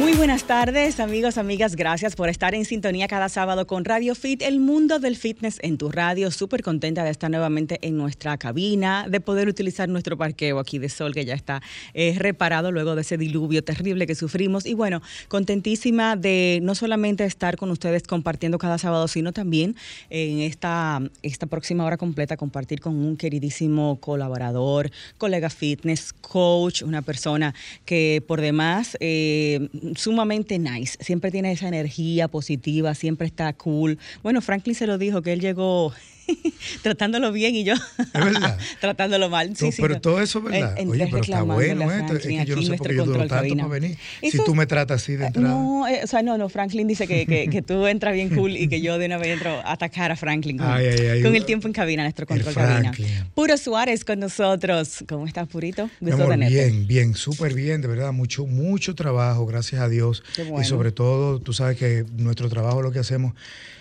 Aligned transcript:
Muy 0.00 0.14
buenas 0.14 0.44
tardes, 0.44 0.98
amigos, 0.98 1.36
amigas. 1.36 1.76
Gracias 1.76 2.16
por 2.16 2.30
estar 2.30 2.54
en 2.54 2.64
sintonía 2.64 3.06
cada 3.06 3.28
sábado 3.28 3.66
con 3.66 3.84
Radio 3.84 4.14
Fit, 4.14 4.40
el 4.40 4.58
mundo 4.58 4.98
del 4.98 5.14
fitness 5.14 5.58
en 5.60 5.76
tu 5.76 5.90
radio. 5.90 6.30
Súper 6.30 6.62
contenta 6.62 7.04
de 7.04 7.10
estar 7.10 7.30
nuevamente 7.30 7.78
en 7.82 7.98
nuestra 7.98 8.38
cabina, 8.38 9.06
de 9.10 9.20
poder 9.20 9.46
utilizar 9.46 9.90
nuestro 9.90 10.16
parqueo 10.16 10.58
aquí 10.58 10.78
de 10.78 10.88
sol 10.88 11.12
que 11.12 11.26
ya 11.26 11.34
está 11.34 11.60
eh, 11.92 12.14
reparado 12.18 12.72
luego 12.72 12.94
de 12.94 13.02
ese 13.02 13.18
diluvio 13.18 13.62
terrible 13.62 14.06
que 14.06 14.14
sufrimos. 14.14 14.64
Y 14.64 14.72
bueno, 14.72 15.02
contentísima 15.28 16.16
de 16.16 16.60
no 16.62 16.74
solamente 16.74 17.26
estar 17.26 17.58
con 17.58 17.70
ustedes 17.70 18.04
compartiendo 18.04 18.56
cada 18.56 18.78
sábado, 18.78 19.06
sino 19.06 19.34
también 19.34 19.76
en 20.08 20.40
esta, 20.40 21.02
esta 21.20 21.44
próxima 21.44 21.84
hora 21.84 21.98
completa 21.98 22.38
compartir 22.38 22.80
con 22.80 22.96
un 22.96 23.18
queridísimo 23.18 24.00
colaborador, 24.00 24.90
colega 25.18 25.50
fitness, 25.50 26.14
coach, 26.14 26.80
una 26.80 27.02
persona 27.02 27.54
que 27.84 28.24
por 28.26 28.40
demás 28.40 28.96
eh, 28.98 29.68
sumamente 29.96 30.58
nice, 30.58 30.96
siempre 31.00 31.30
tiene 31.30 31.52
esa 31.52 31.68
energía 31.68 32.28
positiva, 32.28 32.94
siempre 32.94 33.26
está 33.26 33.52
cool. 33.52 33.98
Bueno, 34.22 34.40
Franklin 34.40 34.74
se 34.74 34.86
lo 34.86 34.98
dijo 34.98 35.22
que 35.22 35.32
él 35.32 35.40
llegó 35.40 35.92
tratándolo 36.82 37.32
bien 37.32 37.54
y 37.54 37.64
yo 37.64 37.74
verdad? 38.14 38.58
tratándolo 38.80 39.28
mal. 39.28 39.56
Sí, 39.56 39.72
sí, 39.72 39.80
pero 39.82 39.94
no. 39.94 40.00
todo 40.00 40.20
eso 40.20 40.38
es 40.38 40.44
verdad. 40.44 40.78
En- 40.78 40.88
Oye, 40.90 41.02
entré 41.04 41.10
pero 41.20 41.22
está 41.22 41.42
bueno 41.42 41.88
a 41.88 41.98
esto. 41.98 42.16
Es 42.16 42.22
Franklin 42.22 42.38
que 42.40 42.46
yo 42.46 42.54
no 42.54 42.60
aquí 42.60 42.66
sé 42.66 42.72
en 42.72 42.78
por 42.78 42.88
qué 42.88 42.92
nuestro 42.92 42.92
yo 42.94 43.04
duro 43.04 43.18
control 43.18 43.28
tanto 43.28 43.42
cabina. 43.42 43.62
para 43.68 43.80
venir. 43.80 43.98
Si 44.30 44.44
tú 44.44 44.54
me 44.54 44.66
tratas 44.66 45.02
así 45.02 45.16
de 45.16 45.26
entrada. 45.26 45.48
No, 45.48 45.88
eh, 45.88 46.00
o 46.04 46.06
sea, 46.06 46.22
no, 46.22 46.38
no, 46.38 46.48
Franklin 46.48 46.86
dice 46.86 47.06
que, 47.06 47.26
que, 47.26 47.48
que 47.48 47.62
tú 47.62 47.86
entras 47.86 48.14
bien 48.14 48.30
cool 48.34 48.56
y 48.56 48.68
que 48.68 48.80
yo 48.80 48.98
de 48.98 49.06
una 49.06 49.18
vez 49.18 49.28
entro 49.28 49.50
a 49.60 49.72
atacar 49.72 50.12
a 50.12 50.16
Franklin 50.16 50.58
con, 50.58 50.66
Ay, 50.70 50.86
ay, 50.86 51.06
ay. 51.06 51.22
con 51.22 51.34
el 51.34 51.44
tiempo 51.44 51.66
en 51.66 51.72
cabina, 51.72 52.02
nuestro 52.02 52.26
control 52.26 52.54
cabina. 52.54 52.92
Puro 53.34 53.56
Suárez 53.56 54.04
con 54.04 54.18
nosotros. 54.20 55.04
¿Cómo 55.08 55.26
estás, 55.26 55.48
Purito? 55.48 55.90
Gusto 56.00 56.14
amor, 56.16 56.30
tenerte. 56.30 56.54
bien, 56.54 56.86
bien, 56.86 57.14
súper 57.14 57.54
bien, 57.54 57.80
de 57.80 57.88
verdad, 57.88 58.12
mucho, 58.12 58.46
mucho 58.46 58.94
trabajo, 58.94 59.46
gracias 59.46 59.80
a 59.80 59.88
Dios. 59.88 60.22
Qué 60.34 60.42
bueno. 60.44 60.62
Y 60.62 60.64
sobre 60.64 60.92
todo, 60.92 61.38
tú 61.40 61.52
sabes 61.52 61.76
que 61.76 62.04
nuestro 62.16 62.48
trabajo 62.48 62.82
lo 62.82 62.92
que 62.92 62.98
hacemos 62.98 63.34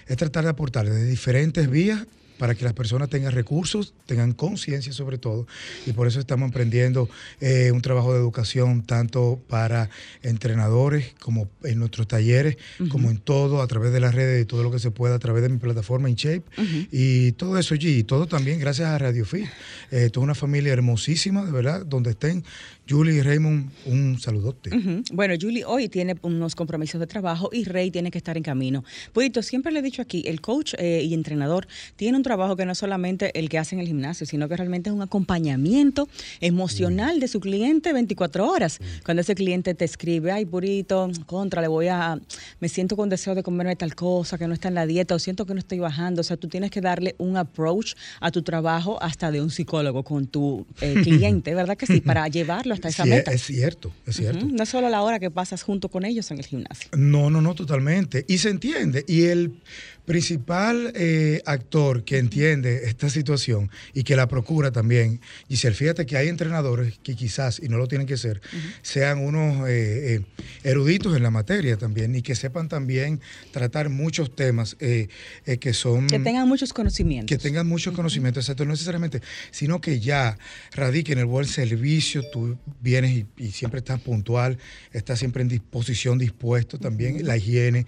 es 0.07 0.17
tratar 0.17 0.43
de 0.43 0.49
aportar 0.51 0.89
de 0.89 1.05
diferentes 1.05 1.69
vías 1.69 1.99
para 2.39 2.55
que 2.55 2.63
las 2.63 2.73
personas 2.73 3.09
tengan 3.09 3.33
recursos, 3.33 3.93
tengan 4.05 4.31
conciencia 4.31 4.93
sobre 4.93 5.17
todo. 5.17 5.45
Y 5.85 5.91
por 5.91 6.07
eso 6.07 6.19
estamos 6.19 6.47
emprendiendo 6.47 7.09
eh, 7.41 7.71
un 7.71 7.81
trabajo 7.81 8.13
de 8.13 8.19
educación 8.19 8.81
tanto 8.83 9.39
para 9.47 9.89
entrenadores 10.23 11.13
como 11.19 11.49
en 11.63 11.77
nuestros 11.77 12.07
talleres, 12.07 12.57
como 12.89 13.11
en 13.11 13.17
todo, 13.17 13.61
a 13.61 13.67
través 13.67 13.91
de 13.91 13.99
las 13.99 14.15
redes 14.15 14.41
y 14.41 14.45
todo 14.45 14.63
lo 14.63 14.71
que 14.71 14.79
se 14.79 14.89
pueda, 14.89 15.15
a 15.15 15.19
través 15.19 15.43
de 15.43 15.49
mi 15.49 15.57
plataforma 15.57 16.09
InShape. 16.09 16.43
Y 16.91 17.33
todo 17.33 17.59
eso, 17.59 17.75
y 17.75 18.03
todo 18.03 18.25
también 18.25 18.57
gracias 18.59 18.87
a 18.87 18.97
Radio 18.97 19.25
Fit. 19.25 19.47
Eh, 19.91 20.09
toda 20.09 20.23
una 20.23 20.35
familia 20.35 20.71
hermosísima, 20.71 21.43
de 21.43 21.51
verdad, 21.51 21.85
donde 21.85 22.11
estén 22.11 22.45
Julie 22.89 23.17
y 23.17 23.21
Raymond, 23.21 23.69
un 23.85 24.19
saludote. 24.19 24.75
Ujú. 24.75 25.03
Bueno, 25.13 25.35
Julie 25.39 25.63
hoy 25.63 25.89
tiene 25.89 26.15
unos 26.23 26.55
compromisos 26.55 26.99
de 26.99 27.05
trabajo 27.05 27.49
y 27.53 27.63
Rey 27.65 27.91
tiene 27.91 28.09
que 28.09 28.17
estar 28.17 28.35
en 28.35 28.41
camino. 28.41 28.83
Purito, 29.13 29.43
siempre 29.43 29.71
le 29.71 29.79
he 29.79 29.81
dicho 29.83 30.01
aquí, 30.01 30.23
el 30.25 30.41
coach 30.41 30.73
eh, 30.79 31.03
y 31.03 31.13
entrenador 31.13 31.67
tiene 31.95 32.17
un 32.17 32.23
trabajo 32.23 32.55
que 32.55 32.65
no 32.65 32.71
es 32.71 32.79
solamente 32.79 33.37
el 33.37 33.47
que 33.47 33.59
hace 33.59 33.75
en 33.75 33.81
el 33.81 33.87
gimnasio, 33.87 34.25
sino 34.25 34.49
que 34.49 34.57
realmente 34.57 34.89
es 34.89 34.95
un 34.95 35.03
acompañamiento 35.03 36.09
emocional 36.41 37.19
de 37.19 37.27
su 37.27 37.39
cliente 37.39 37.93
24 37.93 38.49
horas. 38.49 38.79
Cuando 39.05 39.21
ese 39.21 39.35
cliente 39.35 39.75
te 39.75 39.85
escribe, 39.85 40.31
ay, 40.31 40.45
Purito, 40.45 41.11
contra, 41.27 41.61
le 41.61 41.67
voy 41.67 41.89
a, 41.89 42.19
me 42.59 42.69
siento 42.69 42.95
con 42.95 43.09
deseo 43.09 43.35
de 43.35 43.43
comerme 43.43 43.75
tal 43.75 43.93
cosa 43.93 44.39
que 44.39 44.47
no 44.47 44.53
está 44.55 44.69
en 44.69 44.75
la 44.75 44.87
dieta 44.87 45.13
o 45.13 45.19
siento 45.19 45.45
que 45.45 45.53
no 45.53 45.59
estoy 45.59 45.77
bajando. 45.77 46.21
O 46.21 46.23
sea, 46.23 46.37
tú 46.37 46.47
tienes 46.47 46.71
que 46.71 46.81
darle 46.81 47.13
un 47.19 47.37
approach 47.37 47.93
a 48.19 48.31
tu 48.31 48.41
trabajo 48.41 48.97
hasta 48.99 49.29
de 49.29 49.41
un 49.41 49.51
psicólogo 49.51 50.03
con 50.03 50.25
tu 50.25 50.65
eh, 50.81 50.95
cliente, 51.03 51.53
¿verdad 51.53 51.77
que 51.77 51.85
sí? 51.85 52.01
Para 52.01 52.27
llevarlo 52.27 52.78
hasta 52.79 52.89
esa 52.89 53.03
Sí, 53.03 53.09
meta. 53.09 53.31
es 53.31 53.43
cierto, 53.43 53.91
es 54.05 54.15
cierto. 54.17 54.45
No 54.45 54.63
es 54.63 54.69
solo 54.69 54.89
la 54.89 55.01
hora 55.01 55.19
que 55.19 55.29
pasas 55.31 55.63
junto 55.63 55.89
con 55.89 56.05
ellos 56.05 56.31
en 56.31 56.39
el 56.39 56.45
gimnasio. 56.45 56.89
No, 56.97 57.29
no, 57.29 57.41
no, 57.41 57.53
totalmente. 57.55 58.25
Y 58.27 58.37
se 58.39 58.49
entiende. 58.49 59.05
Y 59.07 59.25
el 59.25 59.61
principal 60.09 60.91
eh, 60.95 61.39
actor 61.45 62.03
que 62.03 62.17
entiende 62.17 62.85
esta 62.85 63.11
situación 63.11 63.69
y 63.93 64.01
que 64.01 64.15
la 64.15 64.27
procura 64.27 64.71
también, 64.71 65.21
Giselle, 65.47 65.75
fíjate 65.75 66.07
que 66.07 66.17
hay 66.17 66.29
entrenadores 66.29 66.97
que 67.03 67.15
quizás, 67.15 67.61
y 67.61 67.69
no 67.69 67.77
lo 67.77 67.87
tienen 67.87 68.07
que 68.07 68.17
ser, 68.17 68.41
sean 68.81 69.19
unos 69.19 69.69
eh, 69.69 70.15
eh, 70.15 70.21
eruditos 70.63 71.15
en 71.15 71.21
la 71.21 71.29
materia 71.29 71.77
también 71.77 72.15
y 72.15 72.23
que 72.23 72.33
sepan 72.33 72.69
también 72.69 73.21
tratar 73.51 73.89
muchos 73.89 74.35
temas 74.35 74.75
que 74.79 75.73
son... 75.73 76.07
Que 76.07 76.17
tengan 76.17 76.47
muchos 76.47 76.73
conocimientos. 76.73 77.27
Que 77.27 77.39
tengan 77.39 77.67
mucho 77.67 77.93
conocimiento, 77.93 78.39
exacto, 78.39 78.65
no 78.65 78.71
necesariamente, 78.71 79.21
sino 79.51 79.79
que 79.79 79.99
ya 79.99 80.39
radiquen 80.71 81.19
el 81.19 81.25
buen 81.25 81.45
servicio, 81.45 82.23
tú 82.31 82.57
vienes 82.81 83.11
y, 83.11 83.27
y 83.37 83.51
siempre 83.51 83.77
estás 83.77 83.99
puntual, 83.99 84.57
estás 84.91 85.19
siempre 85.19 85.43
en 85.43 85.49
disposición, 85.49 86.17
dispuesto 86.17 86.79
también, 86.79 87.27
la 87.27 87.37
higiene, 87.37 87.85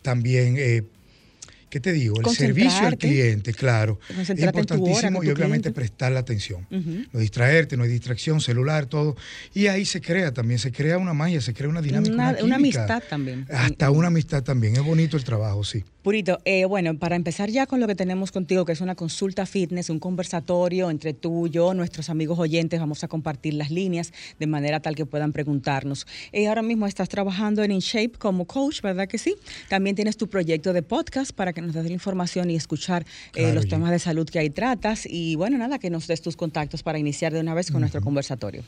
también, 0.00 0.56
¿qué 1.72 1.80
te 1.80 1.90
digo? 1.90 2.20
El 2.20 2.26
servicio 2.36 2.86
al 2.86 2.98
cliente, 2.98 3.54
claro. 3.54 3.98
Es 4.10 4.28
hora 4.28 4.44
importantísimo 4.44 5.18
con 5.20 5.26
y 5.26 5.30
obviamente 5.30 5.38
cliente. 5.48 5.72
prestar 5.72 6.12
la 6.12 6.20
atención. 6.20 6.66
No 6.70 7.18
distraerte, 7.18 7.78
no 7.78 7.84
hay 7.84 7.88
distracción, 7.88 8.42
celular, 8.42 8.84
todo. 8.84 9.16
Y 9.54 9.68
ahí 9.68 9.86
se 9.86 10.02
crea 10.02 10.32
también, 10.34 10.58
se 10.58 10.70
crea 10.70 10.98
una 10.98 11.14
magia, 11.14 11.40
se 11.40 11.54
crea 11.54 11.70
una 11.70 11.80
dinámica. 11.80 12.12
Una- 12.14 12.30
Una, 12.32 12.44
una 12.44 12.56
química. 12.58 12.84
amistad 12.84 13.02
también. 13.08 13.46
Hasta 13.50 13.90
una 13.90 14.08
amistad 14.08 14.42
también. 14.42 14.76
Es 14.76 14.82
bonito 14.84 15.16
el 15.16 15.24
trabajo, 15.24 15.64
sí. 15.64 15.82
Purito, 16.02 16.40
eh, 16.44 16.64
bueno, 16.66 16.98
para 16.98 17.14
empezar 17.16 17.48
ya 17.48 17.66
con 17.66 17.78
lo 17.80 17.86
que 17.86 17.94
tenemos 17.94 18.32
contigo, 18.32 18.64
que 18.66 18.72
es 18.72 18.80
una 18.80 18.96
consulta 18.96 19.46
fitness, 19.46 19.88
un 19.88 20.00
conversatorio 20.00 20.90
entre 20.90 21.14
tú, 21.14 21.46
yo, 21.48 21.72
nuestros 21.74 22.10
amigos 22.10 22.38
oyentes, 22.40 22.80
vamos 22.80 23.02
a 23.04 23.08
compartir 23.08 23.54
las 23.54 23.70
líneas 23.70 24.12
de 24.38 24.46
manera 24.46 24.80
tal 24.80 24.94
que 24.96 25.06
puedan 25.06 25.32
preguntarnos. 25.32 26.06
Eh, 26.32 26.48
ahora 26.48 26.62
mismo 26.62 26.86
estás 26.88 27.08
trabajando 27.08 27.62
en 27.62 27.70
InShape 27.70 28.18
como 28.18 28.46
coach, 28.46 28.82
¿verdad 28.82 29.06
que 29.08 29.16
sí? 29.16 29.36
También 29.68 29.94
tienes 29.96 30.16
tu 30.16 30.28
proyecto 30.28 30.72
de 30.72 30.82
podcast 30.82 31.30
para 31.32 31.52
que 31.52 31.61
nos 31.62 31.74
des 31.74 31.86
la 31.86 31.92
información 31.92 32.50
y 32.50 32.56
escuchar 32.56 33.06
eh, 33.34 33.52
los 33.52 33.68
temas 33.68 33.90
de 33.90 33.98
salud 33.98 34.28
que 34.28 34.38
ahí 34.38 34.50
tratas. 34.50 35.06
Y 35.06 35.36
bueno, 35.36 35.58
nada, 35.58 35.78
que 35.78 35.90
nos 35.90 36.06
des 36.06 36.20
tus 36.20 36.36
contactos 36.36 36.82
para 36.82 36.98
iniciar 36.98 37.32
de 37.32 37.40
una 37.40 37.54
vez 37.54 37.70
con 37.70 37.80
nuestro 37.80 38.00
conversatorio. 38.00 38.62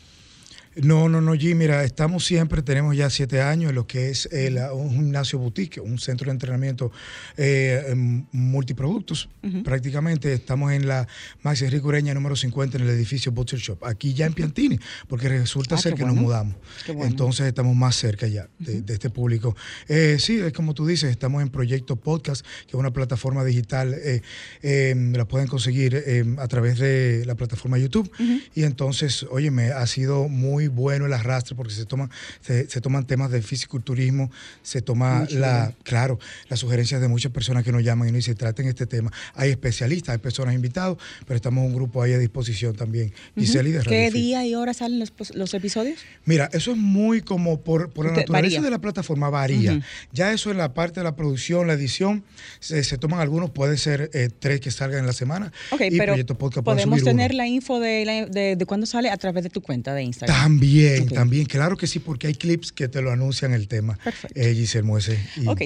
No, 0.77 1.09
no, 1.09 1.21
no, 1.21 1.35
G, 1.35 1.55
mira, 1.55 1.85
estamos 1.85 2.25
siempre, 2.25 2.63
tenemos 2.63 2.97
ya 2.97 3.09
siete 3.11 3.41
años 3.41 3.71
en 3.71 3.75
lo 3.77 3.87
que 3.87 4.11
es 4.11 4.27
el, 4.33 4.59
un 4.73 4.91
gimnasio 4.91 5.39
boutique, 5.39 5.81
un 5.81 5.99
centro 5.99 6.27
de 6.27 6.33
entrenamiento 6.33 6.91
eh, 7.37 7.85
em, 7.89 8.25
multiproductos. 8.33 9.29
Prácticamente 9.63 10.33
estamos 10.33 10.73
en 10.73 10.89
la 10.89 11.07
Maxi 11.43 11.65
Enrique 11.67 11.87
Ureña 11.87 12.15
número 12.15 12.35
50 12.35 12.79
en 12.79 12.85
el 12.85 12.91
edificio 12.91 13.31
Butcher 13.31 13.59
Shop, 13.59 13.85
aquí 13.85 14.15
ya 14.15 14.27
en 14.27 14.33
Piantini, 14.35 14.79
porque 15.07 15.29
resulta 15.29 15.75
Ah, 15.75 15.79
ser 15.79 15.95
que 15.95 16.03
bueno. 16.03 16.15
nos 16.15 16.23
mudamos. 16.25 16.57
Bueno. 16.87 17.05
Entonces 17.05 17.47
estamos 17.47 17.77
más 17.77 17.95
cerca 17.97 18.27
ya 18.27 18.49
de, 18.59 18.83
de 18.83 18.93
este 18.95 19.11
público. 19.11 19.55
Eh, 19.89 20.17
sí, 20.19 20.39
es 20.41 20.53
como 20.53 20.75
tú 20.75 20.87
dices, 20.87 21.11
estamos 21.11 21.43
en 21.43 21.51
Proyecto 21.51 21.97
Podcast, 21.97 22.45
que 22.63 22.69
es 22.71 22.75
una 22.75 22.93
plataforma 22.93 23.45
digital, 23.45 23.95
eh, 23.95 24.23
eh, 24.63 24.95
la 25.15 25.25
pueden 25.27 25.47
conseguir 25.49 25.95
eh, 26.07 26.25
a 26.39 26.49
través 26.49 26.79
de 26.79 27.25
la 27.27 27.35
plataforma 27.35 27.79
YouTube. 27.79 28.11
Y 28.55 28.63
entonces, 28.65 29.25
oye, 29.31 29.51
me 29.51 29.71
ha 29.73 29.87
sido 29.87 30.29
muy 30.29 30.64
bueno 30.69 31.07
el 31.07 31.13
arrastre 31.13 31.57
porque 31.57 31.73
se 31.73 31.85
toman, 31.85 32.11
se, 32.41 32.69
se 32.69 32.81
toman 32.81 33.07
temas 33.07 33.31
de 33.31 33.43
fisiculturismo, 33.43 34.31
se 34.63 34.83
toma 34.83 35.27
la, 35.31 35.73
claro, 35.83 36.19
las 36.49 36.61
sugerencias 36.61 37.01
de 37.01 37.09
muchas 37.09 37.33
personas 37.33 37.65
que 37.65 37.73
nos 37.73 37.83
llaman 37.83 38.09
y 38.09 38.13
nos 38.13 38.19
dicen, 38.19 38.37
traten 38.37 38.67
este 38.67 38.87
tema. 38.87 39.11
Hay 39.35 39.51
especialistas, 39.51 40.13
hay 40.15 40.19
personas 40.19 40.55
invitados, 40.55 40.99
pero 41.27 41.37
estamos 41.37 41.65
un 41.65 41.75
grupo 41.75 42.03
ahí 42.03 42.13
a 42.13 42.19
disposición 42.19 42.75
también. 42.75 43.13
Giselle 43.37 43.69
y 43.71 43.73
de 43.73 43.81
¿Qué 43.83 44.11
día 44.11 44.47
y 44.47 44.55
hora 44.55 44.75
salen 44.75 44.99
los, 44.99 45.13
los 45.35 45.55
episodios? 45.55 45.99
Mira, 46.25 46.49
eso 46.53 46.73
es 46.73 46.77
muy 46.77 47.21
como 47.23 47.61
por, 47.61 47.91
por 47.91 48.07
la 48.07 48.13
naturaleza 48.13 48.57
varía. 48.57 48.61
de 48.63 48.71
la 48.71 48.81
plataforma 48.81 49.31
varía. 49.31 49.81
Ya 50.13 50.33
eso 50.33 50.51
en 50.51 50.59
la 50.59 50.75
parte 50.75 51.01
de 51.01 51.05
la 51.05 51.17
producción, 51.17 51.67
la 51.67 51.75
edición, 51.75 52.25
se, 52.61 52.85
se 52.85 52.99
toman 52.99 53.21
algunos, 53.21 53.51
puede 53.51 53.77
ser 53.77 54.11
eh, 54.13 54.31
tres 54.39 54.61
que 54.61 54.71
salgan 54.71 55.01
en 55.01 55.07
la 55.07 55.13
semana. 55.13 55.53
Ok, 55.71 55.83
y 55.91 55.99
pero 55.99 56.15
podemos 56.63 57.03
tener 57.03 57.31
uno. 57.31 57.39
la 57.39 57.47
info 57.47 57.81
de, 57.81 58.29
de, 58.31 58.57
de 58.57 58.67
cuándo 58.67 58.87
sale 58.87 59.11
a 59.11 59.17
través 59.17 59.45
de 59.45 59.51
tu 59.51 59.61
cuenta 59.61 59.95
de 59.95 60.03
Instagram. 60.03 60.37
También, 60.37 60.54
Ok. 61.03 61.13
también, 61.13 61.47
claro 61.47 61.77
que 61.77 61.87
sí, 61.87 61.99
porque 61.99 62.27
hay 62.29 62.35
clips 62.35 62.73
que 62.73 62.89
te 62.89 63.03
lo 63.03 63.11
anuncian 63.11 63.53
el 63.53 63.69
tema. 63.69 63.99
Perfecto. 64.03 64.41
Eh, 64.41 64.55
Giselle 64.55 64.85
Muese. 64.85 65.19
Y, 65.37 65.47
Ok, 65.47 65.63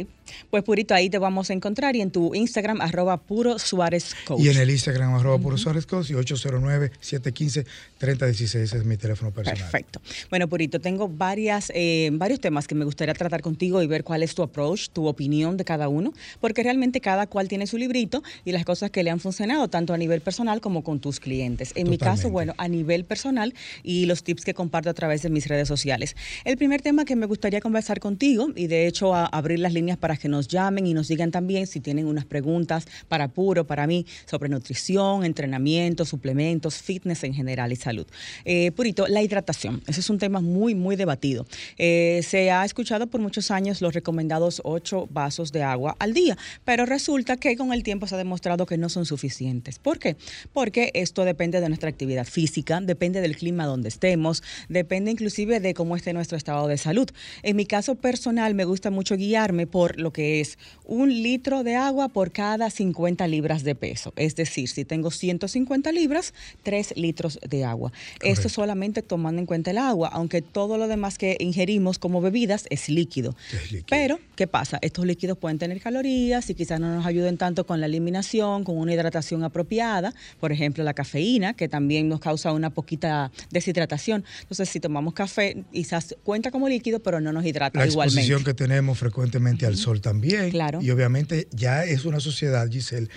pues 0.50 0.64
Purito, 0.64 0.94
ahí 0.94 1.10
te 1.10 1.18
vamos 1.18 1.50
a 1.50 1.52
encontrar 1.52 1.94
y 1.96 2.00
en 2.00 2.10
tu 2.10 2.34
Instagram, 2.34 2.80
arroba 2.80 3.18
puro 3.18 3.58
Suárez 3.58 4.14
Coach. 4.24 4.40
y 4.40 4.48
en 4.48 4.56
el 4.58 4.70
Instagram, 4.70 5.14
arroba 5.14 5.38
Puro 5.38 5.58
Suárez 5.58 5.86
Cos 5.86 6.10
y 6.10 6.14
809-715-3016, 6.14 8.40
ese 8.40 8.64
es 8.64 8.84
mi 8.84 8.96
teléfono 8.96 9.30
personal. 9.30 9.62
Perfecto. 9.62 10.00
Bueno, 10.30 10.48
Purito, 10.48 10.80
tengo 10.80 11.08
varias, 11.08 11.72
eh, 11.74 12.10
varios 12.12 12.40
temas 12.40 12.66
que 12.66 12.74
me 12.74 12.84
gustaría 12.84 13.14
tratar 13.14 13.42
contigo 13.42 13.82
y 13.82 13.86
ver 13.86 14.04
cuál 14.04 14.22
es 14.22 14.34
tu 14.34 14.42
approach, 14.42 14.88
tu 14.90 15.06
opinión 15.06 15.56
de 15.56 15.64
cada 15.64 15.88
uno, 15.88 16.12
porque 16.40 16.62
realmente 16.62 17.00
cada 17.00 17.26
cual 17.26 17.48
tiene 17.48 17.66
su 17.66 17.78
librito 17.78 18.22
y 18.44 18.52
las 18.52 18.64
cosas 18.64 18.90
que 18.90 19.02
le 19.02 19.10
han 19.10 19.20
funcionado, 19.20 19.68
tanto 19.68 19.94
a 19.94 19.98
nivel 19.98 20.20
personal 20.20 20.60
como 20.60 20.82
con 20.82 21.00
tus 21.00 21.20
clientes. 21.20 21.72
En 21.74 21.90
mi 21.90 21.98
caso, 21.98 22.30
bueno, 22.30 22.54
a 22.58 22.68
nivel 22.68 23.04
personal 23.04 23.54
y 23.82 24.06
los 24.06 24.22
tips 24.22 24.44
que 24.44 24.54
comparto 24.54 24.90
a 24.90 24.94
través 24.94 25.22
de 25.22 25.30
mis 25.30 25.48
redes 25.48 25.68
sociales. 25.68 26.16
El 26.44 26.56
primer 26.56 26.82
tema 26.82 27.04
que 27.04 27.16
me 27.16 27.26
gustaría 27.26 27.60
conversar 27.60 28.00
contigo 28.00 28.48
y 28.54 28.66
de 28.66 28.86
hecho 28.86 29.14
a 29.14 29.26
abrir 29.26 29.58
las 29.58 29.72
líneas 29.72 29.98
para 29.98 30.16
que 30.18 30.28
nos 30.28 30.48
llamen 30.48 30.86
y 30.86 30.94
nos 30.94 31.08
digan 31.08 31.30
también 31.30 31.66
si 31.66 31.80
tienen 31.80 32.06
unas 32.06 32.24
preguntas 32.24 32.86
para 33.08 33.28
Puro, 33.28 33.66
para 33.66 33.86
mí, 33.86 34.06
sobre 34.26 34.48
nutrición, 34.48 35.24
entrenamiento, 35.24 36.04
suplementos, 36.04 36.76
fitness 36.76 37.24
en 37.24 37.34
general 37.34 37.72
y 37.72 37.76
salud. 37.76 38.06
Eh, 38.44 38.72
Purito, 38.72 39.06
la 39.06 39.22
hidratación, 39.22 39.82
ese 39.86 40.00
es 40.00 40.10
un 40.10 40.18
tema 40.18 40.40
muy, 40.40 40.74
muy 40.74 40.96
debatido. 40.96 41.46
Eh, 41.76 42.20
se 42.26 42.50
ha 42.50 42.64
escuchado 42.64 43.06
por 43.06 43.20
muchos 43.20 43.50
años 43.50 43.80
los 43.80 43.94
recomendados 43.94 44.60
ocho 44.64 45.08
vasos 45.10 45.52
de 45.52 45.62
agua 45.62 45.96
al 45.98 46.14
día, 46.14 46.36
pero 46.64 46.86
resulta 46.86 47.36
que 47.36 47.56
con 47.56 47.72
el 47.72 47.82
tiempo 47.82 48.06
se 48.06 48.14
ha 48.14 48.18
demostrado 48.18 48.66
que 48.66 48.78
no 48.78 48.88
son 48.88 49.06
suficientes. 49.06 49.78
¿Por 49.78 49.98
qué? 49.98 50.16
Porque 50.52 50.90
esto 50.94 51.24
depende 51.24 51.60
de 51.60 51.68
nuestra 51.68 51.88
actividad 51.88 52.26
física, 52.26 52.80
depende 52.80 53.20
del 53.20 53.36
clima 53.36 53.66
donde 53.66 53.88
estemos, 53.88 54.42
depende 54.68 55.10
inclusive 55.10 55.60
de 55.60 55.74
cómo 55.74 55.96
esté 55.96 56.12
nuestro 56.12 56.36
estado 56.36 56.66
de 56.68 56.78
salud. 56.78 57.08
En 57.42 57.56
mi 57.56 57.66
caso 57.66 57.94
personal 57.94 58.54
me 58.54 58.64
gusta 58.64 58.90
mucho 58.90 59.16
guiarme 59.16 59.66
por 59.66 59.98
lo 59.98 60.07
que 60.12 60.40
es 60.40 60.58
un 60.84 61.10
litro 61.22 61.64
de 61.64 61.76
agua 61.76 62.08
por 62.08 62.32
cada 62.32 62.70
50 62.70 63.26
libras 63.26 63.62
de 63.62 63.74
peso. 63.74 64.12
Es 64.16 64.36
decir, 64.36 64.68
si 64.68 64.84
tengo 64.84 65.10
150 65.10 65.92
libras, 65.92 66.34
3 66.62 66.94
litros 66.96 67.38
de 67.46 67.64
agua. 67.64 67.92
Esto 68.22 68.48
solamente 68.48 69.02
tomando 69.02 69.40
en 69.40 69.46
cuenta 69.46 69.70
el 69.70 69.78
agua, 69.78 70.08
aunque 70.08 70.42
todo 70.42 70.78
lo 70.78 70.88
demás 70.88 71.18
que 71.18 71.36
ingerimos 71.40 71.98
como 71.98 72.20
bebidas 72.20 72.66
es 72.70 72.88
líquido. 72.88 73.36
Es 73.52 73.72
líquido. 73.72 73.86
Pero, 73.88 74.18
¿qué 74.36 74.46
pasa? 74.46 74.78
Estos 74.82 75.04
líquidos 75.04 75.38
pueden 75.38 75.58
tener 75.58 75.80
calorías 75.80 76.48
y 76.50 76.54
quizás 76.54 76.80
no 76.80 76.94
nos 76.94 77.06
ayuden 77.06 77.36
tanto 77.36 77.66
con 77.66 77.80
la 77.80 77.86
eliminación, 77.86 78.64
con 78.64 78.78
una 78.78 78.94
hidratación 78.94 79.44
apropiada. 79.44 80.14
Por 80.40 80.52
ejemplo, 80.52 80.84
la 80.84 80.94
cafeína, 80.94 81.54
que 81.54 81.68
también 81.68 82.08
nos 82.08 82.20
causa 82.20 82.52
una 82.52 82.70
poquita 82.70 83.30
deshidratación. 83.50 84.24
Entonces, 84.42 84.68
si 84.68 84.80
tomamos 84.80 85.14
café, 85.14 85.64
quizás 85.72 86.16
cuenta 86.24 86.50
como 86.50 86.68
líquido, 86.68 87.00
pero 87.00 87.20
no 87.20 87.32
nos 87.32 87.44
hidrata 87.44 87.78
La 87.78 87.86
igualmente. 87.86 88.20
exposición 88.20 88.44
que 88.44 88.54
tenemos 88.54 88.98
frecuentemente 88.98 89.66
al 89.66 89.76
sol 89.76 89.97
también. 90.00 90.50
Claro. 90.50 90.80
Y 90.80 90.90
obviamente 90.90 91.48
ya 91.52 91.84
es 91.84 92.04
una 92.04 92.20
sociedad, 92.20 92.68
Giselle, 92.70 93.08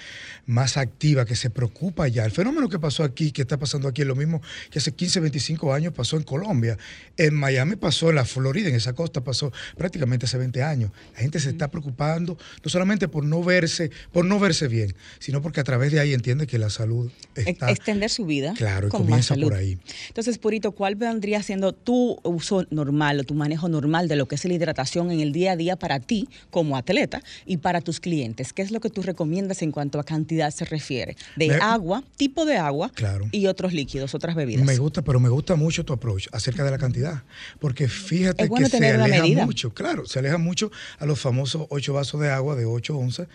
más 0.45 0.77
activa, 0.77 1.25
que 1.25 1.35
se 1.35 1.49
preocupa 1.49 2.07
ya. 2.07 2.25
El 2.25 2.31
fenómeno 2.31 2.69
que 2.69 2.79
pasó 2.79 3.03
aquí, 3.03 3.31
que 3.31 3.41
está 3.41 3.57
pasando 3.57 3.87
aquí, 3.87 4.01
es 4.01 4.07
lo 4.07 4.15
mismo 4.15 4.41
que 4.69 4.79
hace 4.79 4.93
15, 4.93 5.19
25 5.19 5.73
años 5.73 5.93
pasó 5.93 6.17
en 6.17 6.23
Colombia. 6.23 6.77
En 7.17 7.33
Miami 7.35 7.75
pasó, 7.75 8.09
en 8.09 8.15
la 8.15 8.25
Florida, 8.25 8.69
en 8.69 8.75
esa 8.75 8.93
costa 8.93 9.23
pasó 9.23 9.51
prácticamente 9.77 10.25
hace 10.25 10.37
20 10.37 10.63
años. 10.63 10.91
La 11.13 11.19
gente 11.19 11.39
se 11.39 11.49
está 11.49 11.69
preocupando 11.69 12.37
no 12.63 12.69
solamente 12.69 13.07
por 13.07 13.23
no 13.23 13.43
verse, 13.43 13.91
por 14.11 14.25
no 14.25 14.39
verse 14.39 14.67
bien, 14.67 14.95
sino 15.19 15.41
porque 15.41 15.59
a 15.59 15.63
través 15.63 15.91
de 15.91 15.99
ahí 15.99 16.13
entiende 16.13 16.47
que 16.47 16.57
la 16.57 16.69
salud 16.69 17.11
está... 17.35 17.69
extender 17.71 18.09
su 18.09 18.25
vida. 18.25 18.53
Claro, 18.55 18.87
y 18.87 18.89
con 18.89 19.01
más 19.01 19.07
comienza 19.07 19.35
salud. 19.35 19.49
por 19.49 19.57
ahí. 19.57 19.77
Entonces, 20.07 20.37
Purito, 20.37 20.71
¿cuál 20.71 20.95
vendría 20.95 21.41
siendo 21.43 21.73
tu 21.73 22.19
uso 22.23 22.65
normal 22.69 23.19
o 23.19 23.23
tu 23.23 23.33
manejo 23.33 23.69
normal 23.69 24.07
de 24.07 24.15
lo 24.15 24.27
que 24.27 24.35
es 24.35 24.45
la 24.45 24.53
hidratación 24.53 25.11
en 25.11 25.19
el 25.19 25.31
día 25.31 25.53
a 25.53 25.55
día 25.55 25.75
para 25.75 25.99
ti 25.99 26.27
como 26.49 26.70
atleta 26.77 27.21
y 27.45 27.57
para 27.57 27.81
tus 27.81 27.99
clientes? 27.99 28.53
¿Qué 28.53 28.61
es 28.61 28.71
lo 28.71 28.79
que 28.79 28.89
tú 28.89 29.01
recomiendas 29.01 29.61
en 29.61 29.71
cuanto 29.71 29.99
a 29.99 30.03
cantidad 30.03 30.51
se 30.51 30.65
refiere? 30.65 31.15
De 31.35 31.47
Me- 31.49 31.55
agua, 31.55 32.03
tipo 32.17 32.45
de 32.45 32.57
agua 32.57 32.91
Claro. 32.93 33.27
y 33.31 33.47
otros 33.47 33.73
líquidos, 33.73 34.13
otras 34.15 34.35
bebidas. 34.35 34.65
Me 34.65 34.77
gusta, 34.77 35.01
pero 35.01 35.19
me 35.19 35.29
gusta 35.29 35.55
mucho 35.55 35.83
tu 35.85 35.93
approach 35.93 36.27
acerca 36.31 36.63
de 36.63 36.71
la 36.71 36.77
cantidad, 36.77 37.23
porque 37.59 37.87
fíjate 37.87 38.47
bueno 38.47 38.69
que 38.69 38.77
se 38.77 38.87
aleja 38.89 39.21
medida. 39.23 39.45
mucho, 39.45 39.73
claro, 39.73 40.05
se 40.05 40.19
aleja 40.19 40.37
mucho 40.37 40.71
a 40.99 41.05
los 41.05 41.19
famosos 41.19 41.65
8 41.69 41.93
vasos 41.93 42.19
de 42.21 42.29
agua 42.29 42.55
de 42.55 42.65
8 42.65 42.97
onzas, 42.97 43.27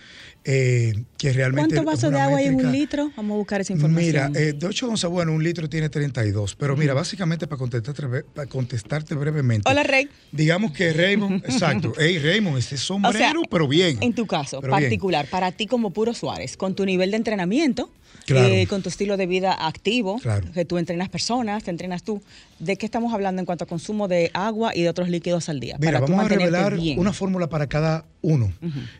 eh, 0.44 0.94
que 1.18 1.32
realmente... 1.32 1.74
¿Cuántos 1.76 1.94
vasos 1.94 2.12
de 2.12 2.20
agua 2.20 2.38
hay 2.38 2.46
en 2.46 2.54
un 2.56 2.72
litro? 2.72 3.10
Vamos 3.16 3.34
a 3.34 3.38
buscar 3.38 3.60
esa 3.60 3.72
información. 3.72 4.32
Mira, 4.32 4.40
eh, 4.40 4.52
de 4.52 4.66
8 4.66 4.88
onzas, 4.88 5.10
bueno, 5.10 5.32
un 5.32 5.42
litro 5.42 5.68
tiene 5.68 5.88
32, 5.88 6.54
pero 6.56 6.76
mira, 6.76 6.94
básicamente 6.94 7.46
para 7.46 7.58
contestarte, 7.58 8.22
para 8.34 8.46
contestarte 8.48 9.14
brevemente. 9.14 9.68
Hola, 9.70 9.82
Rey. 9.82 10.08
Digamos 10.32 10.72
que 10.72 10.92
Raymond, 10.92 11.44
exacto, 11.48 11.92
hey 11.98 12.18
Raymond, 12.18 12.58
este 12.58 12.76
sombrero, 12.76 13.18
pero 13.50 13.69
bien. 13.69 13.99
En 14.00 14.14
tu 14.14 14.26
caso 14.26 14.61
pero 14.61 14.75
bien. 14.75 14.84
particular, 14.84 15.26
para 15.28 15.52
ti 15.52 15.67
como 15.67 15.90
Puro 15.90 16.14
Suárez, 16.14 16.56
con 16.56 16.75
tu 16.75 16.84
nivel 16.84 17.11
de 17.11 17.17
entrenamiento, 17.17 17.90
Claro. 18.26 18.49
eh, 18.49 18.67
con 18.67 18.82
tu 18.82 18.88
estilo 18.88 19.17
de 19.17 19.26
vida 19.26 19.53
activo, 19.69 20.19
Claro. 20.19 20.50
que 20.53 20.64
tú 20.64 20.79
entrenas 20.79 21.08
personas, 21.08 21.62
te 21.62 21.70
entrenas 21.70 22.03
tú, 22.03 22.20
¿de 22.58 22.76
qué 22.76 22.85
estamos 22.85 23.14
hablando 23.14 23.38
en 23.41 23.47
cuanto 23.47 23.62
a 23.64 23.67
consumo 23.69 24.08
de 24.08 24.31
agua 24.35 24.75
y 24.75 24.82
de 24.82 24.88
otros 24.88 25.08
líquidos 25.08 25.49
al 25.49 25.61
día? 25.61 25.76
Mira, 25.79 25.93
para 26.00 26.06
tú 26.06 26.12
vamos 26.12 26.26
a 26.26 26.29
revelar 26.35 26.75
bien. 26.76 26.99
una 26.99 27.12
fórmula 27.12 27.49
para 27.49 27.69
cada 27.69 28.05
uno, 28.23 28.53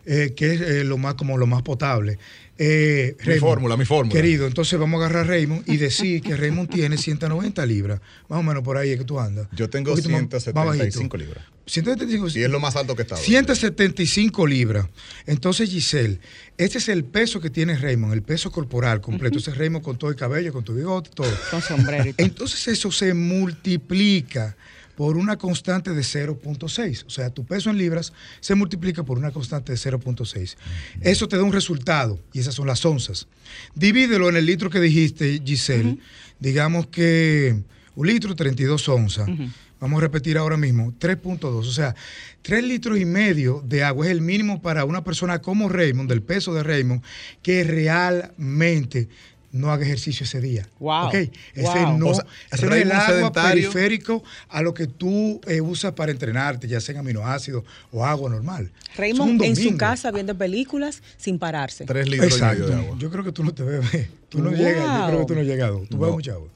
eh, 0.05 0.33
que 0.35 0.53
es 0.53 0.61
eh, 0.61 0.83
lo 0.85 0.97
más 0.97 1.15
como 1.15 1.37
lo 1.37 1.45
más 1.45 1.61
potable. 1.61 2.17
Eh, 2.59 3.15
Mi 3.19 3.25
Raymond, 3.25 3.39
fórmula, 3.41 3.77
mi 3.77 3.85
fórmula. 3.85 4.15
Querido, 4.19 4.47
entonces 4.47 4.79
vamos 4.79 4.99
a 5.01 5.05
agarrar 5.05 5.25
a 5.25 5.27
Raymond 5.27 5.69
y 5.69 5.77
decir 5.77 6.21
que 6.21 6.35
Raymond 6.37 6.69
tiene 6.69 6.97
190 6.97 7.65
libras, 7.65 7.99
más 8.29 8.39
o 8.39 8.43
menos 8.43 8.63
por 8.63 8.77
ahí 8.77 8.91
es 8.91 8.97
que 8.97 9.03
tú 9.05 9.19
andas. 9.19 9.47
Yo 9.51 9.69
tengo 9.69 9.91
Un 9.91 9.97
poquito 9.97 10.09
más- 10.09 10.21
más 10.23 10.43
175 10.43 11.17
bajito. 11.17 11.17
libras. 11.17 11.45
175 11.67 12.29
Y 12.39 12.43
es 12.43 12.49
lo 12.49 12.61
más 12.61 12.77
alto 12.77 12.95
que 12.95 13.01
he 13.01 13.03
estado. 13.03 13.21
175 13.21 14.47
libras. 14.47 14.87
Entonces, 15.25 15.69
Giselle, 15.69 16.19
este 16.57 16.79
es 16.79 16.89
el 16.89 17.03
peso 17.03 17.39
que 17.39 17.49
tiene 17.49 17.77
Raymond, 17.77 18.13
el 18.13 18.23
peso 18.23 18.51
corporal 18.51 18.99
completo. 18.99 19.37
Ese 19.37 19.51
es 19.51 19.57
Raymond 19.57 19.83
con 19.83 19.97
todo 19.97 20.09
el 20.09 20.15
cabello, 20.15 20.51
con 20.51 20.63
tu 20.63 20.73
bigote, 20.73 21.11
todo. 21.13 21.31
Con 21.51 21.61
sombrero 21.61 22.09
y 22.09 22.13
todo. 22.13 22.25
Entonces 22.25 22.67
eso 22.67 22.91
se 22.91 23.13
multiplica 23.13 24.55
por 24.95 25.15
una 25.15 25.37
constante 25.37 25.91
de 25.91 26.01
0.6. 26.01 27.05
O 27.05 27.09
sea, 27.11 27.29
tu 27.29 27.45
peso 27.45 27.69
en 27.69 27.77
libras 27.77 28.11
se 28.39 28.55
multiplica 28.55 29.03
por 29.03 29.19
una 29.19 29.29
constante 29.29 29.71
de 29.71 29.77
0.6. 29.77 30.55
Eso 31.01 31.27
te 31.27 31.37
da 31.37 31.43
un 31.43 31.53
resultado 31.53 32.19
y 32.33 32.39
esas 32.39 32.55
son 32.55 32.65
las 32.65 32.83
onzas. 32.83 33.27
Divídelo 33.75 34.27
en 34.27 34.37
el 34.37 34.47
litro 34.47 34.71
que 34.71 34.79
dijiste, 34.79 35.39
Giselle. 35.45 35.99
Digamos 36.39 36.87
que 36.87 37.61
un 37.93 38.07
litro, 38.07 38.35
32 38.35 38.89
onzas. 38.89 39.29
Vamos 39.79 39.97
a 39.99 40.01
repetir 40.01 40.37
ahora 40.37 40.57
mismo, 40.57 40.91
3.2. 40.99 41.43
O 41.45 41.63
sea, 41.63 41.95
3 42.41 42.63
litros 42.63 42.97
y 42.99 43.05
medio 43.05 43.63
de 43.65 43.83
agua 43.83 44.05
es 44.05 44.11
el 44.11 44.21
mínimo 44.21 44.61
para 44.61 44.85
una 44.85 45.03
persona 45.03 45.39
como 45.39 45.69
Raymond, 45.69 46.09
del 46.09 46.21
peso 46.21 46.53
de 46.53 46.63
Raymond, 46.63 47.01
que 47.41 47.63
realmente 47.63 49.07
no 49.51 49.71
haga 49.71 49.83
ejercicio 49.85 50.23
ese 50.25 50.41
día. 50.41 50.67
Wow. 50.79 51.07
¿Ok? 51.07 51.13
Ese 51.13 51.31
Wow. 51.63 51.97
no, 51.97 52.07
O 52.09 52.13
sea, 52.13 52.25
ese 52.51 52.65
no 52.67 52.75
es 52.75 52.81
el 52.83 52.91
agua 52.91 53.07
sedentario. 53.07 53.71
periférico 53.71 54.23
a 54.49 54.61
lo 54.61 54.73
que 54.73 54.87
tú 54.87 55.39
eh, 55.47 55.61
usas 55.61 55.93
para 55.93 56.11
entrenarte, 56.11 56.67
ya 56.67 56.79
sea 56.81 56.93
en 56.93 56.99
aminoácidos 56.99 57.63
o 57.91 58.05
agua 58.05 58.29
normal. 58.29 58.71
Raymond 58.97 59.41
en 59.43 59.55
su 59.55 59.75
casa 59.77 60.11
viendo 60.11 60.35
películas 60.37 61.01
sin 61.17 61.39
pararse. 61.39 61.85
Tres 61.85 62.07
litros 62.09 62.31
y 62.31 62.33
Exacto. 62.35 62.63
medio 62.65 62.75
de 62.75 62.81
agua. 62.83 62.97
Yo 62.99 63.09
creo 63.09 63.23
que 63.23 63.31
tú 63.31 63.43
no 63.43 63.53
te 63.53 63.63
bebes. 63.63 64.09
Tú 64.29 64.39
no 64.43 64.49
Wow. 64.49 64.57
llegas. 64.59 64.99
Yo 64.99 65.07
creo 65.07 65.19
que 65.21 65.25
tú 65.25 65.33
no 65.35 65.41
has 65.41 65.47
llegado. 65.47 65.79
Tú 65.89 65.95
No. 65.95 66.01
bebes 66.01 66.15
mucha 66.15 66.31
agua. 66.33 66.49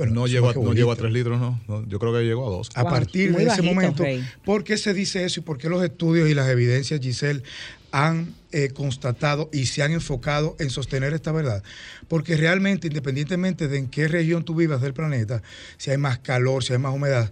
Bueno, 0.00 0.14
no 0.14 0.24
eso 0.24 0.32
llego, 0.32 0.48
a, 0.48 0.54
no 0.54 0.70
a 0.70 1.10
litros, 1.10 1.38
no. 1.38 1.60
No, 1.68 1.86
Yo 1.86 1.98
creo 1.98 2.12
que 2.12 2.22
llego 2.22 2.46
a 2.46 2.50
dos. 2.50 2.70
A 2.74 2.82
Wow, 2.84 2.90
partir 2.90 3.36
de 3.36 3.44
ese 3.44 3.60
momento, 3.60 4.02
Rey. 4.02 4.26
¿por 4.44 4.64
qué 4.64 4.78
se 4.78 4.94
dice 4.94 5.24
eso 5.24 5.40
y 5.40 5.42
por 5.42 5.58
qué 5.58 5.68
los 5.68 5.82
estudios 5.84 6.30
y 6.30 6.34
las 6.34 6.48
evidencias, 6.48 7.00
Giselle, 7.00 7.42
han 7.92 8.34
eh, 8.52 8.70
constatado 8.70 9.50
y 9.52 9.66
se 9.66 9.82
han 9.82 9.92
enfocado 9.92 10.56
en 10.58 10.70
sostener 10.70 11.12
esta 11.12 11.32
verdad? 11.32 11.62
Porque 12.08 12.36
realmente, 12.38 12.86
independientemente 12.86 13.68
de 13.68 13.76
en 13.76 13.88
qué 13.88 14.08
región 14.08 14.42
tú 14.42 14.54
vivas 14.54 14.80
del 14.80 14.94
planeta, 14.94 15.42
si 15.76 15.90
hay 15.90 15.98
más 15.98 16.18
calor, 16.18 16.64
si 16.64 16.72
hay 16.72 16.78
más 16.78 16.94
humedad, 16.94 17.30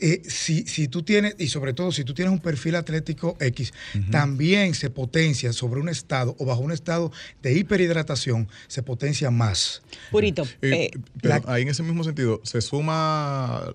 eh, 0.00 0.22
si, 0.28 0.66
si 0.66 0.88
tú 0.88 1.02
tienes, 1.02 1.34
y 1.38 1.48
sobre 1.48 1.72
todo 1.72 1.92
si 1.92 2.04
tú 2.04 2.14
tienes 2.14 2.32
un 2.32 2.40
perfil 2.40 2.74
atlético 2.76 3.36
X, 3.40 3.72
también 4.10 4.74
se 4.74 4.90
potencia 4.90 5.52
sobre 5.52 5.80
un 5.80 5.88
estado 5.88 6.34
o 6.38 6.44
bajo 6.44 6.60
un 6.60 6.72
estado 6.72 7.12
de 7.42 7.54
hiperhidratación, 7.58 8.48
se 8.68 8.82
potencia 8.82 9.30
más. 9.30 9.82
Purito, 10.10 10.42
Eh, 10.62 10.90
eh, 10.94 10.98
pero 11.20 11.42
la- 11.46 11.52
ahí 11.54 11.62
en 11.62 11.68
ese 11.68 11.82
mismo 11.82 12.04
sentido, 12.04 12.40
se 12.44 12.60
suma 12.60 13.74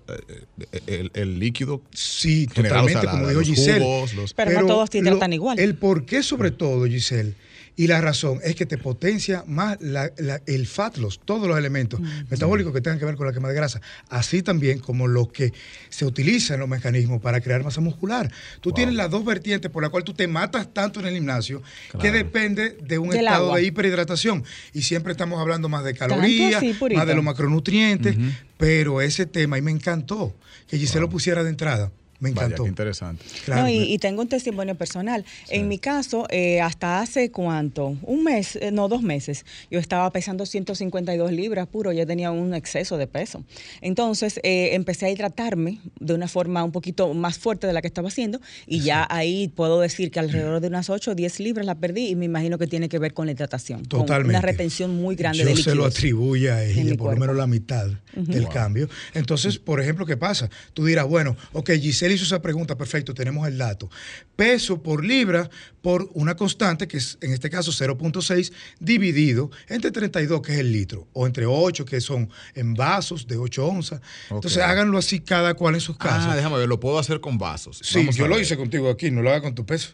el, 0.86 1.10
el 1.14 1.38
líquido 1.38 1.82
Sí, 1.92 2.46
general, 2.52 2.84
o 2.84 2.88
sea, 2.88 3.00
totalmente, 3.00 3.06
la- 3.06 3.10
como 3.12 3.28
dijo 3.28 3.40
Giselle. 3.42 3.84
jugos, 3.84 4.14
los- 4.14 4.34
Pero 4.34 4.50
no 4.60 4.66
todos 4.66 4.90
te 4.90 4.98
hidratan 4.98 5.30
lo- 5.30 5.34
igual. 5.36 5.58
El 5.58 5.74
por 5.76 6.06
qué, 6.06 6.22
sobre 6.22 6.50
todo, 6.50 6.86
Giselle, 6.86 7.34
y 7.76 7.86
la 7.88 8.00
razón 8.00 8.40
es 8.42 8.54
que 8.56 8.64
te 8.66 8.78
potencia 8.78 9.44
más 9.46 9.76
la- 9.80 10.10
la- 10.16 10.40
el 10.46 10.66
fat 10.66 10.96
loss, 10.96 11.20
todos 11.24 11.46
los 11.46 11.58
elementos 11.58 12.00
metabólicos 12.30 12.72
que 12.72 12.80
tengan 12.80 12.98
que 12.98 13.04
ver 13.04 13.16
con 13.16 13.26
la 13.26 13.32
quema 13.34 13.48
de 13.48 13.54
grasa, 13.54 13.80
así 14.08 14.42
también 14.42 14.78
como 14.78 15.06
los 15.06 15.28
que 15.30 15.52
se 15.90 16.04
utilizan 16.06 16.54
en 16.54 16.60
los 16.60 16.68
mecanismos 16.68 17.20
para 17.20 17.40
crear 17.40 17.62
masa 17.62 17.80
muscular. 17.82 18.32
Tú 18.60 18.72
tienes 18.72 18.94
las 18.94 19.10
dos 19.10 19.24
vertientes 19.24 19.70
por 19.70 19.82
las 19.82 19.90
cuales 19.90 20.04
tú 20.06 20.14
te 20.14 20.26
matas 20.26 20.72
tanto 20.72 21.00
en 21.00 21.06
el 21.06 21.14
gimnasio 21.14 21.62
que 22.00 22.10
depende 22.10 22.76
de 22.82 22.98
un 22.98 23.10
Del 23.10 23.20
estado 23.20 23.44
agua. 23.46 23.58
de 23.58 23.64
hiperhidratación. 23.64 24.42
Y 24.72 24.82
siempre 24.82 25.12
estamos 25.12 25.38
hablando 25.40 25.68
más 25.68 25.84
de 25.84 25.92
calorías, 25.94 26.56
así, 26.56 26.74
más 26.94 27.06
de 27.06 27.14
los 27.14 27.24
macronutrientes, 27.24 28.16
pero 28.56 29.00
ese 29.02 29.26
tema, 29.26 29.58
y 29.58 29.62
me 29.62 29.70
encantó 29.70 30.34
que 30.66 30.78
Giselle 30.78 31.00
lo 31.00 31.08
pusiera 31.10 31.44
de 31.44 31.50
entrada. 31.50 31.92
Me 32.20 32.30
Vaya, 32.30 32.46
encantó. 32.46 32.62
qué 32.64 32.68
interesante. 32.68 33.24
Claro, 33.44 33.62
no, 33.62 33.68
y, 33.68 33.98
tengo 33.98 34.22
un 34.22 34.28
testimonio 34.28 34.74
personal. 34.74 35.24
En 35.48 35.68
mi 35.68 35.78
caso, 35.78 36.26
eh, 36.30 36.60
hasta 36.60 37.00
hace 37.00 37.30
cuánto, 37.30 37.96
un 38.02 38.24
mes, 38.24 38.56
eh, 38.56 38.70
no, 38.72 38.88
dos 38.88 39.02
meses, 39.02 39.44
yo 39.70 39.78
estaba 39.78 40.10
pesando 40.12 40.46
152 40.46 41.32
libras 41.32 41.66
puro, 41.66 41.92
ya 41.92 42.06
tenía 42.06 42.30
un 42.30 42.54
exceso 42.54 42.96
de 42.98 43.06
peso. 43.06 43.44
Entonces, 43.80 44.40
eh, 44.42 44.70
empecé 44.74 45.06
a 45.06 45.10
hidratarme 45.10 45.80
de 46.00 46.14
una 46.14 46.28
forma 46.28 46.64
un 46.64 46.72
poquito 46.72 47.12
más 47.14 47.38
fuerte 47.38 47.66
de 47.66 47.72
la 47.72 47.80
que 47.82 47.88
estaba 47.88 48.08
haciendo 48.08 48.40
y 48.66 48.80
ya 48.80 49.06
ahí 49.10 49.48
puedo 49.48 49.80
decir 49.80 50.10
que 50.10 50.20
alrededor 50.20 50.60
de 50.60 50.68
unas 50.68 50.88
8 50.90 51.10
o 51.12 51.14
10 51.14 51.40
libras 51.40 51.66
la 51.66 51.74
perdí 51.74 52.08
y 52.08 52.14
me 52.16 52.24
imagino 52.24 52.58
que 52.58 52.66
tiene 52.66 52.88
que 52.88 52.98
ver 52.98 53.12
con 53.14 53.26
la 53.26 53.32
hidratación. 53.32 53.80
con 53.80 53.88
Totalmente. 54.00 54.30
una 54.30 54.40
retención 54.40 54.94
muy 54.96 55.16
grande 55.16 55.38
Yo 55.38 55.44
de 55.46 55.56
se 55.56 55.70
lo 55.70 55.82
líquidos. 55.86 55.94
atribuye 55.96 56.50
a 56.50 56.64
ella, 56.64 56.96
por 56.96 57.14
lo 57.14 57.20
menos 57.20 57.36
la 57.36 57.46
mitad 57.46 57.86
del 58.14 58.48
cambio. 58.48 58.88
Entonces, 59.14 59.58
por 59.58 59.80
ejemplo, 59.80 60.06
¿qué 60.06 60.16
pasa? 60.16 60.48
Tú 60.72 60.84
dirás, 60.86 61.06
bueno, 61.06 61.36
ok, 61.52 61.70
Giselle 61.72 62.05
Giselle 62.06 62.14
hizo 62.14 62.24
esa 62.24 62.42
pregunta, 62.42 62.76
perfecto, 62.76 63.14
tenemos 63.14 63.46
el 63.48 63.58
dato. 63.58 63.90
Peso 64.36 64.82
por 64.82 65.04
libra 65.04 65.50
por 65.82 66.08
una 66.14 66.36
constante, 66.36 66.88
que 66.88 66.98
es 66.98 67.18
en 67.20 67.32
este 67.32 67.50
caso 67.50 67.70
0.6, 67.70 68.52
dividido 68.80 69.50
entre 69.68 69.90
32, 69.90 70.42
que 70.42 70.52
es 70.52 70.58
el 70.58 70.72
litro, 70.72 71.06
o 71.12 71.26
entre 71.26 71.46
8, 71.46 71.84
que 71.84 72.00
son 72.00 72.30
en 72.54 72.74
vasos 72.74 73.26
de 73.26 73.36
8 73.36 73.66
onzas. 73.66 74.00
Entonces 74.30 74.62
háganlo 74.62 74.98
así 74.98 75.20
cada 75.20 75.54
cual 75.54 75.74
en 75.74 75.80
sus 75.80 75.96
casas. 75.96 76.28
Ah, 76.30 76.36
déjame 76.36 76.58
ver, 76.58 76.68
lo 76.68 76.80
puedo 76.80 76.98
hacer 76.98 77.20
con 77.20 77.38
vasos. 77.38 77.80
Sí, 77.82 77.98
Vamos 77.98 78.16
yo 78.16 78.28
lo 78.28 78.38
hice 78.38 78.56
contigo 78.56 78.90
aquí, 78.90 79.10
no 79.10 79.22
lo 79.22 79.30
haga 79.30 79.42
con 79.42 79.54
tu 79.54 79.64
peso. 79.66 79.90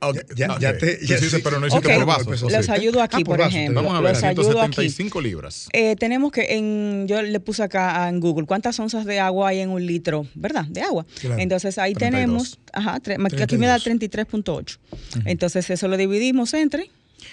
Ok, 0.00 0.16
Ya- 0.36 0.52
ok. 0.52 0.60
ya 0.60 0.78
te- 0.78 0.98
ya 1.04 1.16
hiciste, 1.16 1.38
sí. 1.38 1.42
pero 1.42 1.58
no 1.58 1.66
hiciste 1.66 1.88
Ok. 1.88 1.94
por 1.96 2.06
vasos. 2.06 2.26
Los 2.28 2.42
¿o 2.44 2.50
Los 2.50 2.66
sí? 2.66 2.72
ayudo 2.72 3.02
aquí, 3.02 3.16
Ah, 3.16 3.24
por 3.24 3.36
por 3.36 3.38
vaso, 3.38 3.56
ejemplo. 3.56 3.82
Vamos 3.82 3.98
a 3.98 4.00
ver, 4.00 4.14
Los 4.14 4.22
ayudo 4.22 4.60
aquí. 4.62 4.74
175 4.74 5.20
libras. 5.20 5.68
Eh, 5.72 5.96
tenemos 5.96 6.30
que 6.30 6.46
en 6.56 7.06
yo 7.08 7.20
le 7.20 7.40
puse 7.40 7.62
acá 7.64 8.08
en 8.08 8.20
Google 8.20 8.46
cuántas 8.46 8.78
onzas 8.78 9.04
de 9.06 9.18
agua 9.18 9.48
hay 9.48 9.58
en 9.60 9.70
un 9.70 9.84
litro, 9.84 10.26
¿verdad? 10.34 10.66
De 10.66 10.82
agua. 10.82 11.04
Claro. 11.20 11.40
Entonces 11.40 11.78
ahí 11.78 11.94
32. 11.94 12.20
tenemos, 12.20 12.58
ajá, 12.72 13.00
tre- 13.00 13.42
aquí 13.42 13.56
me 13.58 13.66
da 13.66 13.78
33.8. 13.78 14.78
Entonces 15.24 15.68
eso 15.70 15.88
lo 15.88 15.96
dividimos 15.96 16.54
entre 16.54 16.90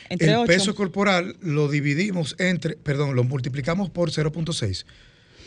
entre 0.10 0.30
el 0.32 0.38
8. 0.38 0.48
peso 0.48 0.74
corporal 0.76 1.36
lo 1.42 1.68
dividimos 1.70 2.36
entre, 2.40 2.76
perdón, 2.78 3.16
lo 3.16 3.24
multiplicamos 3.24 3.92
por 3.92 4.10
0.6. 4.12 4.86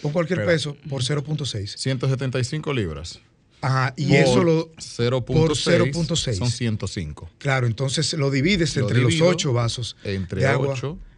Pon 0.02 0.12
cualquier 0.12 0.38
Espera. 0.40 0.54
peso 0.56 0.76
por 0.88 1.02
0.6. 1.02 1.76
175 1.76 2.72
libras. 2.72 3.18
Ajá, 3.60 3.94
y 3.96 4.08
Por 4.08 4.16
eso 4.16 4.44
lo... 4.44 4.72
0.6 4.76 5.24
por 5.24 5.50
0.6. 5.52 6.34
son 6.34 6.50
105. 6.50 7.30
Claro, 7.38 7.66
entonces 7.66 8.12
lo 8.14 8.30
divides 8.30 8.76
Lo 8.76 8.82
entre 8.82 9.00
los 9.00 9.10
divido 9.10 9.28
8 9.28 9.52
vasos 9.52 9.96
entre 10.04 10.42
de 10.42 10.46
agua 10.46 10.76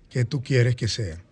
que 0.08 0.24
tú 0.24 0.42
quieres 0.42 0.76
que 0.76 0.88
sean. 0.88 1.22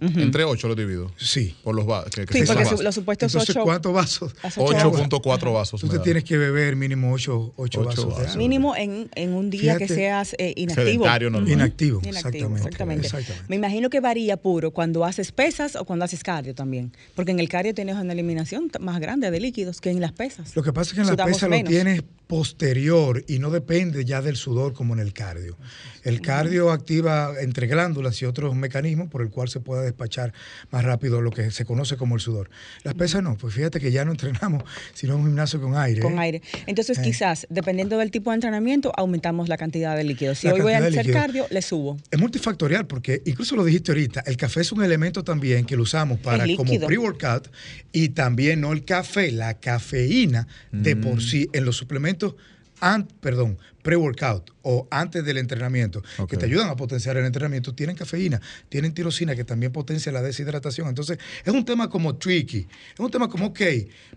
Entre 0.00 0.44
8 0.44 0.68
lo 0.68 0.74
divido. 0.74 1.12
Sí. 1.16 1.54
Por 1.62 1.74
los 1.74 1.86
vasos. 1.86 2.10
Que, 2.10 2.24
que 2.26 2.32
Sí, 2.32 2.44
porque 2.46 2.64
vasos. 2.64 2.82
los 2.82 2.94
supuestos 2.94 3.32
Entonces, 3.34 3.56
8 3.56 3.64
¿cuántos 3.64 3.92
vasos? 3.92 4.34
8.4 4.42 5.52
vasos. 5.52 5.80
Tú 5.80 5.88
te 5.88 5.98
tienes 5.98 6.24
que 6.24 6.36
beber 6.38 6.76
mínimo 6.76 7.12
8, 7.12 7.52
Ocho 7.56 7.84
vasos 7.84 8.04
de 8.04 8.10
vasos. 8.10 8.26
agua. 8.28 8.36
mínimo 8.36 8.74
en, 8.76 9.10
en 9.14 9.32
un 9.34 9.50
día 9.50 9.74
que 9.76 9.86
Fíjate. 9.86 9.94
seas 9.94 10.34
eh, 10.38 10.54
inactivo. 10.56 10.84
Sedentario 10.86 11.30
normal. 11.30 11.50
Inactivo, 11.52 12.00
Inactivo, 12.02 12.16
exactamente, 12.56 12.56
exactamente. 12.58 13.06
exactamente. 13.06 13.44
Me 13.48 13.56
imagino 13.56 13.90
que 13.90 14.00
varía 14.00 14.36
puro 14.36 14.70
cuando 14.70 15.04
haces 15.04 15.32
pesas 15.32 15.76
o 15.76 15.84
cuando 15.84 16.04
haces 16.04 16.22
cardio 16.22 16.54
también. 16.54 16.92
Porque 17.14 17.32
en 17.32 17.40
el 17.40 17.48
cardio 17.48 17.74
tienes 17.74 17.96
una 17.96 18.12
eliminación 18.12 18.70
más 18.80 19.00
grande 19.00 19.30
de 19.30 19.40
líquidos 19.40 19.80
que 19.80 19.90
en 19.90 20.00
las 20.00 20.12
pesas. 20.12 20.54
Lo 20.56 20.62
que 20.62 20.72
pasa 20.72 20.90
es 20.90 20.94
que 20.94 21.00
en 21.00 21.06
la 21.06 21.12
Sudamos 21.12 21.32
pesa 21.34 21.48
lo 21.48 21.62
tienes 21.64 22.02
posterior 22.30 23.24
y 23.26 23.40
no 23.40 23.50
depende 23.50 24.04
ya 24.04 24.22
del 24.22 24.36
sudor 24.36 24.72
como 24.72 24.94
en 24.94 25.00
el 25.00 25.12
cardio. 25.12 25.58
El 26.04 26.20
cardio 26.22 26.70
activa 26.70 27.34
entre 27.40 27.66
glándulas 27.66 28.22
y 28.22 28.24
otros 28.24 28.54
mecanismos 28.54 29.08
por 29.10 29.20
el 29.20 29.30
cual 29.30 29.48
se 29.48 29.58
puede 29.60 29.82
despachar 29.84 30.32
más 30.70 30.84
rápido 30.84 31.20
lo 31.20 31.30
que 31.32 31.50
se 31.50 31.64
conoce 31.64 31.96
como 31.96 32.14
el 32.14 32.20
sudor. 32.20 32.48
Las 32.84 32.94
pesas 32.94 33.22
no, 33.22 33.36
pues 33.36 33.52
fíjate 33.52 33.80
que 33.80 33.90
ya 33.90 34.04
no 34.04 34.12
entrenamos, 34.12 34.62
sino 34.94 35.16
un 35.16 35.24
gimnasio 35.26 35.60
con 35.60 35.76
aire. 35.76 36.00
Con 36.00 36.14
¿eh? 36.14 36.20
aire. 36.20 36.42
Entonces, 36.66 36.98
Eh. 36.98 37.02
quizás, 37.02 37.46
dependiendo 37.50 37.98
del 37.98 38.10
tipo 38.12 38.30
de 38.30 38.36
entrenamiento, 38.36 38.92
aumentamos 38.96 39.48
la 39.48 39.56
cantidad 39.58 39.96
de 39.96 40.04
líquidos. 40.04 40.38
Si 40.38 40.46
La 40.46 40.54
hoy 40.54 40.60
voy 40.60 40.72
a 40.72 40.78
hacer 40.78 40.92
líquido. 40.94 41.14
cardio, 41.14 41.46
le 41.50 41.60
subo. 41.62 41.98
Es 42.12 42.18
multifactorial 42.20 42.86
porque 42.86 43.22
incluso 43.26 43.56
lo 43.56 43.64
dijiste 43.64 43.90
ahorita, 43.90 44.22
el 44.24 44.36
café 44.36 44.60
es 44.60 44.70
un 44.72 44.82
elemento 44.84 45.24
también 45.24 45.66
que 45.66 45.76
lo 45.76 45.82
usamos 45.82 46.18
para 46.20 46.44
como 46.56 46.64
líquido. 46.64 46.86
pre-workout 46.86 47.48
y 47.92 48.10
también 48.10 48.60
no 48.60 48.72
el 48.72 48.84
café, 48.84 49.32
la 49.32 49.54
cafeína 49.54 50.46
de 50.70 50.94
por 50.96 51.20
sí 51.22 51.48
en 51.52 51.64
los 51.64 51.76
suplementos, 51.76 52.19
momento 52.20 52.36
an- 52.80 53.06
perdón, 53.20 53.58
pre-workout 53.82 54.50
o 54.62 54.86
antes 54.90 55.24
del 55.24 55.38
entrenamiento, 55.38 56.02
que 56.28 56.36
te 56.36 56.44
ayudan 56.44 56.68
a 56.68 56.76
potenciar 56.76 57.16
el 57.16 57.24
entrenamiento, 57.24 57.74
tienen 57.74 57.96
cafeína, 57.96 58.38
tienen 58.68 58.92
tirosina 58.92 59.34
que 59.34 59.42
también 59.42 59.72
potencia 59.72 60.12
la 60.12 60.20
deshidratación. 60.20 60.86
Entonces, 60.88 61.18
es 61.44 61.52
un 61.54 61.64
tema 61.64 61.88
como 61.88 62.16
tricky, 62.16 62.66
es 62.92 63.00
un 63.00 63.10
tema 63.10 63.28
como, 63.28 63.46
ok, 63.46 63.60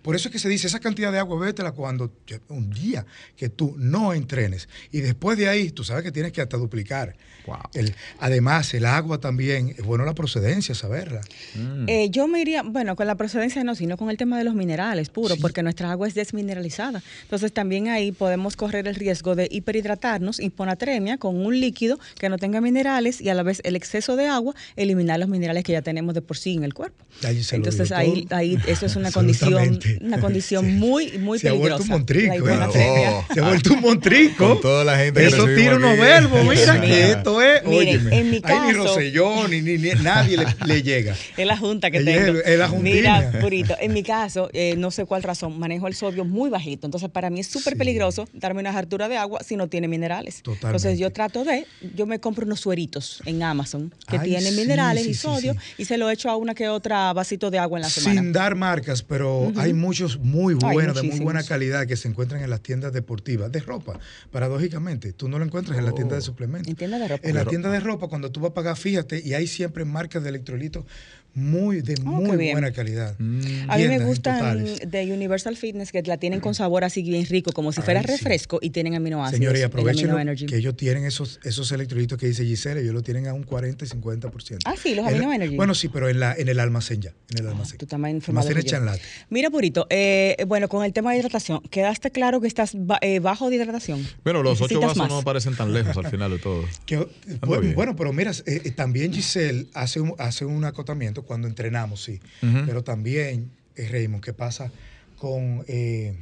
por 0.01 0.17
eso 0.17 0.27
es 0.27 0.33
que 0.33 0.39
se 0.39 0.49
dice, 0.49 0.67
esa 0.67 0.81
cantidad 0.81 1.13
de 1.13 1.19
agua, 1.19 1.39
bébetela 1.39 1.71
cuando 1.71 2.11
un 2.49 2.69
día 2.71 3.05
que 3.37 3.47
tú 3.47 3.73
no 3.77 4.13
entrenes. 4.13 4.67
Y 4.91 4.99
después 4.99 5.37
de 5.37 5.47
ahí, 5.47 5.69
tú 5.71 5.85
sabes 5.85 6.03
que 6.03 6.11
tienes 6.11 6.33
que 6.33 6.41
hasta 6.41 6.57
duplicar. 6.57 7.15
Wow. 7.47 7.57
El- 7.73 7.95
además, 8.19 8.73
el 8.73 8.85
agua 8.85 9.19
también, 9.19 9.69
es 9.77 9.83
bueno 9.85 10.03
la 10.03 10.13
procedencia, 10.13 10.75
saberla. 10.75 11.21
Mm. 11.55 11.85
Eh, 11.87 12.09
yo 12.09 12.27
me 12.27 12.41
iría, 12.41 12.63
bueno, 12.63 12.97
con 12.97 13.07
la 13.07 13.15
procedencia 13.15 13.63
no, 13.63 13.75
sino 13.75 13.95
con 13.95 14.09
el 14.09 14.17
tema 14.17 14.37
de 14.37 14.43
los 14.43 14.55
minerales 14.55 15.09
puro, 15.09 15.35
Sí. 15.35 15.41
porque 15.41 15.63
nuestra 15.63 15.89
agua 15.91 16.07
es 16.07 16.15
desmineralizada. 16.15 17.01
Entonces, 17.23 17.53
también 17.53 17.87
ahí 17.87 18.11
podemos 18.11 18.52
correr 18.55 18.87
el 18.87 18.95
riesgo 18.95 19.35
de 19.35 19.47
hiperhidratarnos, 19.51 20.39
hiponatremia, 20.39 21.17
con 21.17 21.37
un 21.45 21.59
líquido 21.59 21.99
que 22.19 22.29
no 22.29 22.37
tenga 22.37 22.61
minerales 22.61 23.21
y 23.21 23.29
a 23.29 23.33
la 23.33 23.43
vez 23.43 23.61
el 23.63 23.75
exceso 23.75 24.15
de 24.15 24.27
agua, 24.27 24.53
eliminar 24.75 25.19
los 25.19 25.29
minerales 25.29 25.63
que 25.63 25.71
ya 25.71 25.81
tenemos 25.81 26.13
de 26.13 26.21
por 26.21 26.37
sí 26.37 26.53
en 26.53 26.63
el 26.63 26.73
cuerpo. 26.73 27.03
Ahí 27.23 27.43
se 27.43 27.57
lo 27.57 27.63
Entonces, 27.65 27.91
ahí, 27.91 28.27
ahí 28.31 28.57
eso 28.67 28.85
es 28.85 28.95
una 28.95 29.11
condición, 29.13 29.79
una 30.01 30.19
condición 30.19 30.65
Sí. 30.65 30.71
muy, 30.71 31.17
muy 31.19 31.39
se 31.39 31.49
ha 31.49 31.51
peligrosa. 31.51 31.77
vuelto 31.77 31.83
un 31.83 31.89
montrico. 31.99 32.45
la 32.47 32.69
¿eh? 32.75 33.09
Oh. 33.09 33.33
Se 33.33 33.39
ha 33.39 33.47
vuelto 33.47 33.73
un 33.73 33.81
montrico. 33.81 34.47
Con 34.49 34.61
toda 34.61 34.83
la 34.83 34.97
gente 34.97 35.19
que 35.21 35.27
Eso 35.27 35.45
tira 35.55 35.75
unos 35.75 35.97
verbos, 35.97 36.43
mira, 36.49 36.81
que 36.81 37.11
esto 37.11 37.41
es. 37.41 37.63
Miren, 37.65 37.79
óyeme, 38.01 38.19
en 38.19 38.29
mi 38.29 38.35
ahí 38.43 38.59
ni 38.67 38.73
caso- 38.73 38.83
Rosselló, 38.83 39.47
ni, 39.47 39.61
ni, 39.61 39.77
ni 39.77 39.89
nadie 40.01 40.37
le, 40.37 40.45
le 40.65 40.81
llega. 40.83 41.15
Es 41.37 41.45
la 41.47 41.57
junta 41.57 41.91
que 41.91 42.01
tengo. 42.01 42.39
es 42.39 42.57
la 42.57 42.67
juntina. 42.67 43.19
Mira, 43.31 43.39
Purito, 43.41 43.75
en 43.79 43.93
mi 43.93 44.03
caso, 44.03 44.49
eh, 44.53 44.75
no 44.77 44.91
sé 44.91 45.05
cuál 45.05 45.23
razón, 45.23 45.57
manejo 45.59 45.87
el 45.87 45.93
sodio 45.95 46.25
muy 46.25 46.49
bajito. 46.49 46.87
Entonces, 46.87 47.09
para 47.09 47.29
mí 47.29 47.39
es 47.39 47.47
súper 47.47 47.73
Sí. 47.73 47.79
peligroso 47.79 48.27
darme 48.43 48.59
una 48.59 48.77
hartura 48.77 49.07
de 49.07 49.17
agua 49.17 49.41
si 49.41 49.55
no 49.55 49.67
tiene 49.67 49.87
minerales. 49.87 50.41
Totalmente. 50.41 50.67
Entonces, 50.67 50.99
yo 50.99 51.11
trato 51.11 51.45
de, 51.45 51.65
yo 51.95 52.05
me 52.05 52.19
compro 52.19 52.45
unos 52.45 52.59
sueritos 52.59 53.21
en 53.25 53.41
Amazon 53.41 53.93
que 54.07 54.17
Ay, 54.17 54.29
tienen 54.29 54.53
sí, 54.53 54.59
minerales 54.59 55.03
sí, 55.05 55.11
y 55.11 55.13
sodio 55.13 55.53
sí. 55.53 55.59
y 55.77 55.85
se 55.85 55.97
lo 55.97 56.09
echo 56.09 56.29
a 56.29 56.35
una 56.35 56.53
que 56.53 56.67
otra 56.67 57.13
vasito 57.13 57.49
de 57.49 57.59
agua 57.59 57.79
en 57.79 57.83
la 57.83 57.89
semana. 57.89 58.21
Sin 58.21 58.33
dar 58.33 58.55
marcas, 58.55 59.01
pero 59.01 59.51
hay 59.55 59.73
muchos 59.73 60.19
muy 60.19 60.55
buenos, 60.55 60.95
de 60.95 61.03
muy 61.03 61.19
buena 61.21 61.43
calidad 61.43 61.87
que 61.87 61.95
se 61.95 62.09
encuentran 62.09 62.43
en 62.43 62.49
las 62.49 62.61
tiendas 62.61 62.91
deportivas 62.91 63.51
de 63.51 63.61
ropa. 63.61 63.97
Paradójicamente, 64.29 65.13
tú 65.13 65.29
no 65.29 65.39
lo 65.39 65.45
encuentras 65.45 65.77
en 65.77 65.85
la 65.85 65.93
tienda 65.93 66.15
de 66.15 66.21
suplementos. 66.21 66.67
En 66.67 66.75
tienda 66.75 66.99
de 66.99 67.07
ropa. 67.07 67.27
En 67.27 67.35
la 67.35 67.45
tienda 67.45 67.71
de 67.71 67.79
ropa, 67.79 68.07
cuando 68.09 68.29
tú 68.29 68.41
vas 68.41 68.51
a 68.51 68.53
pagar, 68.53 68.75
fíjate, 68.75 69.21
y 69.23 69.33
hay 69.33 69.47
siempre 69.47 69.85
marcas 69.85 70.21
de 70.23 70.29
electrolitos 70.29 70.83
muy 71.35 71.81
de 71.81 71.95
Oh, 72.05 72.09
muy 72.21 72.51
buena 72.51 72.71
calidad. 72.71 73.15
Mm. 73.19 73.69
A 73.69 73.77
mí 73.77 73.87
me 73.87 73.99
gustan 73.99 74.65
de 74.85 75.11
Universal 75.13 75.55
Fitness 75.55 75.91
que 75.91 76.01
la 76.03 76.17
tienen 76.17 76.39
con 76.39 76.53
sabor 76.55 76.83
así 76.83 77.01
bien 77.03 77.25
rico, 77.25 77.51
como 77.51 77.71
si 77.71 77.81
fuera 77.81 77.99
Ay, 78.01 78.05
sí. 78.05 78.11
refresco 78.13 78.59
y 78.61 78.69
tienen 78.71 78.95
aminoácidos. 78.95 79.37
Señores, 79.39 79.61
y 79.61 79.63
aprovechen 79.63 80.09
que 80.47 80.57
ellos 80.57 80.75
tienen 80.75 81.05
esos, 81.05 81.39
esos 81.43 81.71
electrolitos 81.71 82.17
que 82.17 82.27
dice 82.27 82.43
Giselle, 82.45 82.81
ellos 82.81 82.93
lo 82.93 83.01
tienen 83.01 83.27
a 83.27 83.33
un 83.33 83.43
40 83.43 83.85
y 83.85 83.87
50%. 83.87 84.59
Ah, 84.65 84.75
sí, 84.81 84.95
los 84.95 85.05
Amino 85.07 85.31
Energy. 85.33 85.55
Bueno, 85.55 85.73
sí, 85.75 85.87
pero 85.89 86.09
en, 86.09 86.19
la, 86.19 86.33
en 86.35 86.49
el 86.49 86.59
almacén 86.59 87.01
ya, 87.01 87.13
en 87.31 87.39
el 87.39 87.47
almacén. 87.47 87.77
Tú 87.77 87.85
estás 87.85 87.99
más 87.99 88.11
informado 88.11 88.47
Almacén. 88.49 88.99
Mira, 89.29 89.49
Purito, 89.49 89.87
eh, 89.89 90.37
bueno, 90.47 90.67
con 90.67 90.83
el 90.85 90.93
tema 90.93 91.11
de 91.13 91.19
hidratación, 91.19 91.61
¿quedaste 91.69 92.11
claro 92.11 92.41
que 92.41 92.47
estás 92.47 92.71
ba- 92.75 92.99
eh, 93.01 93.19
bajo 93.19 93.49
de 93.49 93.55
hidratación? 93.55 94.05
Bueno, 94.23 94.43
los 94.43 94.61
ocho 94.61 94.75
¿Necesitas 94.75 94.87
vasos 94.97 94.97
más? 94.97 95.09
no 95.09 95.23
parecen 95.23 95.55
tan 95.55 95.73
lejos 95.73 95.95
al 95.97 96.09
final 96.09 96.31
de 96.31 96.39
todo. 96.39 96.63
Que, 96.85 97.07
bueno, 97.75 97.95
pero 97.95 98.13
mira, 98.13 98.31
eh, 98.31 98.61
eh, 98.65 98.71
también 98.71 99.13
Giselle 99.13 99.67
hace 99.73 99.99
un, 99.99 100.13
hace 100.17 100.45
un 100.45 100.63
acotamiento 100.65 101.22
cuando 101.23 101.47
entrenamos, 101.47 102.03
sí. 102.03 102.19
Pero 102.65 102.83
también, 102.83 103.49
eh, 103.75 103.87
Raymond, 103.89 104.23
¿qué 104.23 104.33
pasa 104.33 104.71
con, 105.17 105.63
eh, 105.67 106.15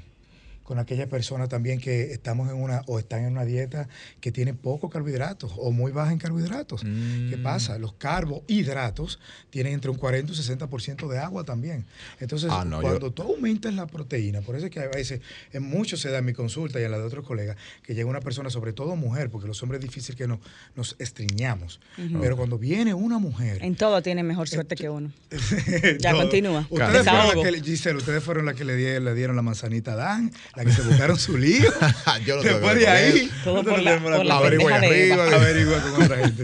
con 0.63 0.79
aquella 0.79 1.07
persona 1.09 1.47
también 1.47 1.79
que 1.79 2.11
estamos 2.13 2.49
en 2.49 2.55
una 2.55 2.81
o 2.87 2.99
están 2.99 3.25
en 3.25 3.31
una 3.33 3.45
dieta 3.45 3.87
que 4.19 4.31
tiene 4.31 4.53
poco 4.53 4.89
carbohidratos 4.89 5.51
o 5.57 5.71
muy 5.71 5.91
baja 5.91 6.11
en 6.11 6.17
carbohidratos? 6.17 6.81
¿Qué 6.81 7.35
Mm. 7.37 7.43
pasa? 7.43 7.77
Los 7.77 7.93
carbohidratos 7.93 9.19
tienen 9.49 9.73
entre 9.73 9.91
un 9.91 9.97
40 9.97 10.31
y 10.31 10.35
un 10.35 10.37
60% 10.37 11.07
de 11.09 11.19
agua 11.19 11.43
también. 11.43 11.85
Entonces, 12.19 12.49
Ah, 12.51 12.63
no, 12.65 12.81
cuando 12.81 13.07
yo- 13.07 13.11
tú 13.11 13.23
aumentas 13.23 13.73
la 13.73 13.87
proteína, 13.87 14.41
por 14.41 14.55
eso 14.55 14.65
es 14.65 14.71
que 14.71 14.79
a 14.79 14.87
veces, 14.87 15.21
en 15.51 15.63
muchos 15.63 15.99
se 15.99 16.09
da 16.09 16.19
en 16.19 16.25
mi 16.25 16.33
consulta 16.33 16.79
y 16.79 16.83
en 16.83 16.91
la 16.91 16.97
de 16.97 17.03
otros 17.03 17.25
colegas, 17.25 17.57
que 17.83 17.93
llega 17.95 18.09
una 18.09 18.21
persona, 18.21 18.49
sobre 18.49 18.73
todo 18.73 18.95
mujer, 18.95 19.29
porque 19.29 19.47
los 19.47 19.61
hombres 19.63 19.79
es 19.81 19.87
difícil 19.89 20.15
que 20.15 20.27
nos, 20.27 20.39
nos 20.75 20.95
estriñamos, 20.99 21.79
pero 22.21 22.37
cuando 22.37 22.57
viene 22.57 22.93
una 22.93 23.17
mujer... 23.19 23.59
En 23.63 23.75
todo 23.75 24.01
tiene 24.01 24.23
mejor 24.23 24.47
suerte 24.47 24.75
que 24.75 24.89
uno. 24.89 25.11
Ya, 25.99 26.11
todo- 26.11 26.21
continúa. 26.21 26.67
Ustedes 26.69 27.05
fueron, 27.07 27.43
que, 27.43 27.61
Giselle, 27.61 27.97
ustedes 27.97 28.23
fueron 28.23 28.45
las 28.45 28.55
que 28.55 28.65
le 28.65 28.75
dieron, 28.75 29.05
le 29.05 29.13
dieron 29.13 29.35
la 29.35 29.41
manzanita 29.41 29.93
a 29.93 29.95
Dan, 29.95 30.31
la 30.55 30.65
que 30.65 30.71
se 30.71 30.81
buscaron 30.81 31.17
su 31.17 31.37
lío. 31.37 31.71
Yo 32.25 32.35
no 32.37 32.41
tengo 32.41 32.55
Después 32.59 32.79
de 32.79 32.87
ahí. 32.87 33.31
Todo 33.43 33.63
por 33.63 33.79
la- 33.81 33.91
tenemos 33.95 34.01
por 34.03 34.11
la 34.11 34.17
culpa. 34.17 34.37
Averigua 34.37 34.75
arriba. 34.75 35.25
Averigua 35.35 35.81
con 35.81 36.03
otra 36.03 36.17
gente. 36.25 36.43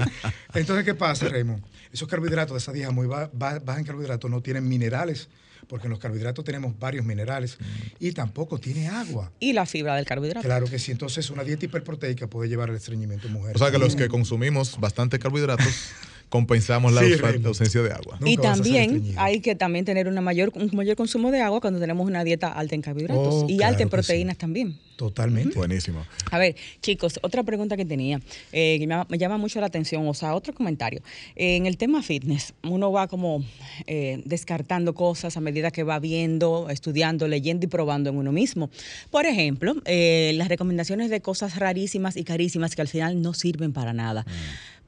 Entonces, 0.53 0.85
¿qué 0.85 0.93
pasa, 0.95 1.27
Raymond? 1.29 1.63
Esos 1.91 2.07
carbohidratos 2.07 2.53
de 2.53 2.57
esa 2.59 2.71
dieta 2.71 2.91
muy 2.91 3.07
ba- 3.07 3.29
ba- 3.33 3.59
baja 3.59 3.79
en 3.79 3.85
carbohidratos 3.85 4.29
no 4.29 4.41
tienen 4.41 4.67
minerales, 4.67 5.29
porque 5.67 5.87
en 5.87 5.91
los 5.91 5.99
carbohidratos 5.99 6.43
tenemos 6.45 6.77
varios 6.79 7.05
minerales, 7.05 7.57
y 7.99 8.11
tampoco 8.11 8.57
tiene 8.59 8.87
agua. 8.87 9.31
Y 9.39 9.53
la 9.53 9.65
fibra 9.65 9.95
del 9.95 10.05
carbohidrato. 10.05 10.45
Claro 10.45 10.67
que 10.67 10.79
sí, 10.79 10.91
entonces 10.91 11.29
una 11.29 11.43
dieta 11.43 11.65
hiperproteica 11.65 12.27
puede 12.27 12.49
llevar 12.49 12.69
al 12.69 12.75
estreñimiento 12.75 13.27
en 13.27 13.33
mujeres. 13.33 13.55
O 13.55 13.59
sea 13.63 13.71
que 13.71 13.77
los 13.77 13.95
que 13.95 14.07
consumimos 14.07 14.79
bastante 14.79 15.17
carbohidratos, 15.19 15.67
compensamos 16.29 16.91
la 16.93 17.01
Sí, 17.01 17.13
ausencia 17.45 17.81
de 17.81 17.91
agua. 17.91 18.17
Nunca 18.19 18.29
y 18.31 18.37
también 18.37 19.13
hay 19.17 19.39
que 19.39 19.55
también 19.55 19.85
tener 19.85 20.07
una 20.07 20.21
mayor, 20.21 20.51
un 20.55 20.69
mayor 20.73 20.95
consumo 20.95 21.31
de 21.31 21.41
agua 21.41 21.61
cuando 21.61 21.79
tenemos 21.79 22.05
una 22.07 22.23
dieta 22.23 22.47
alta 22.51 22.75
en 22.75 22.81
carbohidratos 22.81 23.27
Oh, 23.33 23.45
y 23.47 23.57
claro 23.57 23.69
alta 23.71 23.83
en 23.83 23.89
sí. 23.89 23.91
proteínas 23.91 24.37
también. 24.37 24.77
Totalmente. 24.97 25.55
Buenísimo. 25.55 26.03
A 26.31 26.39
ver, 26.39 26.55
chicos, 26.81 27.19
otra 27.21 27.43
pregunta 27.43 27.77
que 27.77 27.85
tenía, 27.85 28.19
eh, 28.51 28.77
que 28.79 28.87
me, 28.87 28.93
llama- 28.95 29.05
me 29.09 29.17
llama 29.19 29.37
mucho 29.37 29.61
la 29.61 29.67
atención, 29.67 30.07
o 30.07 30.13
sea, 30.15 30.33
otro 30.33 30.55
comentario. 30.55 31.01
Eh, 31.35 31.55
en 31.55 31.67
el 31.67 31.77
tema 31.77 32.01
fitness, 32.01 32.53
uno 32.63 32.91
va 32.91 33.07
como 33.07 33.43
eh, 33.85 34.21
descartando 34.25 34.95
cosas 34.95 35.37
a 35.37 35.39
medida 35.39 35.69
que 35.69 35.83
va 35.83 35.99
viendo, 35.99 36.67
estudiando, 36.71 37.27
leyendo 37.27 37.65
y 37.67 37.69
probando 37.69 38.09
en 38.09 38.17
uno 38.17 38.31
mismo. 38.31 38.71
Por 39.11 39.27
ejemplo, 39.27 39.75
eh, 39.85 40.31
las 40.35 40.47
recomendaciones 40.47 41.11
de 41.11 41.21
cosas 41.21 41.57
rarísimas 41.59 42.17
y 42.17 42.23
carísimas 42.23 42.75
que 42.75 42.81
al 42.81 42.87
final 42.87 43.21
no 43.21 43.35
sirven 43.35 43.73
para 43.73 43.93
nada. 43.93 44.25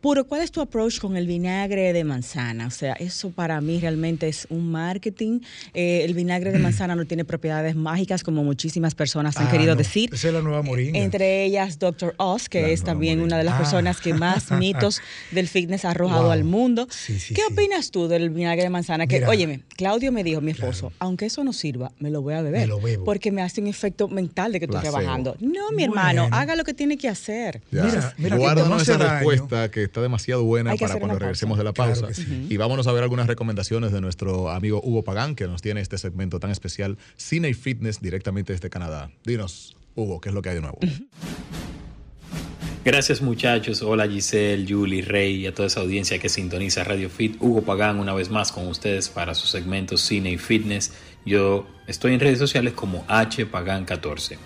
Puro, 0.02 0.24
¿cuál 0.26 0.42
es 0.42 0.52
tu 0.54 0.62
approach 0.62 1.00
con 1.00 1.18
el 1.18 1.28
vinagre 1.28 1.92
de 1.92 2.06
manzana? 2.06 2.68
O 2.68 2.72
sea, 2.72 2.94
eso 2.94 3.32
para 3.32 3.60
mí 3.60 3.82
realmente 3.82 4.30
es 4.30 4.48
un 4.50 4.72
marketing. 4.72 5.42
Eh, 5.74 6.04
el 6.06 6.14
vinagre 6.14 6.54
de 6.54 6.60
manzana 6.60 6.96
no 6.96 7.04
tiene 7.06 7.26
propiedades 7.26 7.76
mágicas 7.76 8.24
como 8.24 8.46
muchísimas 8.46 8.96
personas 8.96 9.36
han 9.36 9.48
Ah, 9.48 9.52
querido 9.52 9.72
no. 9.74 9.78
decir. 9.78 10.10
Esa 10.14 10.30
es 10.30 10.34
la 10.34 10.42
nueva 10.42 10.62
moringa. 10.62 10.98
Entre 10.98 11.44
ellas 11.44 11.80
Dr. 11.80 12.14
Oz, 12.16 12.48
que 12.48 12.62
La 12.62 12.68
es 12.70 12.82
también 12.84 13.18
moringa. 13.20 13.36
una 13.36 13.38
de 13.40 13.44
las 13.44 13.56
Ah. 13.56 13.58
personas 13.58 14.00
que 14.00 14.14
más 14.14 14.52
mitos 14.52 15.02
del 15.32 15.50
fitness 15.50 15.84
ha 15.84 15.90
arrojado 15.92 16.24
Wow. 16.24 16.32
al 16.32 16.44
mundo. 16.46 16.88
Sí, 16.90 17.20
sí, 17.20 17.34
¿Qué 17.34 17.42
sí. 17.46 17.52
opinas 17.54 17.92
tú 17.92 18.08
del 18.08 18.30
vinagre 18.30 18.64
de 18.64 18.70
manzana? 18.70 19.06
Que, 19.06 19.16
Mira. 19.18 19.30
óyeme, 19.30 19.64
Claudio 19.76 20.14
me 20.14 20.24
dijo, 20.24 20.40
mi 20.40 20.52
esposo, 20.52 20.88
Claro. 20.92 20.96
aunque 21.00 21.26
eso 21.26 21.44
no 21.44 21.52
sirva, 21.52 21.92
me 22.00 22.10
lo 22.10 22.22
voy 22.22 22.36
a 22.36 22.42
beber. 22.42 22.62
Me 22.62 22.68
lo 22.68 22.80
bebo. 22.80 23.04
Porque 23.04 23.34
me 23.34 23.42
hace 23.42 23.60
un 23.60 23.68
efecto 23.68 24.08
mental 24.08 24.54
de 24.54 24.60
que 24.60 24.66
estoy 24.66 24.80
Placebo. 24.80 24.98
rebajando. 25.00 25.36
No, 25.42 25.72
mi 25.74 25.84
hermano, 25.84 26.30
haga 26.32 26.56
lo 26.56 26.64
que 26.64 26.74
tiene 26.74 26.98
que 26.98 27.10
hacer. 27.10 27.62
Ya. 27.70 27.84
Mira, 27.84 28.14
mira 28.18 28.36
que 28.38 28.42
Guárdanos 28.42 28.70
no 28.70 28.76
hace 28.76 28.84
esa 28.94 28.98
daño. 28.98 29.14
respuesta 29.30 29.70
que 29.72 29.89
está 29.90 30.02
demasiado 30.02 30.44
buena 30.44 30.76
para 30.76 30.96
cuando 30.98 31.20
regresemos 31.20 31.58
pausa. 31.58 31.64
de 31.64 31.64
la 31.66 31.74
Claro 31.74 32.02
pausa. 32.02 32.14
sí. 32.14 32.48
Y 32.50 32.58
vámonos 32.58 32.88
a 32.88 32.92
ver 32.92 33.04
algunas 33.04 33.28
recomendaciones 33.28 33.92
de 33.92 34.02
nuestro 34.02 34.50
amigo 34.50 34.82
Hugo 34.84 35.04
Pagán, 35.04 35.36
que 35.36 35.48
nos 35.48 35.62
tiene 35.62 35.82
este 35.82 35.98
segmento 35.98 36.40
tan 36.40 36.52
especial, 36.52 36.98
Cine 37.18 37.50
y 37.50 37.54
Fitness, 37.54 38.02
directamente 38.02 38.54
desde 38.54 38.70
Canadá. 38.70 39.12
Dinos, 39.26 39.76
Hugo, 39.96 40.22
¿qué 40.22 40.30
es 40.30 40.36
lo 40.36 40.42
que 40.42 40.50
hay 40.50 40.56
de 40.56 40.62
nuevo? 40.62 40.80
Gracias 42.86 43.22
muchachos, 43.22 43.82
hola 43.82 44.08
Giselle, 44.08 44.66
Julie, 44.68 45.02
Rey 45.02 45.36
y 45.42 45.48
a 45.48 45.54
toda 45.54 45.68
esa 45.68 45.82
audiencia 45.82 46.18
que 46.18 46.30
sintoniza 46.30 46.84
Radio 46.84 47.10
Fit. 47.10 47.36
Hugo 47.42 47.62
Pagán 47.64 48.00
una 48.00 48.14
vez 48.14 48.30
más 48.30 48.52
con 48.54 48.68
ustedes 48.68 49.10
para 49.10 49.36
su 49.36 49.48
segmento 49.48 49.98
Cine 49.98 50.32
y 50.32 50.38
Fitness. 50.38 50.94
Yo 51.26 51.68
estoy 51.88 52.14
en 52.14 52.22
redes 52.22 52.40
sociales 52.40 52.74
como 52.74 53.06
hpagán14. 53.08 54.38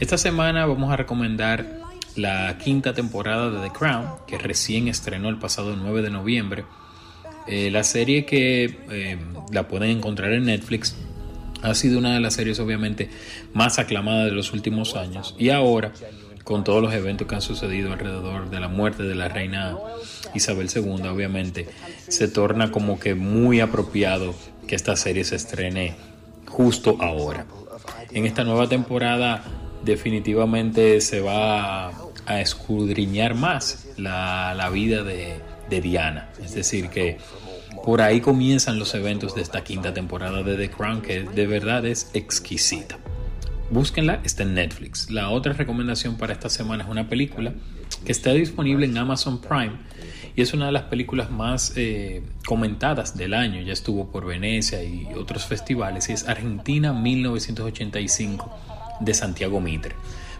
Esta 0.00 0.18
semana 0.18 0.66
vamos 0.66 0.92
a 0.92 0.96
recomendar 0.96 1.79
la 2.16 2.58
quinta 2.58 2.94
temporada 2.94 3.50
de 3.50 3.68
The 3.68 3.72
Crown, 3.72 4.06
que 4.26 4.38
recién 4.38 4.88
estrenó 4.88 5.28
el 5.28 5.38
pasado 5.38 5.76
9 5.76 6.02
de 6.02 6.10
noviembre. 6.10 6.64
Eh, 7.46 7.70
la 7.70 7.82
serie 7.82 8.26
que 8.26 8.78
eh, 8.90 9.18
la 9.50 9.66
pueden 9.68 9.90
encontrar 9.90 10.32
en 10.32 10.44
Netflix 10.44 10.96
ha 11.62 11.74
sido 11.74 11.98
una 11.98 12.14
de 12.14 12.20
las 12.20 12.34
series 12.34 12.58
obviamente 12.60 13.10
más 13.52 13.78
aclamadas 13.78 14.26
de 14.26 14.32
los 14.32 14.52
últimos 14.52 14.96
años 14.96 15.34
y 15.38 15.50
ahora 15.50 15.92
con 16.44 16.64
todos 16.64 16.82
los 16.82 16.92
eventos 16.94 17.26
que 17.26 17.34
han 17.34 17.42
sucedido 17.42 17.92
alrededor 17.92 18.50
de 18.50 18.60
la 18.60 18.68
muerte 18.68 19.02
de 19.02 19.14
la 19.14 19.28
reina 19.28 19.76
Isabel 20.34 20.68
II 20.74 21.06
obviamente 21.08 21.68
se 22.08 22.28
torna 22.28 22.70
como 22.70 22.98
que 22.98 23.14
muy 23.14 23.60
apropiado 23.60 24.34
que 24.66 24.74
esta 24.74 24.96
serie 24.96 25.24
se 25.24 25.36
estrene 25.36 25.96
justo 26.46 26.96
ahora 27.00 27.46
en 28.10 28.26
esta 28.26 28.44
nueva 28.44 28.68
temporada 28.68 29.44
definitivamente 29.84 31.00
se 31.00 31.20
va 31.20 31.88
a, 32.26 32.40
escudriñar 32.40 33.34
más 33.34 33.88
la, 33.96 34.54
la 34.54 34.70
vida 34.70 35.02
de, 35.02 35.40
de 35.68 35.80
Diana 35.80 36.30
es 36.40 36.54
decir 36.54 36.88
que 36.88 37.18
por 37.84 38.02
ahí 38.02 38.20
comienzan 38.20 38.78
los 38.78 38.94
eventos 38.94 39.34
de 39.34 39.42
esta 39.42 39.64
quinta 39.64 39.94
temporada 39.94 40.42
de 40.42 40.56
The 40.56 40.70
Crown, 40.70 41.00
que 41.00 41.22
de 41.22 41.46
verdad 41.46 41.86
es 41.86 42.10
exquisita. 42.12 42.98
Búsquenla, 43.70 44.20
está 44.24 44.42
en 44.42 44.54
Netflix. 44.54 45.10
La 45.10 45.30
otra 45.30 45.52
recomendación 45.54 46.16
para 46.16 46.32
esta 46.32 46.50
semana 46.50 46.84
es 46.84 46.90
una 46.90 47.08
película 47.08 47.54
que 48.04 48.12
está 48.12 48.32
disponible 48.32 48.84
en 48.86 48.98
Amazon 48.98 49.40
Prime 49.40 49.72
y 50.36 50.42
es 50.42 50.52
una 50.52 50.66
de 50.66 50.72
las 50.72 50.84
películas 50.84 51.30
más 51.30 51.72
eh, 51.76 52.22
comentadas 52.44 53.16
del 53.16 53.32
año. 53.32 53.62
Ya 53.62 53.72
estuvo 53.72 54.10
por 54.10 54.26
Venecia 54.26 54.82
y 54.82 55.06
otros 55.14 55.46
festivales 55.46 56.08
y 56.10 56.12
es 56.12 56.28
Argentina 56.28 56.92
1985 56.92 58.58
de 59.00 59.14
Santiago 59.14 59.60
Mitre, 59.60 59.94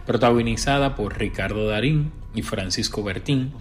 protagonizada 0.07 0.95
por 0.95 1.19
Ricardo 1.19 1.67
Darín 1.69 2.13
y 2.35 2.43
Francisco 2.43 3.03
Bertín. 3.03 3.53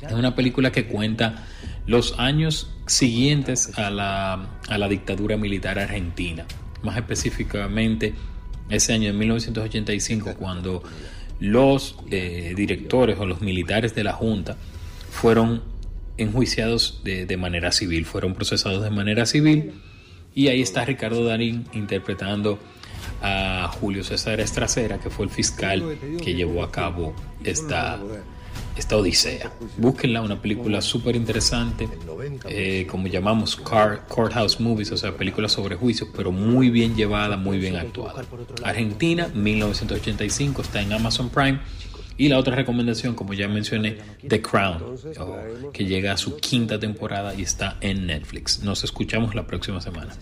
Es 0.00 0.12
una 0.12 0.34
película 0.34 0.72
que 0.72 0.86
cuenta 0.86 1.46
los 1.86 2.18
años 2.18 2.70
siguientes 2.86 3.78
a 3.78 3.90
la, 3.90 4.48
a 4.68 4.78
la 4.78 4.88
dictadura 4.88 5.36
militar 5.36 5.78
argentina, 5.78 6.46
más 6.82 6.96
específicamente 6.96 8.14
ese 8.70 8.92
año 8.92 9.08
de 9.08 9.12
1985 9.14 10.34
cuando 10.34 10.82
los 11.40 11.96
eh, 12.10 12.52
directores 12.56 13.18
o 13.18 13.26
los 13.26 13.40
militares 13.40 13.94
de 13.94 14.04
la 14.04 14.12
Junta 14.12 14.56
fueron 15.10 15.62
enjuiciados 16.16 17.00
de, 17.04 17.26
de 17.26 17.36
manera 17.36 17.72
civil, 17.72 18.04
fueron 18.04 18.34
procesados 18.34 18.82
de 18.82 18.90
manera 18.90 19.24
civil 19.24 19.72
y 20.34 20.48
ahí 20.48 20.60
está 20.60 20.84
Ricardo 20.84 21.24
Darín 21.24 21.64
interpretando 21.72 22.58
a 23.22 23.70
Julio 23.80 24.04
César 24.04 24.40
Estracera, 24.40 24.98
que 24.98 25.10
fue 25.10 25.26
el 25.26 25.30
fiscal 25.30 25.98
que 26.22 26.34
llevó 26.34 26.62
a 26.62 26.70
cabo 26.70 27.14
esta, 27.44 27.98
esta 28.76 28.96
odisea. 28.96 29.52
Búsquenla, 29.76 30.22
una 30.22 30.40
película 30.40 30.80
súper 30.80 31.16
interesante, 31.16 31.88
eh, 32.48 32.86
como 32.90 33.08
llamamos 33.08 33.56
car, 33.56 34.06
courthouse 34.08 34.60
movies, 34.60 34.92
o 34.92 34.96
sea, 34.96 35.16
películas 35.16 35.52
sobre 35.52 35.76
juicios, 35.76 36.08
pero 36.16 36.32
muy 36.32 36.70
bien 36.70 36.94
llevada, 36.94 37.36
muy 37.36 37.58
bien 37.58 37.76
actuada. 37.76 38.24
Argentina, 38.64 39.28
1985, 39.34 40.62
está 40.62 40.80
en 40.80 40.92
Amazon 40.92 41.28
Prime. 41.28 41.60
Y 42.18 42.28
la 42.28 42.38
otra 42.38 42.56
recomendación, 42.56 43.14
como 43.14 43.32
ya 43.32 43.46
mencioné, 43.46 43.98
The 44.26 44.42
Crown, 44.42 44.82
oh, 45.20 45.70
que 45.72 45.84
llega 45.84 46.12
a 46.12 46.16
su 46.16 46.36
quinta 46.36 46.80
temporada 46.80 47.32
y 47.32 47.42
está 47.42 47.76
en 47.80 48.08
Netflix. 48.08 48.60
Nos 48.64 48.82
escuchamos 48.82 49.36
la 49.36 49.46
próxima 49.46 49.80
semana. 49.80 50.12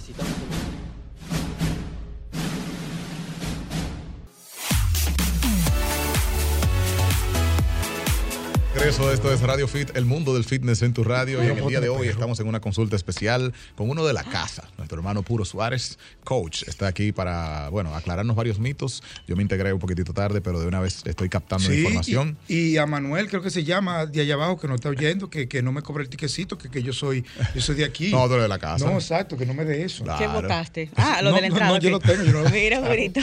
Regreso, 8.77 9.11
esto 9.11 9.33
es 9.33 9.41
Radio 9.41 9.67
Fit, 9.67 9.97
el 9.97 10.05
mundo 10.05 10.35
del 10.35 10.45
fitness 10.45 10.83
en 10.83 10.93
tu 10.93 11.03
radio. 11.03 11.43
Y 11.43 11.47
en 11.49 11.59
el 11.59 11.67
día 11.67 11.81
de 11.81 11.89
hoy 11.89 12.09
estamos 12.09 12.39
en 12.41 12.47
una 12.47 12.61
consulta 12.61 12.95
especial 12.95 13.55
con 13.75 13.89
uno 13.89 14.05
de 14.05 14.13
la 14.13 14.23
casa, 14.23 14.69
nuestro 14.77 14.99
hermano 14.99 15.23
Puro 15.23 15.45
Suárez, 15.47 15.99
coach. 16.25 16.63
Está 16.69 16.87
aquí 16.87 17.11
para, 17.11 17.71
bueno, 17.71 17.95
aclararnos 17.95 18.37
varios 18.37 18.59
mitos. 18.59 19.03
Yo 19.27 19.35
me 19.35 19.43
integré 19.43 19.73
un 19.73 19.79
poquitito 19.81 20.13
tarde, 20.13 20.41
pero 20.43 20.61
de 20.61 20.67
una 20.67 20.81
vez 20.81 21.01
estoy 21.07 21.29
captando 21.31 21.67
Sí, 21.67 21.79
información. 21.79 22.37
Y, 22.49 22.73
y 22.73 22.77
a 22.77 22.85
Manuel, 22.87 23.29
creo 23.29 23.41
que 23.41 23.51
se 23.51 23.65
llama, 23.65 24.05
de 24.07 24.21
allá 24.21 24.35
abajo, 24.35 24.59
que 24.61 24.69
no 24.69 24.75
está 24.75 24.91
oyendo, 24.91 25.31
que, 25.31 25.49
que 25.49 25.63
no 25.63 25.73
me 25.73 25.81
cobre 25.83 26.05
el 26.05 26.11
tiquecito, 26.11 26.59
que, 26.59 26.69
que 26.71 26.83
yo 26.83 26.93
soy 26.93 27.25
yo 27.55 27.61
soy 27.63 27.77
de 27.77 27.85
aquí. 27.87 28.11
No, 28.17 28.29
tú 28.29 28.35
de 28.35 28.47
la 28.47 28.59
casa. 28.59 28.85
No, 28.85 28.93
exacto, 28.93 29.37
que 29.39 29.47
no 29.47 29.55
me 29.55 29.65
dé 29.65 29.85
eso. 29.85 30.05
Claro. 30.05 30.19
¿Qué 30.19 30.27
votaste? 30.29 30.91
Ah, 30.97 31.21
lo 31.23 31.31
No, 31.31 31.37
de 31.37 31.41
la 31.43 31.47
entrada. 31.49 31.73
no, 31.73 31.79
yo 31.79 31.91
lo 31.91 31.99
tengo, 32.01 32.23
yo 32.25 32.33
lo- 32.33 32.51
Mira, 32.51 32.81
bonito. 32.81 33.21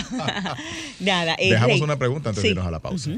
Nada. 0.99 1.35
eh, 1.37 1.51
Dejamos 1.51 1.73
Rey, 1.73 1.81
una 1.81 1.97
pregunta 1.97 2.29
antes 2.29 2.41
de 2.43 2.49
irnos 2.49 2.65
a 2.65 2.71
la 2.71 2.79
pausa. 2.79 3.11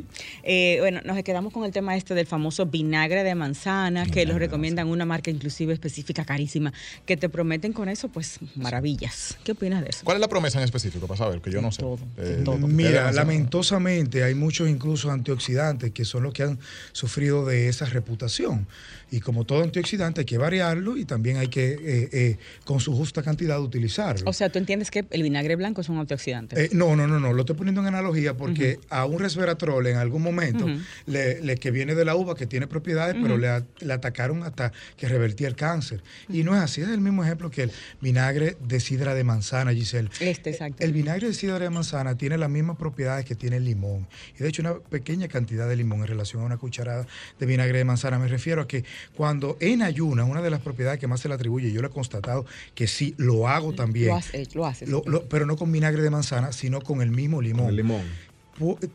Eh, 0.43 0.77
bueno, 0.81 0.99
nos 1.05 1.21
quedamos 1.23 1.51
con 1.53 1.63
el 1.65 1.71
tema 1.71 1.95
este 1.95 2.13
del 2.13 2.24
famoso 2.25 2.65
vinagre 2.65 3.23
de 3.23 3.35
manzana, 3.35 4.05
que 4.05 4.25
los 4.25 4.37
recomiendan 4.37 4.87
una 4.87 5.05
marca 5.05 5.31
inclusive 5.31 5.73
específica 5.73 6.25
carísima, 6.25 6.73
que 7.05 7.17
te 7.17 7.29
prometen 7.29 7.73
con 7.73 7.89
eso, 7.89 8.09
pues, 8.09 8.39
maravillas. 8.55 9.37
¿Qué 9.43 9.51
opinas 9.53 9.81
de 9.83 9.89
eso? 9.89 10.01
¿Cuál 10.03 10.17
es 10.17 10.21
la 10.21 10.27
promesa 10.27 10.57
en 10.59 10.65
específico? 10.65 11.07
Para 11.07 11.17
saber, 11.17 11.41
que 11.41 11.51
yo 11.51 11.61
no 11.61 11.71
sé. 11.71 11.79
todo, 11.81 11.99
Eh, 12.17 12.41
todo. 12.43 12.67
Mira, 12.67 13.11
lamentosamente 13.11 14.23
hay 14.23 14.35
muchos 14.35 14.69
incluso 14.69 15.11
antioxidantes 15.11 15.91
que 15.91 16.05
son 16.05 16.23
los 16.23 16.33
que 16.33 16.43
han 16.43 16.59
sufrido 16.91 17.45
de 17.45 17.67
esa 17.69 17.85
reputación. 17.85 18.67
Y 19.11 19.19
como 19.19 19.43
todo 19.45 19.61
antioxidante 19.63 20.21
hay 20.21 20.25
que 20.25 20.37
variarlo 20.37 20.97
y 20.97 21.05
también 21.05 21.37
hay 21.37 21.47
que, 21.47 21.73
eh, 21.73 22.09
eh, 22.11 22.37
con 22.65 22.79
su 22.79 22.93
justa 22.95 23.21
cantidad, 23.21 23.61
utilizarlo. 23.61 24.27
O 24.29 24.33
sea, 24.33 24.49
tú 24.49 24.57
entiendes 24.57 24.89
que 24.91 25.05
el 25.11 25.21
vinagre 25.23 25.55
blanco 25.55 25.81
es 25.81 25.89
un 25.89 25.99
antioxidante. 25.99 26.65
Eh, 26.65 26.69
no, 26.73 26.95
no, 26.95 27.07
no, 27.07 27.19
no, 27.19 27.31
lo 27.31 27.41
estoy 27.41 27.55
poniendo 27.55 27.81
en 27.81 27.87
analogía 27.87 28.33
porque 28.35 28.79
a 28.89 29.05
un 29.05 29.19
resveratrol 29.19 29.87
en 29.87 29.97
algún 29.97 30.23
momento, 30.23 30.65
le, 31.05 31.39
le- 31.41 31.55
que 31.57 31.71
viene 31.71 31.93
de 31.95 32.03
la 32.03 32.14
uva, 32.15 32.35
que 32.35 32.45
tiene 32.47 32.67
propiedades, 32.67 33.15
pero 33.21 33.37
le, 33.37 33.93
atacaron 33.93 34.43
hasta 34.43 34.71
que 34.97 35.07
revertía 35.07 35.47
el 35.47 35.55
cáncer. 35.55 36.03
Y 36.29 36.43
no 36.43 36.55
es 36.55 36.61
así, 36.61 36.81
es 36.81 36.89
el 36.89 37.01
mismo 37.01 37.23
ejemplo 37.23 37.49
que 37.51 37.63
el 37.63 37.71
vinagre 38.01 38.57
de 38.65 38.79
sidra 38.79 39.13
de 39.13 39.23
manzana, 39.23 39.71
Giselle. 39.73 40.09
Este, 40.19 40.51
exacto. 40.51 40.83
El 40.83 40.93
vinagre 40.93 41.27
de 41.27 41.33
sidra 41.33 41.59
de 41.59 41.69
manzana 41.69 42.17
tiene 42.17 42.37
las 42.37 42.49
mismas 42.49 42.77
propiedades 42.77 43.25
que 43.25 43.35
tiene 43.35 43.57
el 43.57 43.65
limón. 43.65 44.07
Y 44.37 44.43
de 44.43 44.49
hecho, 44.49 44.61
una 44.61 44.75
pequeña 44.79 45.27
cantidad 45.27 45.67
de 45.69 45.75
limón 45.75 46.01
en 46.01 46.07
relación 46.07 46.41
a 46.41 46.45
una 46.45 46.57
cucharada 46.57 47.05
de 47.39 47.45
vinagre 47.45 47.77
de 47.77 47.85
manzana. 47.85 48.17
Me 48.19 48.27
refiero 48.27 48.61
a 48.61 48.67
que 48.67 48.83
cuando 49.15 49.57
en 49.59 49.81
ayuna, 49.81 50.23
una 50.23 50.41
de 50.41 50.49
las 50.49 50.61
propiedades 50.61 50.99
que 50.99 51.07
más 51.07 51.19
se 51.19 51.27
le 51.27 51.35
atribuye, 51.35 51.71
yo 51.71 51.81
lo 51.81 51.87
he 51.87 51.91
constatado 51.91 52.45
que 52.73 52.87
sí, 52.87 53.13
lo 53.17 53.47
hago 53.47 53.73
también. 53.73 54.09
Lo, 54.09 54.15
hace- 54.15 54.47
lo 54.53 54.65
haces. 54.65 54.89
Lo- 54.89 55.03
lo- 55.05 55.23
pero 55.29 55.45
no 55.45 55.55
con 55.57 55.71
vinagre 55.71 56.01
de 56.01 56.09
manzana, 56.09 56.51
sino 56.51 56.81
con 56.81 57.01
el 57.01 57.11
mismo 57.11 57.41
limón. 57.41 57.65
Con 57.65 57.69
el 57.69 57.75
limón. 57.75 58.01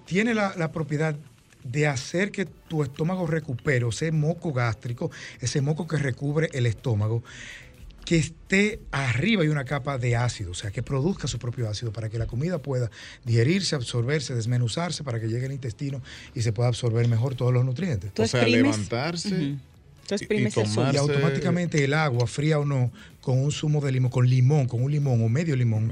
Tiene 0.06 0.32
la, 0.34 0.54
la 0.56 0.72
propiedad 0.72 1.16
de 1.64 1.86
hacer 1.86 2.30
que 2.30 2.46
tu 2.46 2.82
estómago 2.82 3.26
recupere 3.26 3.86
ese 3.88 4.12
moco 4.12 4.52
gástrico, 4.52 5.10
ese 5.40 5.60
moco 5.60 5.86
que 5.86 5.96
recubre 5.96 6.48
el 6.52 6.66
estómago, 6.66 7.22
que 8.04 8.16
esté 8.16 8.80
arriba 8.90 9.44
y 9.44 9.48
una 9.48 9.64
capa 9.64 9.98
de 9.98 10.16
ácido, 10.16 10.52
o 10.52 10.54
sea, 10.54 10.70
que 10.70 10.82
produzca 10.82 11.28
su 11.28 11.38
propio 11.38 11.68
ácido 11.68 11.92
para 11.92 12.08
que 12.08 12.18
la 12.18 12.26
comida 12.26 12.58
pueda 12.58 12.90
digerirse, 13.24 13.76
absorberse, 13.76 14.34
desmenuzarse, 14.34 15.04
para 15.04 15.20
que 15.20 15.28
llegue 15.28 15.46
al 15.46 15.52
intestino 15.52 16.02
y 16.34 16.42
se 16.42 16.52
pueda 16.52 16.68
absorber 16.68 17.06
mejor 17.08 17.34
todos 17.34 17.52
los 17.52 17.64
nutrientes. 17.64 18.10
O 18.18 18.26
sea, 18.26 18.46
levantarse. 18.46 19.56
Y, 20.18 20.96
automáticamente 20.96 21.84
el 21.84 21.94
agua, 21.94 22.26
fría 22.26 22.58
o 22.58 22.64
no, 22.64 22.90
con 23.20 23.38
un 23.38 23.52
zumo 23.52 23.80
de 23.80 23.92
limón, 23.92 24.10
con 24.10 24.28
limón, 24.28 24.66
con 24.66 24.82
un 24.82 24.90
limón 24.90 25.22
o 25.22 25.28
medio 25.28 25.56
limón, 25.56 25.90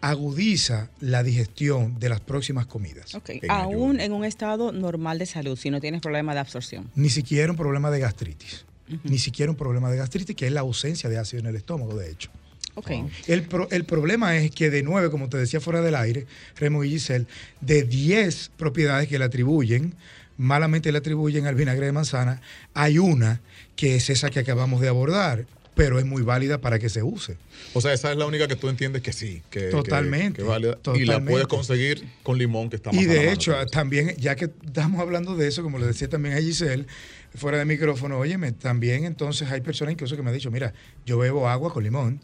agudiza 0.00 0.90
la 1.00 1.22
digestión 1.22 1.98
de 1.98 2.08
las 2.08 2.20
próximas 2.20 2.66
comidas. 2.66 3.16
Aún 3.48 4.00
en 4.00 4.12
un 4.12 4.24
estado 4.24 4.72
normal 4.72 5.18
de 5.18 5.26
salud, 5.26 5.58
si 5.58 5.70
no 5.70 5.80
tienes 5.80 6.00
problema 6.00 6.34
de 6.34 6.40
absorción. 6.40 6.90
Ni 6.94 7.10
siquiera 7.10 7.50
un 7.50 7.56
problema 7.56 7.90
de 7.90 8.00
gastritis 8.00 8.64
ni 9.04 9.18
siquiera 9.18 9.50
un 9.50 9.56
problema 9.56 9.90
de 9.90 9.96
gastritis, 9.96 10.34
que 10.34 10.46
es 10.46 10.52
la 10.52 10.60
ausencia 10.60 11.08
de 11.08 11.18
ácido 11.18 11.40
en 11.40 11.46
el 11.46 11.56
estómago, 11.56 11.96
de 11.96 12.10
hecho. 12.10 12.30
Okay. 12.74 13.04
El, 13.26 13.48
el, 13.70 13.84
problema 13.84 14.36
es 14.36 14.52
que 14.52 14.70
de 14.70 14.84
nueve, 14.84 15.10
como 15.10 15.28
te 15.28 15.36
decía 15.36 15.60
fuera 15.60 15.80
del 15.82 15.96
aire, 15.96 16.26
Remo 16.56 16.84
y 16.84 16.90
Giselle, 16.90 17.26
de 17.60 17.82
diez 17.82 18.52
propiedades 18.56 19.08
que 19.08 19.18
le 19.18 19.24
atribuyen, 19.24 19.94
malamente 20.38 20.90
le 20.90 20.98
atribuyen 20.98 21.46
al 21.46 21.54
vinagre 21.54 21.84
de 21.86 21.92
manzana, 21.92 22.40
hay 22.72 22.98
una 22.98 23.42
que 23.76 23.96
es 23.96 24.08
esa 24.08 24.30
que 24.30 24.38
acabamos 24.38 24.80
de 24.80 24.88
abordar, 24.88 25.46
pero 25.74 25.98
es 25.98 26.06
muy 26.06 26.22
válida 26.22 26.60
para 26.60 26.78
que 26.78 26.88
se 26.88 27.02
use. 27.02 27.36
O 27.74 27.80
sea, 27.80 27.92
esa 27.92 28.10
es 28.10 28.16
la 28.16 28.26
única 28.26 28.48
que 28.48 28.56
tú 28.56 28.68
entiendes 28.68 29.02
que 29.02 29.12
sí, 29.12 29.42
que, 29.50 29.68
totalmente, 29.68 30.42
válida. 30.42 30.78
Y 30.94 31.04
la 31.04 31.22
puedes 31.22 31.46
conseguir 31.46 32.04
con 32.22 32.38
limón, 32.38 32.70
que 32.70 32.76
está 32.76 32.90
más 32.90 33.00
Y 33.00 33.06
de 33.06 33.32
hecho, 33.32 33.54
también, 33.66 34.16
ya 34.16 34.34
que 34.34 34.50
estamos 34.64 35.00
hablando 35.00 35.36
de 35.36 35.46
eso, 35.46 35.62
como 35.62 35.78
le 35.78 35.86
decía 35.86 36.08
también 36.08 36.36
a 36.36 36.40
Giselle, 36.40 36.86
fuera 37.34 37.58
de 37.58 37.64
micrófono, 37.64 38.18
óyeme, 38.18 38.52
también 38.52 39.04
entonces 39.04 39.50
hay 39.50 39.60
personas 39.60 39.92
incluso 39.92 40.16
que 40.16 40.22
me 40.22 40.30
han 40.30 40.34
dicho, 40.34 40.50
mira, 40.50 40.72
yo 41.04 41.18
bebo 41.18 41.48
agua 41.48 41.72
con 41.72 41.84
limón 41.84 42.20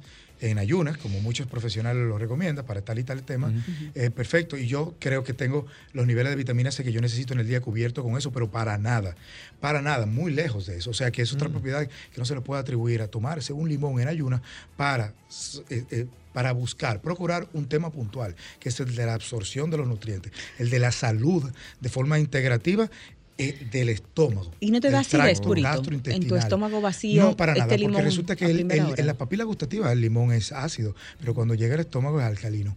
en 0.50 0.58
ayunas, 0.58 0.98
como 0.98 1.20
muchos 1.20 1.46
profesionales 1.46 2.06
lo 2.06 2.18
recomiendan 2.18 2.66
para 2.66 2.82
tal 2.82 2.98
y 2.98 3.04
tal 3.04 3.22
tema, 3.22 3.52
eh, 3.94 4.10
perfecto. 4.10 4.56
Y 4.56 4.66
yo 4.66 4.94
creo 4.98 5.24
que 5.24 5.32
tengo 5.32 5.66
los 5.92 6.06
niveles 6.06 6.30
de 6.30 6.36
vitamina 6.36 6.70
C 6.70 6.84
que 6.84 6.92
yo 6.92 7.00
necesito 7.00 7.32
en 7.32 7.40
el 7.40 7.48
día 7.48 7.60
cubierto 7.60 8.02
con 8.02 8.16
eso, 8.16 8.30
pero 8.30 8.50
para 8.50 8.76
nada, 8.76 9.16
para 9.60 9.80
nada, 9.80 10.06
muy 10.06 10.32
lejos 10.32 10.66
de 10.66 10.76
eso. 10.76 10.90
O 10.90 10.94
sea 10.94 11.10
que 11.10 11.22
es 11.22 11.32
otra 11.32 11.48
propiedad 11.48 11.86
que 11.86 12.18
no 12.18 12.24
se 12.24 12.34
le 12.34 12.42
puede 12.42 12.60
atribuir 12.60 13.00
a 13.00 13.08
tomarse 13.08 13.52
un 13.52 13.68
limón 13.68 14.00
en 14.00 14.08
ayunas 14.08 14.42
para, 14.76 15.14
eh, 15.70 15.84
eh, 15.90 16.06
para 16.32 16.52
buscar, 16.52 17.00
procurar 17.00 17.48
un 17.52 17.66
tema 17.66 17.90
puntual, 17.90 18.36
que 18.60 18.68
es 18.68 18.78
el 18.80 18.94
de 18.94 19.06
la 19.06 19.14
absorción 19.14 19.70
de 19.70 19.78
los 19.78 19.86
nutrientes, 19.86 20.32
el 20.58 20.68
de 20.68 20.78
la 20.78 20.92
salud 20.92 21.50
de 21.80 21.88
forma 21.88 22.18
integrativa 22.18 22.90
eh, 23.36 23.66
del 23.70 23.88
estómago. 23.88 24.50
¿Y 24.60 24.70
no 24.70 24.80
te 24.80 24.90
da 24.90 25.00
acidez, 25.00 25.40
Purito? 25.40 25.82
En 26.06 26.28
tu 26.28 26.36
estómago 26.36 26.80
vacío. 26.80 27.22
No, 27.22 27.36
para 27.36 27.54
nada, 27.54 27.74
este 27.74 27.84
porque 27.84 28.02
resulta 28.02 28.36
que 28.36 28.46
en 28.46 29.06
la 29.06 29.14
papila 29.14 29.44
gustativa 29.44 29.90
el 29.90 30.00
limón 30.00 30.32
es 30.32 30.52
ácido, 30.52 30.94
pero 31.18 31.34
cuando 31.34 31.54
llega 31.54 31.74
al 31.74 31.80
estómago 31.80 32.20
es 32.20 32.26
alcalino. 32.26 32.76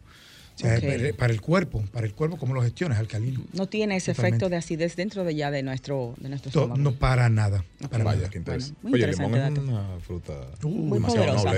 O 0.58 0.60
sea, 0.60 0.80
para 1.16 1.32
el 1.32 1.40
cuerpo, 1.40 1.84
para 1.92 2.08
el 2.08 2.14
cuerpo, 2.14 2.38
¿cómo 2.38 2.56
lo 2.56 2.64
gestionas? 2.64 2.98
Alcalino. 2.98 3.42
No 3.54 3.68
tiene 3.68 3.96
ese 3.96 4.10
efecto 4.12 4.50
de 4.50 4.56
acidez 4.56 4.96
dentro 4.96 5.24
de 5.24 5.36
ya 5.36 5.52
de 5.52 5.62
nuestro, 5.62 6.16
de 6.20 6.30
nuestro 6.30 6.50
estómago. 6.50 6.78
No, 6.82 6.94
para 6.94 7.30
nada. 7.30 7.64
Para 7.92 8.04
Vaya, 8.04 8.28
qué 8.30 8.40
interesante. 8.40 8.80
Oye, 8.84 9.04
el 9.04 9.12
limón 9.12 9.36
es 9.36 9.60
una 9.60 10.00
fruta 10.00 10.34
uh, 10.64 10.68
muy 10.68 11.00
poderosa. 11.00 11.52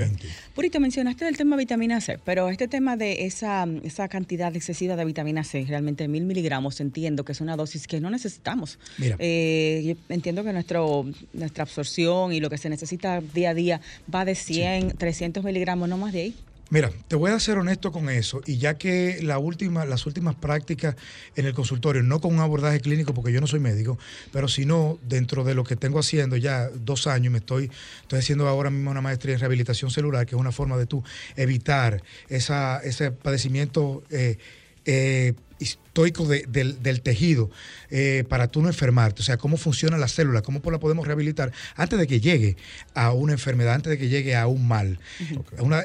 Purito, 0.53 0.81
mencionaste 0.81 1.27
el 1.29 1.37
tema 1.37 1.55
de 1.55 1.61
vitamina 1.63 2.01
C, 2.01 2.19
pero 2.25 2.49
este 2.49 2.67
tema 2.67 2.97
de 2.97 3.25
esa, 3.25 3.65
esa 3.83 4.09
cantidad 4.09 4.53
excesiva 4.53 4.97
de 4.97 5.05
vitamina 5.05 5.45
C, 5.45 5.65
realmente 5.65 6.09
mil 6.09 6.25
miligramos, 6.25 6.81
entiendo 6.81 7.23
que 7.23 7.31
es 7.31 7.39
una 7.39 7.55
dosis 7.55 7.87
que 7.87 8.01
no 8.01 8.09
necesitamos. 8.09 8.79
Mira. 8.97 9.15
Eh, 9.19 9.95
entiendo 10.09 10.43
que 10.43 10.51
nuestro, 10.51 11.05
nuestra 11.31 11.63
absorción 11.63 12.33
y 12.33 12.41
lo 12.41 12.49
que 12.49 12.57
se 12.57 12.69
necesita 12.69 13.21
día 13.21 13.51
a 13.51 13.53
día 13.53 13.81
va 14.13 14.25
de 14.25 14.35
100, 14.35 14.97
300 14.97 15.41
miligramos, 15.43 15.87
no 15.87 15.97
más 15.97 16.11
de 16.11 16.21
ahí. 16.21 16.35
Mira, 16.71 16.91
te 17.07 17.15
voy 17.15 17.31
a 17.31 17.39
ser 17.39 17.57
honesto 17.57 17.91
con 17.91 18.09
eso, 18.09 18.41
y 18.45 18.57
ya 18.59 18.77
que 18.77 19.19
las 19.23 19.39
últimas 19.39 20.35
prácticas 20.35 20.95
en 21.35 21.47
el 21.47 21.53
consultorio, 21.55 22.03
no 22.03 22.21
con 22.21 22.31
un 22.31 22.41
abordaje 22.41 22.79
clínico, 22.79 23.11
porque 23.15 23.31
yo 23.31 23.41
no 23.41 23.47
soy 23.47 23.59
médico, 23.59 23.97
pero 24.31 24.47
sino 24.47 24.99
dentro 25.01 25.43
de 25.43 25.55
lo 25.55 25.63
que 25.63 25.75
tengo 25.75 25.97
haciendo 25.97 26.37
ya 26.37 26.69
dos 26.69 27.07
años, 27.07 27.31
me 27.31 27.39
estoy, 27.39 27.71
estoy 28.01 28.19
haciendo 28.19 28.47
ahora 28.47 28.69
mismo 28.69 28.91
una 28.91 29.01
maestría 29.01 29.33
en 29.33 29.39
rehabilitación 29.39 29.89
celular, 29.89 30.27
que 30.27 30.35
es 30.35 30.39
una 30.39 30.51
forma 30.51 30.77
de 30.77 30.85
tú 30.85 31.03
evitar 31.35 32.03
esa, 32.27 32.79
ese 32.83 33.09
padecimiento 33.09 34.03
eh, 34.11 34.37
eh, 34.85 35.33
histórico 35.59 36.25
del, 36.25 37.01
tejido 37.01 37.49
eh, 37.89 38.23
para 38.27 38.47
tú 38.47 38.61
no 38.61 38.67
enfermarte. 38.67 39.21
O 39.21 39.25
sea, 39.25 39.37
cómo 39.37 39.57
funciona 39.57 39.97
la 39.97 40.07
célula, 40.07 40.41
cómo 40.41 40.61
la 40.71 40.79
podemos 40.79 41.05
rehabilitar 41.05 41.51
antes 41.75 41.99
de 41.99 42.07
que 42.07 42.19
llegue 42.19 42.57
a 42.93 43.11
una 43.11 43.33
enfermedad, 43.33 43.75
antes 43.75 43.91
de 43.91 43.97
que 43.97 44.09
llegue 44.09 44.35
a 44.35 44.47
un 44.47 44.67
mal, 44.67 44.99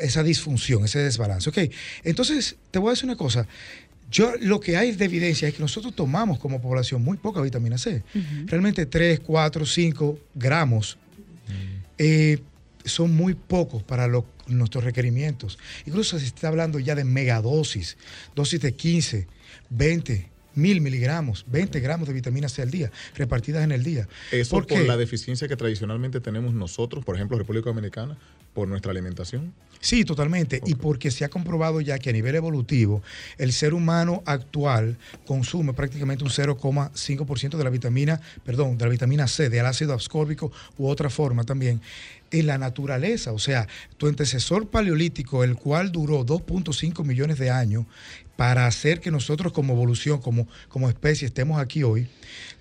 esa 0.01 0.23
disfunción, 0.23 0.85
ese 0.85 1.01
desbalance. 1.01 1.51
Ok, 1.51 1.59
entonces 2.05 2.57
te 2.71 2.79
voy 2.79 2.89
a 2.89 2.93
decir 2.93 3.05
una 3.05 3.17
cosa. 3.17 3.47
Yo 4.11 4.35
lo 4.41 4.61
que 4.61 4.77
hay 4.77 4.93
de 4.93 5.05
evidencia 5.07 5.49
es 5.49 5.55
que 5.55 5.61
nosotros 5.61 5.95
tomamos 5.95 6.39
como 6.39 6.61
población 6.63 7.03
muy 7.03 7.17
poca 7.17 7.41
vitamina 7.41 7.79
C. 7.79 8.05
Realmente 8.47 8.87
3, 8.87 9.21
4, 9.21 9.67
5 9.67 10.19
gramos 10.35 10.99
eh, 11.99 12.39
son 12.85 13.15
muy 13.15 13.35
pocos 13.35 13.83
para 13.83 14.09
nuestros 14.47 14.85
requerimientos. 14.85 15.59
Incluso 15.87 16.19
se 16.19 16.27
está 16.27 16.49
hablando 16.49 16.79
ya 16.79 16.95
de 16.95 17.05
megadosis, 17.05 17.97
dosis 18.35 18.61
de 18.61 18.75
15, 18.75 19.27
20, 19.71 20.31
mil 20.55 20.81
miligramos, 20.81 21.45
20 21.49 21.81
gramos 21.81 22.09
de 22.09 22.15
vitamina 22.15 22.49
C 22.49 22.63
al 22.63 22.71
día, 22.71 22.91
repartidas 23.15 23.65
en 23.65 23.73
el 23.73 23.83
día. 23.83 24.09
¿Eso 24.31 24.51
por, 24.57 24.67
por 24.67 24.81
la 24.81 24.97
deficiencia 24.97 25.49
que 25.49 25.57
tradicionalmente 25.57 26.21
tenemos 26.21 26.55
nosotros, 26.55 27.05
por 27.05 27.17
ejemplo, 27.17 27.39
República 27.39 27.71
Dominicana, 27.71 28.17
por 28.53 28.69
nuestra 28.69 28.93
alimentación? 28.93 29.53
Sí, 29.81 30.05
totalmente. 30.05 30.63
Y 30.65 30.77
porque 30.77 31.11
se 31.11 31.27
ha 31.27 31.29
comprobado 31.29 31.81
ya 31.83 31.99
que 31.99 32.09
a 32.09 32.13
nivel 32.13 32.37
evolutivo, 32.37 33.03
el 33.37 33.53
ser 33.53 33.75
humano 33.75 34.23
actual 34.25 34.97
consume 35.27 35.75
prácticamente 35.75 36.25
un 36.25 36.31
0,5% 36.31 37.59
de 37.59 37.65
la 37.65 37.69
vitamina, 37.69 38.19
perdón, 38.45 38.79
de 38.79 38.87
la 38.87 38.91
vitamina 38.91 39.29
C, 39.29 39.51
del 39.51 39.67
ácido 39.67 39.93
ascórbico 39.93 40.51
u 40.79 40.87
otra 40.87 41.11
forma 41.11 41.45
también 41.45 41.83
en 42.31 42.47
la 42.47 42.57
naturaleza. 42.57 43.33
O 43.33 43.39
sea, 43.39 43.69
tu 43.99 44.07
antecesor 44.07 44.69
paleolítico, 44.69 45.45
el 45.45 45.55
cual 45.57 45.93
duró 45.93 46.25
2.5 46.25 47.05
millones 47.05 47.39
de 47.39 47.51
años, 47.51 47.85
para 48.37 48.67
hacer 48.67 49.01
que 49.01 49.11
nosotros 49.11 49.53
como 49.53 49.75
evolución, 49.75 50.21
como, 50.21 50.49
como 50.69 50.89
especie, 50.89 51.27
estemos 51.27 51.61
aquí 51.61 51.83
hoy, 51.83 52.09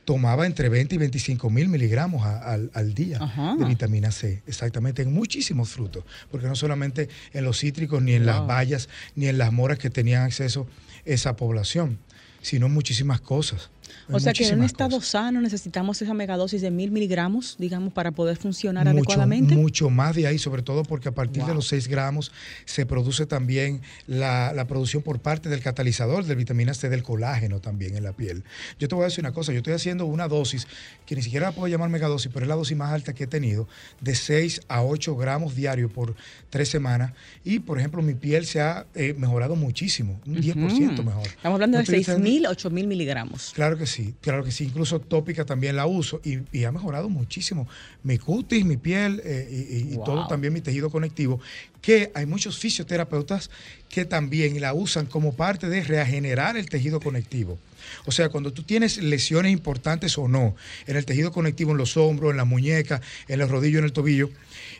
tomaba 0.05 0.45
entre 0.45 0.69
20 0.69 0.95
y 0.95 0.97
25 0.97 1.49
mil 1.49 1.69
miligramos 1.69 2.25
al 2.25 2.93
día 2.93 3.19
de 3.57 3.65
vitamina 3.65 4.11
C, 4.11 4.43
exactamente, 4.45 5.01
en 5.01 5.13
muchísimos 5.13 5.69
frutos, 5.69 6.03
porque 6.29 6.47
no 6.47 6.55
solamente 6.55 7.09
en 7.31 7.43
los 7.45 7.59
cítricos, 7.59 8.01
ni 8.01 8.13
en 8.13 8.25
las 8.25 8.45
bayas, 8.45 8.89
ni 9.15 9.27
en 9.27 9.37
las 9.37 9.51
moras 9.51 9.79
que 9.79 9.89
tenían 9.89 10.23
acceso 10.23 10.67
esa 11.05 11.35
población, 11.35 11.99
sino 12.41 12.67
en 12.67 12.73
muchísimas 12.73 13.21
cosas. 13.21 13.69
O 14.11 14.19
sea 14.19 14.33
que 14.33 14.47
en 14.47 14.59
un 14.59 14.65
estado 14.65 14.99
sano 15.01 15.41
necesitamos 15.41 16.01
esa 16.01 16.13
megadosis 16.13 16.61
de 16.61 16.71
mil 16.71 16.91
miligramos, 16.91 17.55
digamos, 17.57 17.93
para 17.93 18.11
poder 18.11 18.37
funcionar 18.37 18.87
adecuadamente. 18.87 19.55
Mucho 19.55 19.89
más 19.89 20.15
de 20.15 20.27
ahí, 20.27 20.37
sobre 20.37 20.61
todo 20.61 20.83
porque 20.83 21.09
a 21.09 21.13
partir 21.13 21.43
de 21.43 21.53
los 21.53 21.67
6 21.67 21.87
gramos 21.87 22.31
se 22.65 22.85
produce 22.85 23.25
también 23.25 23.81
la, 24.07 24.65
producción 24.67 25.03
por 25.03 25.19
parte 25.19 25.49
del 25.49 25.61
catalizador 25.61 26.25
de 26.25 26.35
vitamina 26.35 26.73
C 26.73 26.89
del 26.89 27.03
colágeno 27.03 27.59
también 27.59 27.95
en 27.97 28.03
la 28.03 28.13
piel. 28.13 28.43
Yo 28.79 28.87
te 28.87 28.95
voy 28.95 29.03
a 29.03 29.07
decir 29.07 29.19
una 29.23 29.33
cosa, 29.33 29.51
yo 29.51 29.57
estoy 29.57 29.73
haciendo 29.73 30.05
una 30.05 30.27
dosis 30.27 30.67
que 31.05 31.15
ni 31.15 31.21
siquiera 31.21 31.47
la 31.47 31.51
puedo 31.51 31.67
llamar 31.67 31.89
megadosis, 31.89 32.31
pero 32.33 32.45
es 32.45 32.49
la 32.49 32.55
dosis 32.55 32.77
más 32.77 32.91
alta 32.91 33.13
que 33.13 33.25
he 33.25 33.27
tenido, 33.27 33.67
de 34.01 34.15
6 34.15 34.61
a 34.67 34.83
8 34.83 35.15
gramos 35.15 35.55
diario 35.55 35.89
por 35.89 36.15
tres 36.49 36.69
semanas. 36.69 37.11
Y, 37.43 37.59
por 37.59 37.77
ejemplo, 37.79 38.01
mi 38.01 38.13
piel 38.13 38.45
se 38.45 38.61
ha 38.61 38.85
eh, 38.95 39.13
mejorado 39.17 39.55
muchísimo, 39.55 40.19
un 40.25 40.37
10% 40.37 41.03
mejor. 41.03 41.27
Estamos 41.27 41.55
hablando 41.55 41.77
de 41.77 41.83
6.000, 41.83 42.47
8.000 42.47 42.87
miligramos. 42.87 43.51
Claro 43.53 43.77
que 43.77 43.82
sí, 43.85 44.15
claro 44.21 44.43
que 44.43 44.51
sí. 44.51 44.65
Incluso 44.65 44.99
tópica 44.99 45.45
también 45.45 45.75
la 45.75 45.85
uso 45.85 46.21
y, 46.23 46.63
ha 46.63 46.71
mejorado 46.71 47.09
muchísimo 47.09 47.67
mi 48.03 48.17
cutis, 48.17 48.65
mi 48.65 48.77
piel 48.77 49.21
eh, 49.23 49.87
y, 49.91 49.95
todo 50.05 50.27
también 50.27 50.53
mi 50.53 50.61
tejido 50.61 50.89
conectivo. 50.89 51.39
Que 51.81 52.11
hay 52.15 52.25
muchos 52.25 52.57
fisioterapeutas 52.57 53.49
que 53.89 54.05
también 54.05 54.59
la 54.61 54.73
usan 54.73 55.05
como 55.05 55.33
parte 55.33 55.69
de 55.69 55.83
regenerar 55.83 56.57
el 56.57 56.69
tejido 56.69 56.99
conectivo. 56.99 57.57
O 58.05 58.11
sea, 58.11 58.29
cuando 58.29 58.53
tú 58.53 58.63
tienes 58.63 58.97
lesiones 58.97 59.51
importantes 59.51 60.17
o 60.17 60.27
no 60.27 60.55
en 60.87 60.95
el 60.95 61.05
tejido 61.05 61.31
conectivo, 61.31 61.71
en 61.71 61.77
los 61.77 61.97
hombros, 61.97 62.31
en 62.31 62.37
la 62.37 62.45
muñeca, 62.45 63.01
en 63.27 63.39
los 63.39 63.49
rodillos, 63.49 63.79
en 63.79 63.85
el 63.85 63.93
tobillo, 63.93 64.29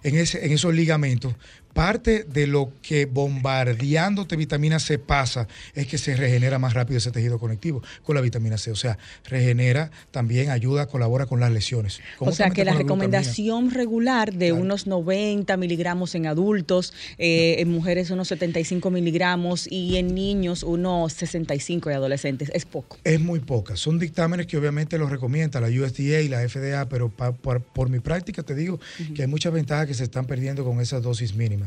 en, 0.04 0.16
ese, 0.16 0.46
en 0.46 0.52
esos 0.52 0.74
ligamentos, 0.74 1.36
parte 1.74 2.24
de 2.24 2.48
lo 2.48 2.72
que 2.82 3.06
bombardeándote 3.06 4.36
vitamina 4.36 4.80
C 4.80 5.00
pasa 5.00 5.48
es 5.74 5.88
que 5.88 5.98
se 5.98 6.16
regenera 6.16 6.60
más 6.60 6.74
rápido 6.74 6.98
ese 6.98 7.12
tejido 7.12 7.40
conectivo 7.40 7.82
con 8.04 8.16
la 8.16 8.22
vitamina 8.22 8.58
C. 8.58 8.72
O 8.72 8.76
sea, 8.76 8.98
regenera, 9.26 9.92
también 10.12 10.50
ayuda, 10.50 10.88
colabora 10.88 11.26
con 11.26 11.40
las 11.40 11.52
lesiones. 11.52 12.00
O 12.20 12.32
sea, 12.32 12.52
que 12.52 12.64
la 12.64 12.74
recomendación 12.74 13.72
regular 13.72 14.34
de 14.34 14.54
unos 14.54 14.88
90 14.88 15.58
miligramos 15.58 16.16
en 16.16 16.28
adultos, 16.28 16.94
eh, 17.18 17.56
en 17.60 17.72
mujeres 17.72 18.12
unos 18.12 18.28
75 18.28 18.90
miligramos 18.90 19.68
y 19.70 19.98
en 19.98 20.14
niños 20.14 20.64
unos 20.64 21.14
65 21.14 21.90
y 21.90 21.94
adolescentes 21.94 22.52
es 22.54 22.66
poco. 22.66 22.98
Es 23.04 23.20
muy 23.20 23.40
poca. 23.40 23.76
Son 23.76 24.00
dictámenes 24.00 24.48
que 24.48 24.58
obviamente 24.58 24.98
los 24.98 25.10
recomienda 25.10 25.60
la 25.60 25.68
USDA 25.68 26.22
y 26.22 26.28
la 26.28 26.48
FDA, 26.48 26.88
pero 26.88 27.10
por, 27.10 27.90
mi 27.90 28.00
práctica 28.00 28.44
te 28.44 28.56
digo 28.56 28.80
que 29.16 29.24
hay 29.24 29.28
muchas 29.28 29.54
ventajas 29.54 29.88
que 29.88 29.94
se 29.94 30.04
están 30.04 30.26
perdiendo 30.26 30.64
con 30.64 30.80
esas 30.80 31.02
dosis 31.02 31.36
mínimas. 31.36 31.63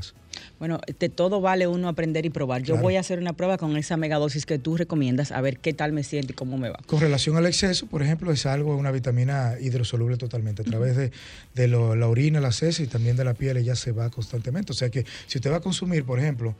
Bueno, 0.59 0.81
de 0.99 1.09
todo 1.09 1.41
vale 1.41 1.67
uno 1.67 1.89
aprender 1.89 2.27
y 2.27 2.31
probar. 2.31 2.63
Yo 2.63 2.77
voy 2.77 2.97
a 2.97 3.01
hacer 3.01 3.19
una 3.19 3.33
prueba 3.33 3.59
con 3.59 3.77
esa 3.77 3.97
megadosis 3.97 4.47
que 4.47 4.59
tú 4.59 4.77
recomiendas, 4.77 5.33
a 5.33 5.41
ver 5.41 5.59
qué 5.59 5.73
tal 5.73 5.93
me 5.93 6.03
siente 6.03 6.33
y 6.33 6.35
cómo 6.35 6.59
me 6.59 6.69
va. 6.69 6.79
Con 6.87 7.01
relación 7.01 7.37
al 7.37 7.47
exceso, 7.47 7.87
por 7.87 8.03
ejemplo, 8.03 8.33
es 8.33 8.47
algo, 8.47 8.77
una 8.77 8.91
vitamina 8.91 9.55
hidrosoluble 9.61 10.17
totalmente. 10.17 10.63
A 10.63 10.65
través 10.65 10.97
de, 10.97 11.69
la 11.69 12.09
orina, 12.09 12.41
la 12.41 12.49
heces 12.49 12.81
y 12.81 12.87
también 12.87 13.17
de 13.17 13.25
la 13.25 13.35
piel, 13.35 13.57
ella 13.57 13.77
se 13.77 13.93
va 13.93 14.11
constantemente. 14.11 14.73
O 14.73 14.75
sea 14.75 14.91
que 14.91 15.05
si 15.27 15.39
usted 15.39 15.51
va 15.51 15.57
a 15.57 15.61
consumir, 15.61 16.05
por 16.05 16.19
ejemplo, 16.19 16.55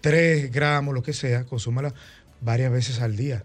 3 0.00 0.50
gramos, 0.52 0.94
lo 0.94 1.02
que 1.02 1.12
sea, 1.12 1.44
consúmala 1.44 1.92
varias 2.40 2.72
veces 2.72 3.00
al 3.00 3.16
día. 3.16 3.44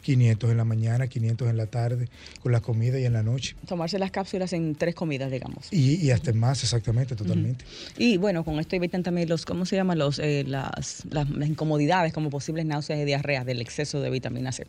500 0.00 0.50
en 0.50 0.56
la 0.56 0.64
mañana, 0.64 1.06
500 1.06 1.48
en 1.48 1.56
la 1.56 1.66
tarde, 1.66 2.08
con 2.42 2.52
la 2.52 2.60
comida 2.60 2.98
y 2.98 3.04
en 3.04 3.12
la 3.12 3.22
noche. 3.22 3.56
Tomarse 3.66 3.98
las 3.98 4.10
cápsulas 4.10 4.52
en 4.52 4.74
tres 4.74 4.94
comidas, 4.94 5.30
digamos. 5.30 5.72
Y, 5.72 6.10
hasta 6.10 6.32
más, 6.32 6.62
exactamente, 6.62 7.16
totalmente. 7.16 7.64
Y 7.98 8.16
bueno, 8.16 8.44
con 8.44 8.58
esto 8.58 8.76
evitan 8.76 9.02
también 9.02 9.28
los, 9.28 9.44
¿cómo 9.44 9.66
se 9.66 9.76
llaman? 9.76 9.98
Los, 9.98 10.18
eh, 10.18 10.44
las, 10.46 11.04
las, 11.10 11.28
incomodidades 11.46 12.12
como 12.12 12.30
posibles 12.30 12.66
náuseas 12.66 12.98
y 13.00 13.04
diarreas 13.04 13.44
del 13.46 13.60
exceso 13.60 14.00
de 14.00 14.10
vitamina 14.10 14.52
C. 14.52 14.66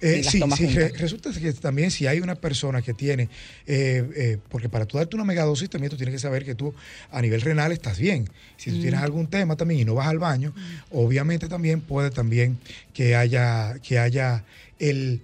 Eh, 0.00 0.22
sí, 0.24 0.42
sí 0.56 0.66
resulta 0.66 1.32
que 1.32 1.52
también 1.52 1.90
si 1.90 2.06
hay 2.06 2.20
una 2.20 2.34
persona 2.34 2.82
que 2.82 2.94
tiene, 2.94 3.28
eh, 3.66 4.38
porque 4.48 4.68
para 4.68 4.86
tú 4.86 4.98
darte 4.98 5.16
una 5.16 5.24
megadosis 5.24 5.68
también 5.68 5.90
tú 5.90 5.96
tienes 5.96 6.14
que 6.14 6.18
saber 6.18 6.44
que 6.44 6.54
tú 6.54 6.74
a 7.10 7.20
nivel 7.20 7.40
renal 7.40 7.72
estás 7.72 7.98
bien. 7.98 8.28
Si 8.56 8.70
tú 8.70 8.80
tienes 8.80 9.00
algún 9.00 9.26
tema 9.26 9.56
también 9.56 9.80
y 9.80 9.84
no 9.84 9.94
vas 9.94 10.08
al 10.08 10.18
baño, 10.18 10.54
obviamente 10.90 11.48
también 11.48 11.80
puede 11.80 12.10
también 12.10 12.58
que 12.92 13.16
haya, 13.16 13.78
que 13.82 13.98
haya 13.98 14.44
el 14.78 15.22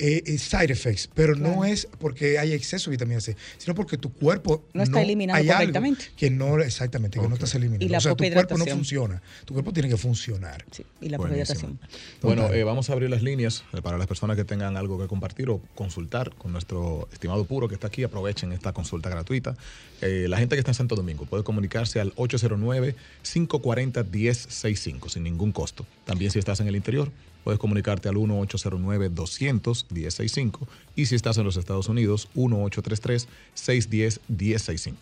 eh, 0.00 0.38
side 0.38 0.72
effects, 0.72 1.10
pero 1.12 1.34
no 1.34 1.64
es 1.64 1.88
porque 1.98 2.38
hay 2.38 2.52
exceso 2.52 2.88
de 2.90 2.96
vitamina 2.96 3.20
C, 3.20 3.36
sino 3.56 3.74
porque 3.74 3.98
tu 3.98 4.12
cuerpo 4.12 4.64
no 4.72 4.84
está 4.84 5.02
eliminando 5.02 5.52
correctamente. 5.52 6.04
que 6.16 6.30
no, 6.30 6.60
exactamente, 6.60 7.18
que 7.18 7.26
no 7.26 7.34
estás 7.34 7.56
eliminando. 7.56 7.84
Y 7.84 7.88
la 7.88 7.98
o 7.98 8.00
sea, 8.00 8.14
tu 8.14 8.22
cuerpo 8.24 8.56
no 8.56 8.64
funciona. 8.66 9.20
Tu 9.44 9.54
cuerpo 9.54 9.72
tiene 9.72 9.88
que 9.88 9.96
funcionar. 9.96 10.64
Sí, 10.70 10.84
y 11.00 11.08
la 11.08 11.16
hidratación. 11.16 11.80
Bueno, 12.22 12.52
eh, 12.52 12.62
vamos 12.64 12.90
a 12.90 12.92
abrir 12.92 13.10
las 13.10 13.22
líneas 13.22 13.64
eh, 13.72 13.82
para 13.82 13.98
las 13.98 14.06
personas 14.06 14.36
que 14.36 14.44
tengan 14.44 14.76
algo 14.76 15.00
que 15.00 15.08
compartir 15.08 15.50
o 15.50 15.60
consultar 15.74 16.32
con 16.34 16.52
nuestro 16.52 17.08
estimado 17.12 17.44
puro 17.44 17.66
que 17.68 17.74
está 17.74 17.88
aquí. 17.88 18.04
Aprovechen 18.04 18.52
esta 18.52 18.72
consulta 18.72 19.10
gratuita. 19.10 19.56
la 20.00 20.38
gente 20.38 20.54
que 20.54 20.60
está 20.60 20.70
en 20.70 20.76
Santo 20.76 20.94
Domingo 20.94 21.26
puede 21.26 21.42
comunicarse 21.42 21.98
al 22.00 22.14
809-540-1065 22.14 25.08
sin 25.08 25.24
ningún 25.24 25.50
costo. 25.52 25.84
También 26.04 26.30
si 26.30 26.38
estás 26.38 26.60
en 26.60 26.68
el 26.68 26.76
interior, 26.76 27.10
puedes 27.48 27.58
comunicarte 27.58 28.10
al 28.10 28.16
1-809-200-1065 28.16 30.68
y 30.94 31.06
si 31.06 31.14
estás 31.14 31.38
en 31.38 31.44
los 31.44 31.56
Estados 31.56 31.88
Unidos, 31.88 32.28
1-833-610-1065. 32.36 34.96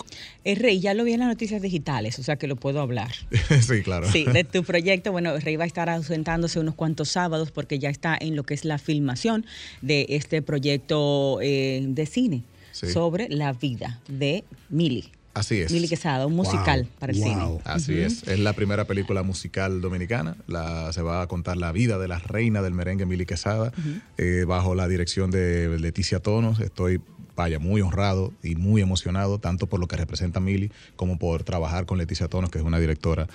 El 0.44 0.58
Rey, 0.58 0.78
ya 0.78 0.94
lo 0.94 1.02
vi 1.02 1.14
en 1.14 1.18
las 1.18 1.28
noticias 1.28 1.60
digitales, 1.60 2.20
o 2.20 2.22
sea 2.22 2.36
que 2.36 2.46
lo 2.46 2.54
puedo 2.54 2.80
hablar. 2.80 3.10
sí, 3.60 3.82
claro. 3.82 4.08
Sí, 4.12 4.26
de 4.26 4.44
tu 4.44 4.62
proyecto, 4.62 5.10
bueno, 5.10 5.36
Rey 5.40 5.56
va 5.56 5.64
a 5.64 5.66
estar 5.66 5.90
ausentándose 5.90 6.60
unos 6.60 6.76
cuantos 6.76 7.08
sábados 7.08 7.50
porque 7.50 7.80
ya 7.80 7.90
está 7.90 8.16
en 8.16 8.36
lo 8.36 8.44
que 8.44 8.54
es 8.54 8.64
la 8.64 8.78
filmación 8.78 9.44
de 9.82 10.06
este 10.10 10.40
proyecto 10.40 11.40
eh, 11.42 11.82
de 11.84 12.06
cine 12.06 12.44
sobre 12.70 13.28
la 13.28 13.54
vida 13.54 14.00
de 14.06 14.44
Millie. 14.68 15.15
Así 15.36 15.60
es. 15.60 15.70
Mili 15.70 15.86
Quesada, 15.86 16.26
un 16.26 16.34
musical 16.34 16.88
para 16.98 17.12
el 17.12 17.18
cine. 17.18 17.60
Así 17.64 17.98
es. 17.98 18.26
Es 18.26 18.38
la 18.38 18.54
primera 18.54 18.86
película 18.86 19.22
musical 19.22 19.82
dominicana. 19.82 20.34
La, 20.46 20.90
se 20.94 21.02
va 21.02 21.20
a 21.20 21.26
contar 21.26 21.58
la 21.58 21.72
vida 21.72 21.98
de 21.98 22.08
la 22.08 22.18
reina 22.18 22.62
del 22.62 22.72
merengue, 22.72 23.04
Mili 23.04 23.26
Quesada, 23.26 23.70
eh, 24.16 24.46
bajo 24.48 24.74
la 24.74 24.88
dirección 24.88 25.30
de 25.30 25.78
Leticia 25.78 26.20
Tonos. 26.20 26.60
Estoy 26.60 27.02
vaya, 27.36 27.58
muy 27.58 27.82
honrado 27.82 28.32
y 28.42 28.56
muy 28.56 28.80
emocionado, 28.80 29.38
tanto 29.38 29.66
por 29.66 29.78
lo 29.78 29.86
que 29.86 29.96
representa 29.96 30.40
Mili 30.40 30.70
como 30.96 31.18
por 31.18 31.44
trabajar 31.44 31.86
con 31.86 31.98
Leticia 31.98 32.28
Tonos, 32.28 32.50
que 32.50 32.58
es 32.58 32.64
una 32.64 32.78
directora 32.78 33.28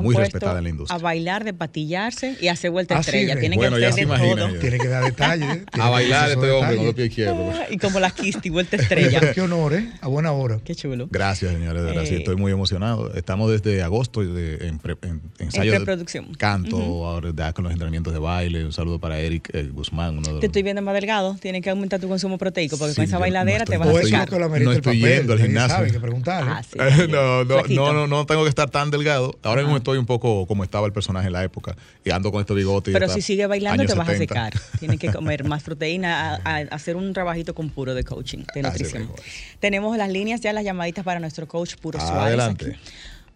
muy 0.00 0.14
respetada 0.14 0.58
en 0.58 0.64
la 0.64 0.70
industria. 0.70 0.96
A 0.96 1.02
bailar, 1.02 1.44
de 1.44 1.52
patillarse 1.52 2.36
y 2.40 2.48
hacer 2.48 2.70
vuelta 2.70 2.98
estrella. 2.98 3.38
Tiene 3.38 3.56
bueno, 3.56 3.76
que 3.76 3.86
hacer 3.86 4.06
de 4.06 4.58
Tiene 4.60 4.78
que 4.78 4.88
dar 4.88 5.04
detalles. 5.04 5.64
a 5.72 5.90
bailar 5.90 6.30
este 6.30 6.50
hombre 6.50 6.76
con 6.76 6.86
los 6.86 6.94
pies 6.94 7.08
izquierdos. 7.08 7.54
y 7.70 7.78
como 7.78 8.00
la 8.00 8.10
Kisti, 8.10 8.50
vuelta 8.50 8.76
estrella. 8.76 9.32
qué 9.32 9.40
honor, 9.40 9.74
¿eh? 9.74 9.90
A 10.00 10.08
buena 10.08 10.32
hora. 10.32 10.60
Qué 10.64 10.74
chulo. 10.74 11.08
Gracias, 11.10 11.52
señores. 11.52 11.82
De 11.82 11.88
verdad, 11.88 12.04
sí, 12.04 12.14
eh, 12.14 12.18
estoy 12.18 12.36
muy 12.36 12.52
emocionado. 12.52 13.12
Estamos 13.14 13.50
desde 13.50 13.82
agosto 13.82 14.20
de, 14.20 14.68
en, 14.68 14.78
pre, 14.78 14.96
en, 15.02 15.20
ensayo 15.38 15.72
de 15.72 16.26
canto, 16.38 16.76
ahora 17.06 17.52
con 17.52 17.64
los 17.64 17.72
entrenamientos 17.72 18.12
de 18.12 18.18
baile. 18.18 18.64
Un 18.64 18.72
saludo 18.72 18.98
para 18.98 19.18
Eric 19.18 19.50
eh, 19.52 19.68
Guzmán. 19.72 20.18
Uno 20.18 20.34
de 20.34 20.40
Te 20.40 20.46
estoy 20.46 20.62
viendo 20.62 20.82
más 20.82 20.94
delgado. 20.94 21.36
Tienes 21.40 21.62
que 21.62 21.70
aumentar 21.70 22.00
tu 22.00 22.08
consumo 22.08 22.38
proteico 22.38 22.76
porque 22.76 22.94
con 22.94 23.04
esa 23.04 23.18
te 23.44 23.76
vas 23.78 23.88
a 23.88 24.26
no 24.60 24.72
estoy 24.72 24.98
yendo 24.98 25.32
al 25.32 25.40
gimnasio. 25.40 26.00
Ah, 26.26 26.62
no, 27.08 27.44
no, 27.44 27.92
no, 27.92 28.06
no, 28.06 28.26
tengo 28.26 28.42
que 28.42 28.48
estar 28.48 28.70
tan 28.70 28.90
delgado. 28.90 29.36
Ahora 29.42 29.62
mismo 29.62 29.76
estoy 29.76 29.98
un 29.98 30.06
poco 30.06 30.46
como 30.46 30.64
estaba 30.64 30.86
el 30.86 30.92
personaje 30.92 31.26
en 31.26 31.32
la 31.32 31.44
época 31.44 31.76
y 32.04 32.10
ando 32.10 32.30
con 32.32 32.40
este 32.40 32.54
bigote. 32.54 32.92
Pero 32.92 33.08
si 33.08 33.22
sigue 33.22 33.46
bailando 33.46 33.84
te 33.84 33.94
vas 33.94 34.08
a 34.08 34.16
secar. 34.16 34.52
Tienes 34.78 34.98
que 34.98 35.08
comer 35.12 35.44
más 35.44 35.62
proteína, 35.62 36.40
a, 36.44 36.56
hacer 36.70 36.96
un 36.96 37.12
trabajito 37.12 37.54
con 37.54 37.70
puro 37.70 37.94
de 37.94 38.04
coaching, 38.04 38.44
de 38.54 38.62
nutrición. 38.62 39.10
Tenemos 39.58 39.96
las 39.96 40.10
líneas 40.10 40.40
ya, 40.40 40.52
las 40.52 40.64
llamaditas 40.64 41.04
para 41.04 41.20
nuestro 41.20 41.46
coach 41.46 41.76
Puro 41.76 41.98
Suárez. 41.98 42.20
Adelante. 42.20 42.78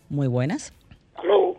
Muy 0.09 0.27
buenas. 0.27 0.73
Hello. 1.23 1.57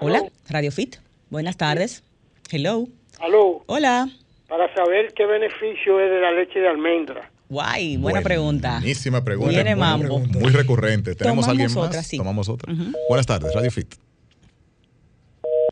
Hola, 0.00 0.22
Radio 0.48 0.72
Fit. 0.72 0.96
Buenas 1.30 1.56
tardes. 1.56 2.02
Hello. 2.50 2.88
Hello. 3.20 3.62
Hola. 3.66 4.08
Para 4.48 4.72
saber 4.74 5.12
qué 5.14 5.24
beneficio 5.24 6.00
es 6.00 6.10
de 6.10 6.20
la 6.20 6.30
leche 6.32 6.60
de 6.60 6.68
almendra. 6.68 7.30
Guay, 7.48 7.96
buena 7.98 8.22
pregunta. 8.22 8.78
Buenísima 8.78 9.22
pregunta. 9.22 9.50
Viene 9.50 9.76
mambo. 9.76 10.20
Muy 10.20 10.50
recurrente. 10.50 11.14
¿Tenemos 11.14 11.46
alguien 11.46 11.70
más? 11.74 12.10
Tomamos 12.10 12.48
otra. 12.48 12.74
Buenas 13.08 13.26
tardes, 13.26 13.54
Radio 13.54 13.70
Fit. 13.70 13.94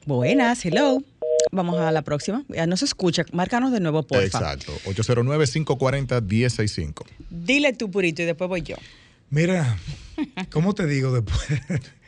Buenas, 0.05 0.63
hello. 0.65 0.99
Vamos 1.51 1.81
a 1.81 1.91
la 1.93 2.03
próxima. 2.03 2.45
Ya 2.49 2.67
no 2.67 2.77
se 2.77 2.85
escucha. 2.85 3.25
Márcanos 3.33 3.73
de 3.73 3.81
nuevo, 3.81 4.03
por 4.03 4.29
favor. 4.31 4.55
Exacto. 4.55 4.73
809-540-1065. 4.91 7.05
Dile 7.31 7.73
tú, 7.73 7.91
Purito, 7.91 8.23
y 8.23 8.25
después 8.25 8.49
voy 8.49 8.63
yo. 8.63 8.77
Mira, 9.31 9.79
¿cómo 10.51 10.75
te 10.75 10.87
digo 10.87 11.13
después? 11.13 11.39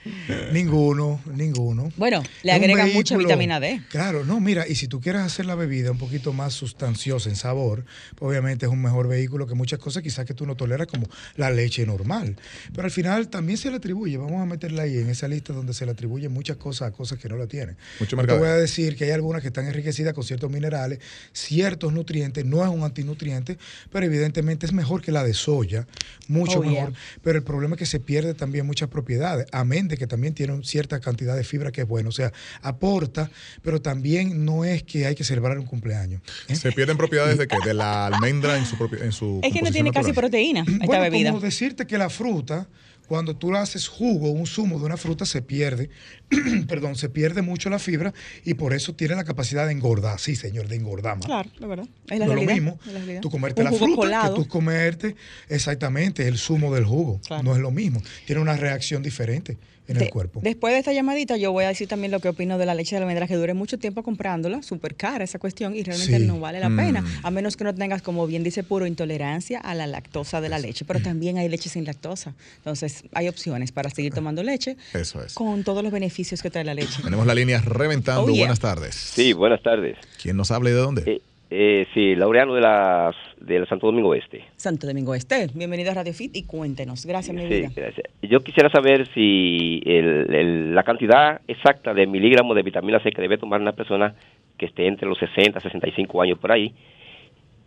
ninguno, 0.52 1.20
ninguno. 1.34 1.90
Bueno, 1.96 2.22
le 2.42 2.52
agrega 2.52 2.86
mucha 2.86 3.16
vitamina 3.16 3.60
D. 3.60 3.82
Claro, 3.88 4.24
no, 4.24 4.40
mira, 4.40 4.66
y 4.68 4.74
si 4.74 4.88
tú 4.88 5.00
quieres 5.00 5.22
hacer 5.22 5.46
la 5.46 5.54
bebida 5.54 5.90
un 5.90 5.98
poquito 5.98 6.32
más 6.32 6.52
sustanciosa 6.54 7.28
en 7.28 7.36
sabor, 7.36 7.84
pues 8.14 8.28
obviamente 8.28 8.66
es 8.66 8.72
un 8.72 8.82
mejor 8.82 9.08
vehículo 9.08 9.46
que 9.46 9.54
muchas 9.54 9.78
cosas 9.78 10.02
quizás 10.02 10.24
que 10.26 10.34
tú 10.34 10.46
no 10.46 10.56
toleras 10.56 10.86
como 10.86 11.08
la 11.36 11.50
leche 11.50 11.86
normal. 11.86 12.36
Pero 12.72 12.84
al 12.84 12.90
final 12.90 13.28
también 13.28 13.58
se 13.58 13.70
le 13.70 13.76
atribuye, 13.76 14.16
vamos 14.16 14.40
a 14.40 14.46
meterla 14.46 14.82
ahí 14.82 14.98
en 14.98 15.08
esa 15.08 15.28
lista 15.28 15.52
donde 15.52 15.74
se 15.74 15.84
le 15.86 15.92
atribuyen 15.92 16.32
muchas 16.32 16.56
cosas 16.56 16.88
a 16.88 16.92
cosas 16.92 17.18
que 17.18 17.28
no 17.28 17.36
la 17.36 17.46
tienen. 17.46 17.76
Mucho 18.00 18.16
te 18.16 18.38
voy 18.38 18.48
a 18.48 18.56
decir 18.56 18.96
que 18.96 19.04
hay 19.04 19.10
algunas 19.10 19.42
que 19.42 19.48
están 19.48 19.66
enriquecidas 19.66 20.14
con 20.14 20.24
ciertos 20.24 20.50
minerales, 20.50 20.98
ciertos 21.32 21.92
nutrientes, 21.92 22.44
no 22.44 22.62
es 22.64 22.70
un 22.70 22.82
antinutriente, 22.82 23.58
pero 23.90 24.06
evidentemente 24.06 24.66
es 24.66 24.72
mejor 24.72 25.02
que 25.02 25.12
la 25.12 25.24
de 25.24 25.34
soya, 25.34 25.86
mucho 26.28 26.60
mejor. 26.60 26.92
Pero 27.22 27.38
el 27.38 27.44
problema 27.44 27.74
es 27.74 27.78
que 27.78 27.86
se 27.86 28.00
pierde 28.00 28.34
también 28.34 28.66
muchas 28.66 28.88
propiedades, 28.88 29.46
amén 29.52 29.88
que 29.96 30.06
también 30.06 30.34
tiene 30.34 30.58
cierta 30.62 31.00
cantidad 31.00 31.36
de 31.36 31.44
fibra 31.44 31.72
que 31.72 31.82
es 31.82 31.88
bueno. 31.88 32.08
O 32.08 32.12
sea, 32.12 32.32
aporta, 32.62 33.30
pero 33.62 33.80
también 33.80 34.44
no 34.44 34.64
es 34.64 34.82
que 34.82 35.06
hay 35.06 35.14
que 35.14 35.24
celebrar 35.24 35.58
un 35.58 35.66
cumpleaños. 35.66 36.22
¿eh? 36.48 36.56
¿Se 36.56 36.72
pierden 36.72 36.96
propiedades 36.96 37.38
de 37.38 37.46
qué? 37.46 37.56
De 37.64 37.74
la 37.74 38.06
almendra 38.06 38.58
en 38.58 38.66
su 38.66 38.76
propio 38.76 39.02
en 39.02 39.12
su 39.12 39.40
Es 39.42 39.52
que 39.52 39.62
no 39.62 39.70
tiene 39.70 39.90
casi 39.90 40.12
proteína 40.12 40.60
esta 40.60 40.86
bueno, 40.86 41.02
bebida. 41.02 41.30
Como 41.30 41.40
decirte 41.40 41.86
que 41.86 41.98
la 41.98 42.10
fruta 42.10 42.68
cuando 43.06 43.36
tú 43.36 43.54
haces 43.54 43.88
jugo, 43.88 44.30
un 44.30 44.46
zumo 44.46 44.78
de 44.78 44.86
una 44.86 44.96
fruta, 44.96 45.26
se 45.26 45.42
pierde, 45.42 45.90
perdón, 46.68 46.96
se 46.96 47.08
pierde 47.08 47.42
mucho 47.42 47.68
la 47.68 47.78
fibra 47.78 48.14
y 48.44 48.54
por 48.54 48.72
eso 48.72 48.94
tiene 48.94 49.14
la 49.14 49.24
capacidad 49.24 49.66
de 49.66 49.72
engordar. 49.72 50.18
Sí, 50.18 50.36
señor, 50.36 50.68
de 50.68 50.76
engordar 50.76 51.16
más. 51.16 51.26
Claro, 51.26 51.50
la 51.58 51.66
verdad. 51.66 51.86
Es 52.08 52.18
la 52.18 52.26
no 52.26 52.32
es 52.32 52.46
lo 52.46 52.52
mismo 52.52 52.78
tú 53.20 53.30
comerte 53.30 53.62
la 53.62 53.72
fruta 53.72 54.28
que 54.28 54.34
tú 54.34 54.48
comerte 54.48 55.16
exactamente 55.48 56.26
el 56.26 56.38
zumo 56.38 56.74
del 56.74 56.84
jugo. 56.84 57.20
No 57.42 57.54
es 57.54 57.60
lo 57.60 57.70
mismo. 57.70 58.02
Tiene 58.26 58.40
una 58.40 58.56
reacción 58.56 59.02
diferente 59.02 59.58
en 59.86 59.98
De- 59.98 60.04
el 60.04 60.10
cuerpo. 60.10 60.40
Después 60.42 60.72
de 60.72 60.78
esta 60.78 60.92
llamadita, 60.92 61.36
yo 61.36 61.52
voy 61.52 61.64
a 61.64 61.68
decir 61.68 61.86
también 61.88 62.10
lo 62.10 62.20
que 62.20 62.28
opino 62.28 62.56
de 62.58 62.66
la 62.66 62.74
leche 62.74 62.96
de 62.96 63.02
almendra, 63.02 63.26
que 63.26 63.34
dure 63.36 63.54
mucho 63.54 63.78
tiempo 63.78 64.02
comprándola, 64.02 64.62
súper 64.62 64.94
cara 64.94 65.24
esa 65.24 65.38
cuestión, 65.38 65.74
y 65.76 65.82
realmente 65.82 66.18
Sí. 66.18 66.24
no 66.26 66.40
vale 66.40 66.60
la 66.60 66.68
pena, 66.68 67.04
a 67.22 67.30
menos 67.30 67.56
que 67.56 67.64
no 67.64 67.74
tengas, 67.74 68.00
como 68.02 68.26
bien 68.26 68.42
dice 68.44 68.62
Puro, 68.62 68.86
intolerancia 68.86 69.58
a 69.60 69.74
la 69.74 69.86
lactosa 69.86 70.40
de 70.40 70.48
la 70.48 70.58
leche. 70.58 70.84
Pero 70.84 71.00
también 71.00 71.38
hay 71.38 71.48
leche 71.48 71.68
sin 71.68 71.84
lactosa. 71.84 72.34
Entonces, 72.58 73.04
hay 73.12 73.28
opciones 73.28 73.72
para 73.72 73.90
seguir 73.90 74.14
tomando 74.14 74.42
leche 74.42 74.76
Eso 74.94 75.22
es. 75.22 75.34
con 75.34 75.64
todos 75.64 75.82
los 75.82 75.92
beneficios 75.92 76.40
que 76.42 76.50
trae 76.50 76.64
la 76.64 76.74
leche. 76.74 77.02
Tenemos 77.02 77.26
la 77.26 77.34
línea 77.34 77.60
reventando. 77.60 78.22
Oh, 78.24 78.28
yeah. 78.28 78.44
Buenas 78.44 78.60
tardes. 78.60 78.94
Sí, 78.94 79.32
buenas 79.32 79.62
tardes. 79.62 79.96
¿Quién 80.22 80.36
nos 80.36 80.50
habla 80.50 80.70
y 80.70 80.72
de 80.72 80.78
dónde? 80.78 81.02
Eh, 81.06 81.20
eh, 81.56 81.86
sí, 81.94 82.16
Laureano 82.16 82.52
de 82.54 82.60
las 82.60 83.14
del 83.40 83.66
Santo 83.68 83.86
Domingo 83.86 84.12
Este. 84.14 84.44
Santo 84.56 84.86
Domingo 84.88 85.14
Este, 85.14 85.46
bienvenido 85.54 85.92
a 85.92 85.94
Radio 85.94 86.12
Fit 86.12 86.34
y 86.34 86.42
cuéntenos. 86.44 87.06
Gracias, 87.06 87.34
mi 87.36 87.42
Sí, 87.42 87.48
vida. 87.48 87.68
gracias. 87.74 88.06
Yo 88.22 88.40
quisiera 88.40 88.68
saber 88.70 89.06
si 89.14 89.80
el- 89.86 90.34
el- 90.34 90.74
la 90.74 90.82
cantidad 90.82 91.40
exacta 91.46 91.94
de 91.94 92.06
miligramos 92.08 92.56
de 92.56 92.62
vitamina 92.62 92.98
C 93.00 93.12
que 93.12 93.22
debe 93.22 93.38
tomar 93.38 93.60
una 93.60 93.72
persona 93.72 94.14
que 94.58 94.66
esté 94.66 94.86
entre 94.88 95.06
los 95.08 95.18
60 95.18 95.60
65 95.60 96.20
años 96.22 96.38
por 96.38 96.50
ahí 96.50 96.74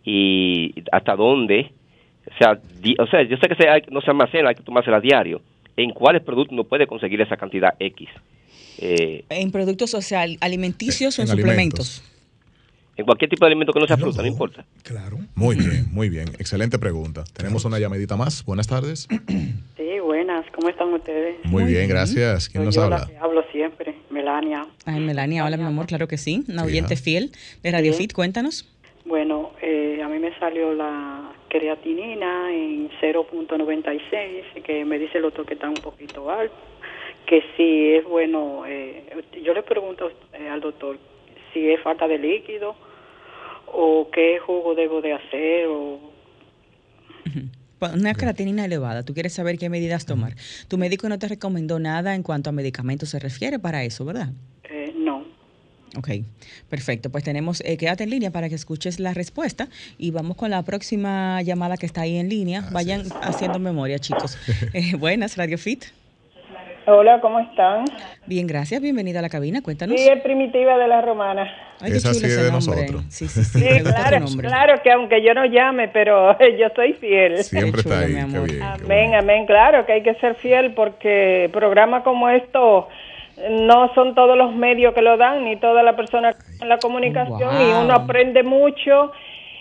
y 0.04 0.74
hasta 0.92 1.16
dónde, 1.16 1.70
o 2.26 2.38
sea, 2.38 2.58
di- 2.82 2.96
o 2.98 3.06
sea 3.06 3.22
yo 3.22 3.36
sé 3.38 3.48
que 3.48 3.54
se- 3.54 3.68
hay- 3.68 3.82
no 3.90 4.00
se 4.00 4.10
almacena, 4.10 4.50
hay 4.50 4.54
que 4.54 4.62
tomársela 4.62 4.98
a 4.98 5.00
diario. 5.00 5.40
¿En 5.76 5.90
cuáles 5.90 6.22
productos 6.22 6.56
no 6.56 6.64
puede 6.64 6.86
conseguir 6.86 7.20
esa 7.20 7.36
cantidad 7.36 7.74
X? 7.78 8.08
Eh, 8.80 9.24
En 9.30 9.50
productos 9.52 9.90
social, 9.90 10.36
alimenticios 10.40 11.18
o 11.18 11.22
en, 11.22 11.28
En 11.28 11.36
suplementos. 11.36 12.02
En 12.98 13.04
cualquier 13.06 13.30
tipo 13.30 13.44
de 13.44 13.52
alimento 13.52 13.72
que 13.72 13.80
no 13.80 13.86
sea 13.86 13.96
fruta, 13.96 14.20
no 14.22 14.28
importa. 14.28 14.64
Claro. 14.82 15.18
Muy 15.34 15.56
bien, 15.56 15.86
muy 15.92 16.08
bien. 16.10 16.28
Excelente 16.38 16.78
pregunta. 16.78 17.24
Tenemos 17.32 17.64
una 17.64 17.78
llamadita 17.78 18.16
más. 18.16 18.44
Buenas 18.44 18.66
tardes. 18.66 19.08
Sí, 19.88 20.00
buenas, 20.00 20.44
¿cómo 20.54 20.68
están 20.68 20.92
ustedes? 20.92 21.36
Muy 21.44 21.64
bien, 21.64 21.88
gracias. 21.88 22.48
¿Quién 22.50 22.60
Soy 22.62 22.66
nos 22.66 22.74
yo 22.74 22.82
habla? 22.82 22.98
la 22.98 23.06
que 23.06 23.16
hablo 23.16 23.42
siempre, 23.52 23.94
Melania. 24.10 24.66
Ay, 24.84 25.00
Melania, 25.00 25.44
hola, 25.46 25.56
mi 25.56 25.62
amor, 25.62 25.86
claro 25.86 26.06
que 26.08 26.18
sí. 26.18 26.44
Una 26.48 26.62
Sí, 26.64 26.68
oyente 26.68 26.94
ajá. 26.94 27.02
fiel 27.02 27.30
de 27.62 27.70
Radio 27.72 27.92
Sí. 27.92 28.00
Fit, 28.00 28.12
cuéntanos. 28.12 28.68
Bueno, 29.06 29.52
eh, 29.62 30.00
a 30.04 30.08
mí 30.08 30.18
me 30.18 30.36
salió 30.38 30.74
la 30.74 31.32
creatinina 31.48 32.52
en 32.52 32.90
0.96, 33.00 34.62
que 34.62 34.84
me 34.84 34.98
dice 34.98 35.18
el 35.18 35.22
doctor 35.22 35.46
que 35.46 35.54
está 35.54 35.68
un 35.68 35.74
poquito 35.76 36.30
alto, 36.30 36.54
que 37.26 37.42
si 37.56 37.92
es 37.94 38.04
bueno, 38.04 38.64
eh, 38.66 39.04
yo 39.44 39.54
le 39.54 39.62
pregunto 39.62 40.10
eh, 40.34 40.48
al 40.50 40.60
doctor 40.60 40.98
si 41.54 41.70
es 41.70 41.80
falta 41.82 42.06
de 42.08 42.18
líquido 42.18 42.76
o 43.72 44.08
qué 44.12 44.38
jugo 44.38 44.74
debo 44.74 45.00
de 45.02 45.12
hacer 45.14 45.66
o 45.68 45.98
Pa- 47.78 47.92
Una 47.92 48.12
creatinina 48.14 48.64
elevada, 48.64 49.04
tú 49.04 49.14
quieres 49.14 49.32
saber 49.34 49.56
qué 49.56 49.68
medidas 49.68 50.04
tomar. 50.04 50.34
Tu 50.66 50.78
médico 50.78 51.08
no 51.08 51.16
te 51.20 51.28
recomendó 51.28 51.78
nada 51.78 52.16
en 52.16 52.24
cuanto 52.24 52.50
a 52.50 52.52
medicamentos 52.52 53.10
se 53.10 53.20
refiere 53.20 53.60
para 53.60 53.84
eso, 53.84 54.04
¿verdad? 54.04 54.30
eh, 54.64 54.92
no. 54.96 55.22
Ok, 55.96 56.08
perfecto. 56.68 57.10
Pues 57.10 57.22
tenemos, 57.22 57.62
eh, 57.64 57.76
quédate 57.76 58.02
en 58.04 58.10
línea 58.10 58.30
para 58.32 58.48
que 58.48 58.56
escuches 58.56 58.98
la 58.98 59.14
respuesta 59.14 59.68
y 59.96 60.10
vamos 60.10 60.36
con 60.36 60.50
la 60.50 60.62
próxima 60.64 61.40
llamada 61.42 61.76
que 61.76 61.86
está 61.86 62.00
ahí 62.02 62.16
en 62.16 62.28
línea. 62.28 62.68
Vayan 62.72 63.04
haciendo 63.22 63.58
memoria, 63.60 63.98
chicos. 64.00 64.36
Eh, 64.74 64.96
buenas, 64.96 65.36
Radio 65.36 65.56
Fit. 65.56 65.84
Hola, 66.90 67.20
¿cómo 67.20 67.38
están? 67.40 67.84
Bien, 68.24 68.46
gracias. 68.46 68.80
Bienvenida 68.80 69.18
a 69.18 69.22
la 69.22 69.28
cabina. 69.28 69.60
Cuéntanos. 69.60 70.00
Sí, 70.00 70.08
es 70.08 70.22
primitiva 70.22 70.78
de 70.78 70.88
la 70.88 71.02
romana. 71.02 71.42
Ay, 71.82 71.90
qué 71.90 71.96
Esa 71.98 72.12
chulo 72.12 72.20
sí 72.20 72.26
es 72.26 72.36
de 72.36 72.50
nombre. 72.50 72.80
nosotros. 72.82 73.04
Sí, 73.10 73.28
sí, 73.28 73.44
sí. 73.44 73.58
Sí, 73.60 73.82
claro, 73.82 74.24
claro 74.40 74.82
que 74.82 74.90
aunque 74.92 75.22
yo 75.22 75.34
no 75.34 75.44
llame, 75.44 75.88
pero 75.88 76.32
yo 76.58 76.68
soy 76.74 76.94
fiel. 76.94 77.44
Siempre 77.44 77.82
Qué 77.82 77.88
está 77.90 78.06
chulo, 78.06 78.18
ahí. 78.18 78.24
mi 78.24 78.32
Qué 78.32 78.38
bien. 78.40 78.58
qué 78.58 78.64
Amén, 78.64 79.08
bueno. 79.10 79.18
amén, 79.18 79.46
claro 79.46 79.84
que 79.84 79.92
hay 79.92 80.02
que 80.02 80.14
ser 80.14 80.34
fiel 80.36 80.72
porque 80.72 81.50
programas 81.52 82.04
como 82.04 82.28
esto 82.30 82.88
no 83.50 83.92
son 83.94 84.14
todos 84.14 84.38
los 84.38 84.54
medios 84.54 84.94
que 84.94 85.02
lo 85.02 85.18
dan, 85.18 85.44
ni 85.44 85.56
toda 85.56 85.82
la 85.82 85.94
persona 85.94 86.34
en 86.60 86.68
la 86.70 86.78
comunicación, 86.78 87.38
y 87.60 87.70
Wow. 87.70 87.84
uno 87.84 87.92
aprende 87.94 88.42
mucho 88.42 89.12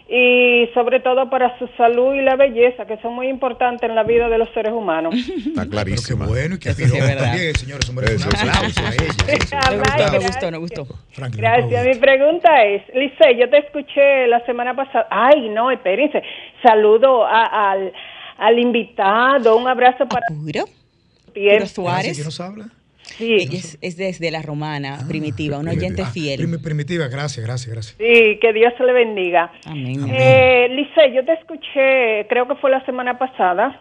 y 0.10 0.70
sobre 0.74 1.00
todo 1.02 1.30
para 1.30 1.58
su 1.60 1.67
salud 1.78 2.13
y 2.15 2.22
la 2.22 2.36
belleza, 2.38 2.86
que 2.86 2.98
son 3.02 3.13
muy 3.13 3.28
importantes 3.28 3.89
en 3.89 3.93
la 3.96 4.04
vida 4.04 4.30
de 4.30 4.38
los 4.38 4.50
seres 4.54 4.72
humanos. 4.72 5.13
Está 5.15 5.30
Pero 5.54 5.63
qué 5.63 5.70
clarísimo. 5.70 6.26
bueno 6.26 6.56
y 6.56 6.60
qué 6.60 6.74
sí 6.74 6.84
también, 6.89 7.56
señores. 7.56 7.89
Un 7.89 8.00
aplauso 8.00 8.30
sí, 8.30 8.84
a 8.84 8.93
ella. 8.93 9.13
Me 9.28 9.38
gustó, 9.38 9.58
me 9.72 9.78
gracias. 9.78 10.26
gustó, 10.28 10.52
me 10.52 10.58
gustó. 10.58 10.86
Franklin, 11.12 11.41
Gracias. 11.41 11.86
Mi 11.88 11.96
pregunta 11.96 12.63
es, 12.63 12.84
Lice, 12.96 13.38
yo 13.38 13.50
te 13.50 13.58
escuché 13.58 14.28
la 14.28 14.46
semana 14.46 14.74
pasada. 14.76 15.08
Ay, 15.10 15.50
no, 15.50 15.72
espérense. 15.72 16.22
Saludo 16.63 17.26
a- 17.26 17.72
al, 17.72 17.91
al 18.38 18.60
invitado. 18.60 19.58
Un 19.58 19.67
abrazo 19.67 20.08
para 20.08 20.26
Puro. 20.28 20.65
Suárez. 21.67 22.13
¿Quién 22.15 22.26
nos 22.26 22.39
habla? 22.39 22.65
Sí, 23.17 23.34
Ella 23.34 23.58
es, 23.58 23.77
es 23.82 23.97
desde 23.97 24.30
la 24.32 24.41
romana, 24.41 24.99
primitiva, 25.08 25.58
una 25.58 25.71
oyente 25.71 26.03
Ah, 26.03 26.12
fiel. 26.12 26.39
primi- 26.39 26.62
primitiva, 26.62 27.08
gracias, 27.08 27.45
gracias, 27.45 27.73
gracias. 27.73 27.95
sí, 27.97 28.38
que 28.39 28.53
Dios 28.53 28.73
se 28.77 28.84
le 28.84 28.93
bendiga. 28.93 29.51
Amén. 29.65 30.03
amén. 30.03 30.15
Eh, 30.15 30.67
Lice, 30.69 31.13
yo 31.13 31.25
te 31.25 31.34
escuché, 31.34 32.27
creo 32.30 32.47
que 32.47 32.56
fue 32.56 32.69
la 32.69 32.86
semana 32.86 33.17
pasada, 33.17 33.80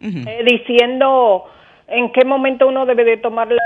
Ujú. 0.00 0.18
eh, 0.28 0.44
diciendo 0.44 1.44
en 1.88 2.12
qué 2.12 2.24
momento 2.24 2.66
uno 2.68 2.84
debe 2.84 3.04
de 3.04 3.16
tomar 3.16 3.48
la, 3.50 3.62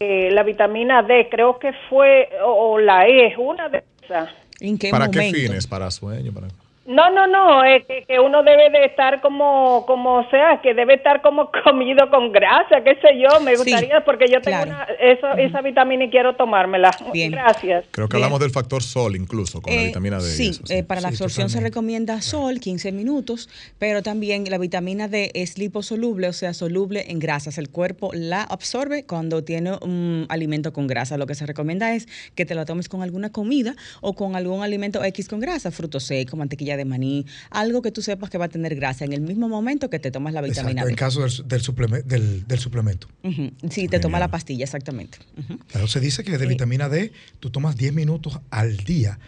eh, 0.00 0.30
la 0.32 0.42
vitamina 0.42 1.02
D. 1.02 1.28
Creo 1.30 1.58
que 1.58 1.72
fue, 1.88 2.28
o, 2.44 2.72
o 2.72 2.78
la 2.78 3.06
E, 3.08 3.34
una 3.38 3.68
de 3.68 3.82
esas. 4.02 4.28
¿En 4.60 4.76
qué 4.78 4.90
¿Para 4.90 5.06
momento? 5.06 5.20
qué 5.32 5.40
fines? 5.46 5.66
¿Para 5.66 5.90
sueño? 5.90 6.32
¿Para... 6.32 6.48
No, 6.84 7.10
no, 7.10 7.28
no, 7.28 7.62
es 7.64 7.84
que, 7.86 8.04
que 8.08 8.18
uno 8.18 8.42
debe 8.42 8.68
de 8.70 8.86
estar 8.86 9.20
como, 9.20 9.86
como, 9.86 10.16
o 10.16 10.30
sea, 10.30 10.60
que 10.62 10.74
debe 10.74 10.94
estar 10.94 11.22
como 11.22 11.48
comido 11.64 12.10
con 12.10 12.32
grasa, 12.32 12.82
qué 12.84 12.96
sé 12.96 13.18
yo, 13.20 13.40
me 13.40 13.52
Sí, 13.52 13.56
gustaría, 13.58 14.04
porque 14.04 14.24
yo 14.26 14.40
tengo 14.40 14.62
claro. 14.64 14.70
una, 14.70 14.82
eso, 15.00 15.28
esa 15.38 15.60
vitamina 15.60 16.04
y 16.06 16.10
quiero 16.10 16.34
tomármela. 16.34 16.90
Bien. 17.12 17.30
Gracias. 17.30 17.84
Creo 17.92 18.08
que 18.08 18.16
Bien. 18.16 18.24
hablamos 18.24 18.40
del 18.40 18.50
factor 18.50 18.82
sol 18.82 19.14
incluso 19.14 19.62
con 19.62 19.72
la 19.74 19.80
Eh, 19.82 19.86
vitamina 19.86 20.16
D. 20.18 20.22
Sí, 20.24 20.48
eso, 20.48 20.62
eh, 20.70 20.82
para 20.82 21.00
la 21.00 21.08
absorción 21.08 21.48
se 21.50 21.60
recomienda 21.60 22.20
sol, 22.20 22.58
15 22.58 22.90
minutos, 22.90 23.48
pero 23.78 24.02
también 24.02 24.44
la 24.50 24.58
vitamina 24.58 25.06
D 25.06 25.30
es 25.34 25.58
liposoluble, 25.58 26.26
o 26.28 26.32
sea, 26.32 26.52
soluble 26.52 27.04
en 27.12 27.20
grasas. 27.20 27.58
El 27.58 27.70
cuerpo 27.70 28.10
la 28.12 28.42
absorbe 28.42 29.06
cuando 29.06 29.44
tiene 29.44 29.72
un 29.82 30.26
alimento 30.30 30.72
con 30.72 30.88
grasa. 30.88 31.16
Lo 31.16 31.26
que 31.26 31.36
se 31.36 31.46
recomienda 31.46 31.94
es 31.94 32.08
que 32.34 32.44
te 32.44 32.56
lo 32.56 32.64
tomes 32.64 32.88
con 32.88 33.02
alguna 33.02 33.30
comida 33.30 33.76
o 34.00 34.14
con 34.14 34.34
algún 34.34 34.64
alimento 34.64 35.04
X 35.04 35.28
con 35.28 35.38
grasa, 35.38 35.70
fruto 35.70 36.00
seco, 36.00 36.36
mantequilla 36.36 36.71
de 36.76 36.84
maní, 36.84 37.26
algo 37.50 37.82
que 37.82 37.90
tú 37.92 38.02
sepas 38.02 38.30
que 38.30 38.38
va 38.38 38.46
a 38.46 38.48
tener 38.48 38.74
grasa 38.74 39.04
en 39.04 39.12
el 39.12 39.20
mismo 39.20 39.48
momento 39.48 39.90
que 39.90 39.98
te 39.98 40.10
tomas 40.10 40.32
la 40.32 40.40
vitamina 40.40 40.82
Exacto, 40.82 40.86
D. 40.86 40.90
en 40.92 40.96
caso 40.96 41.20
del, 41.22 41.48
del, 41.48 41.62
supleme- 41.62 42.02
del, 42.04 42.46
del 42.46 42.58
suplemento. 42.58 43.08
Ujú, 43.22 43.50
Sí, 43.70 43.88
te 43.88 43.98
toma 44.00 44.18
la 44.18 44.28
pastilla, 44.28 44.64
exactamente. 44.64 45.18
Ujú. 45.38 45.58
Claro, 45.68 45.86
se 45.86 46.00
dice 46.00 46.24
que 46.24 46.38
de 46.38 46.46
vitamina 46.46 46.88
D 46.88 47.12
tú 47.40 47.50
tomas 47.50 47.76
10 47.76 47.92
minutos 47.94 48.38
al 48.50 48.76
día. 48.78 49.18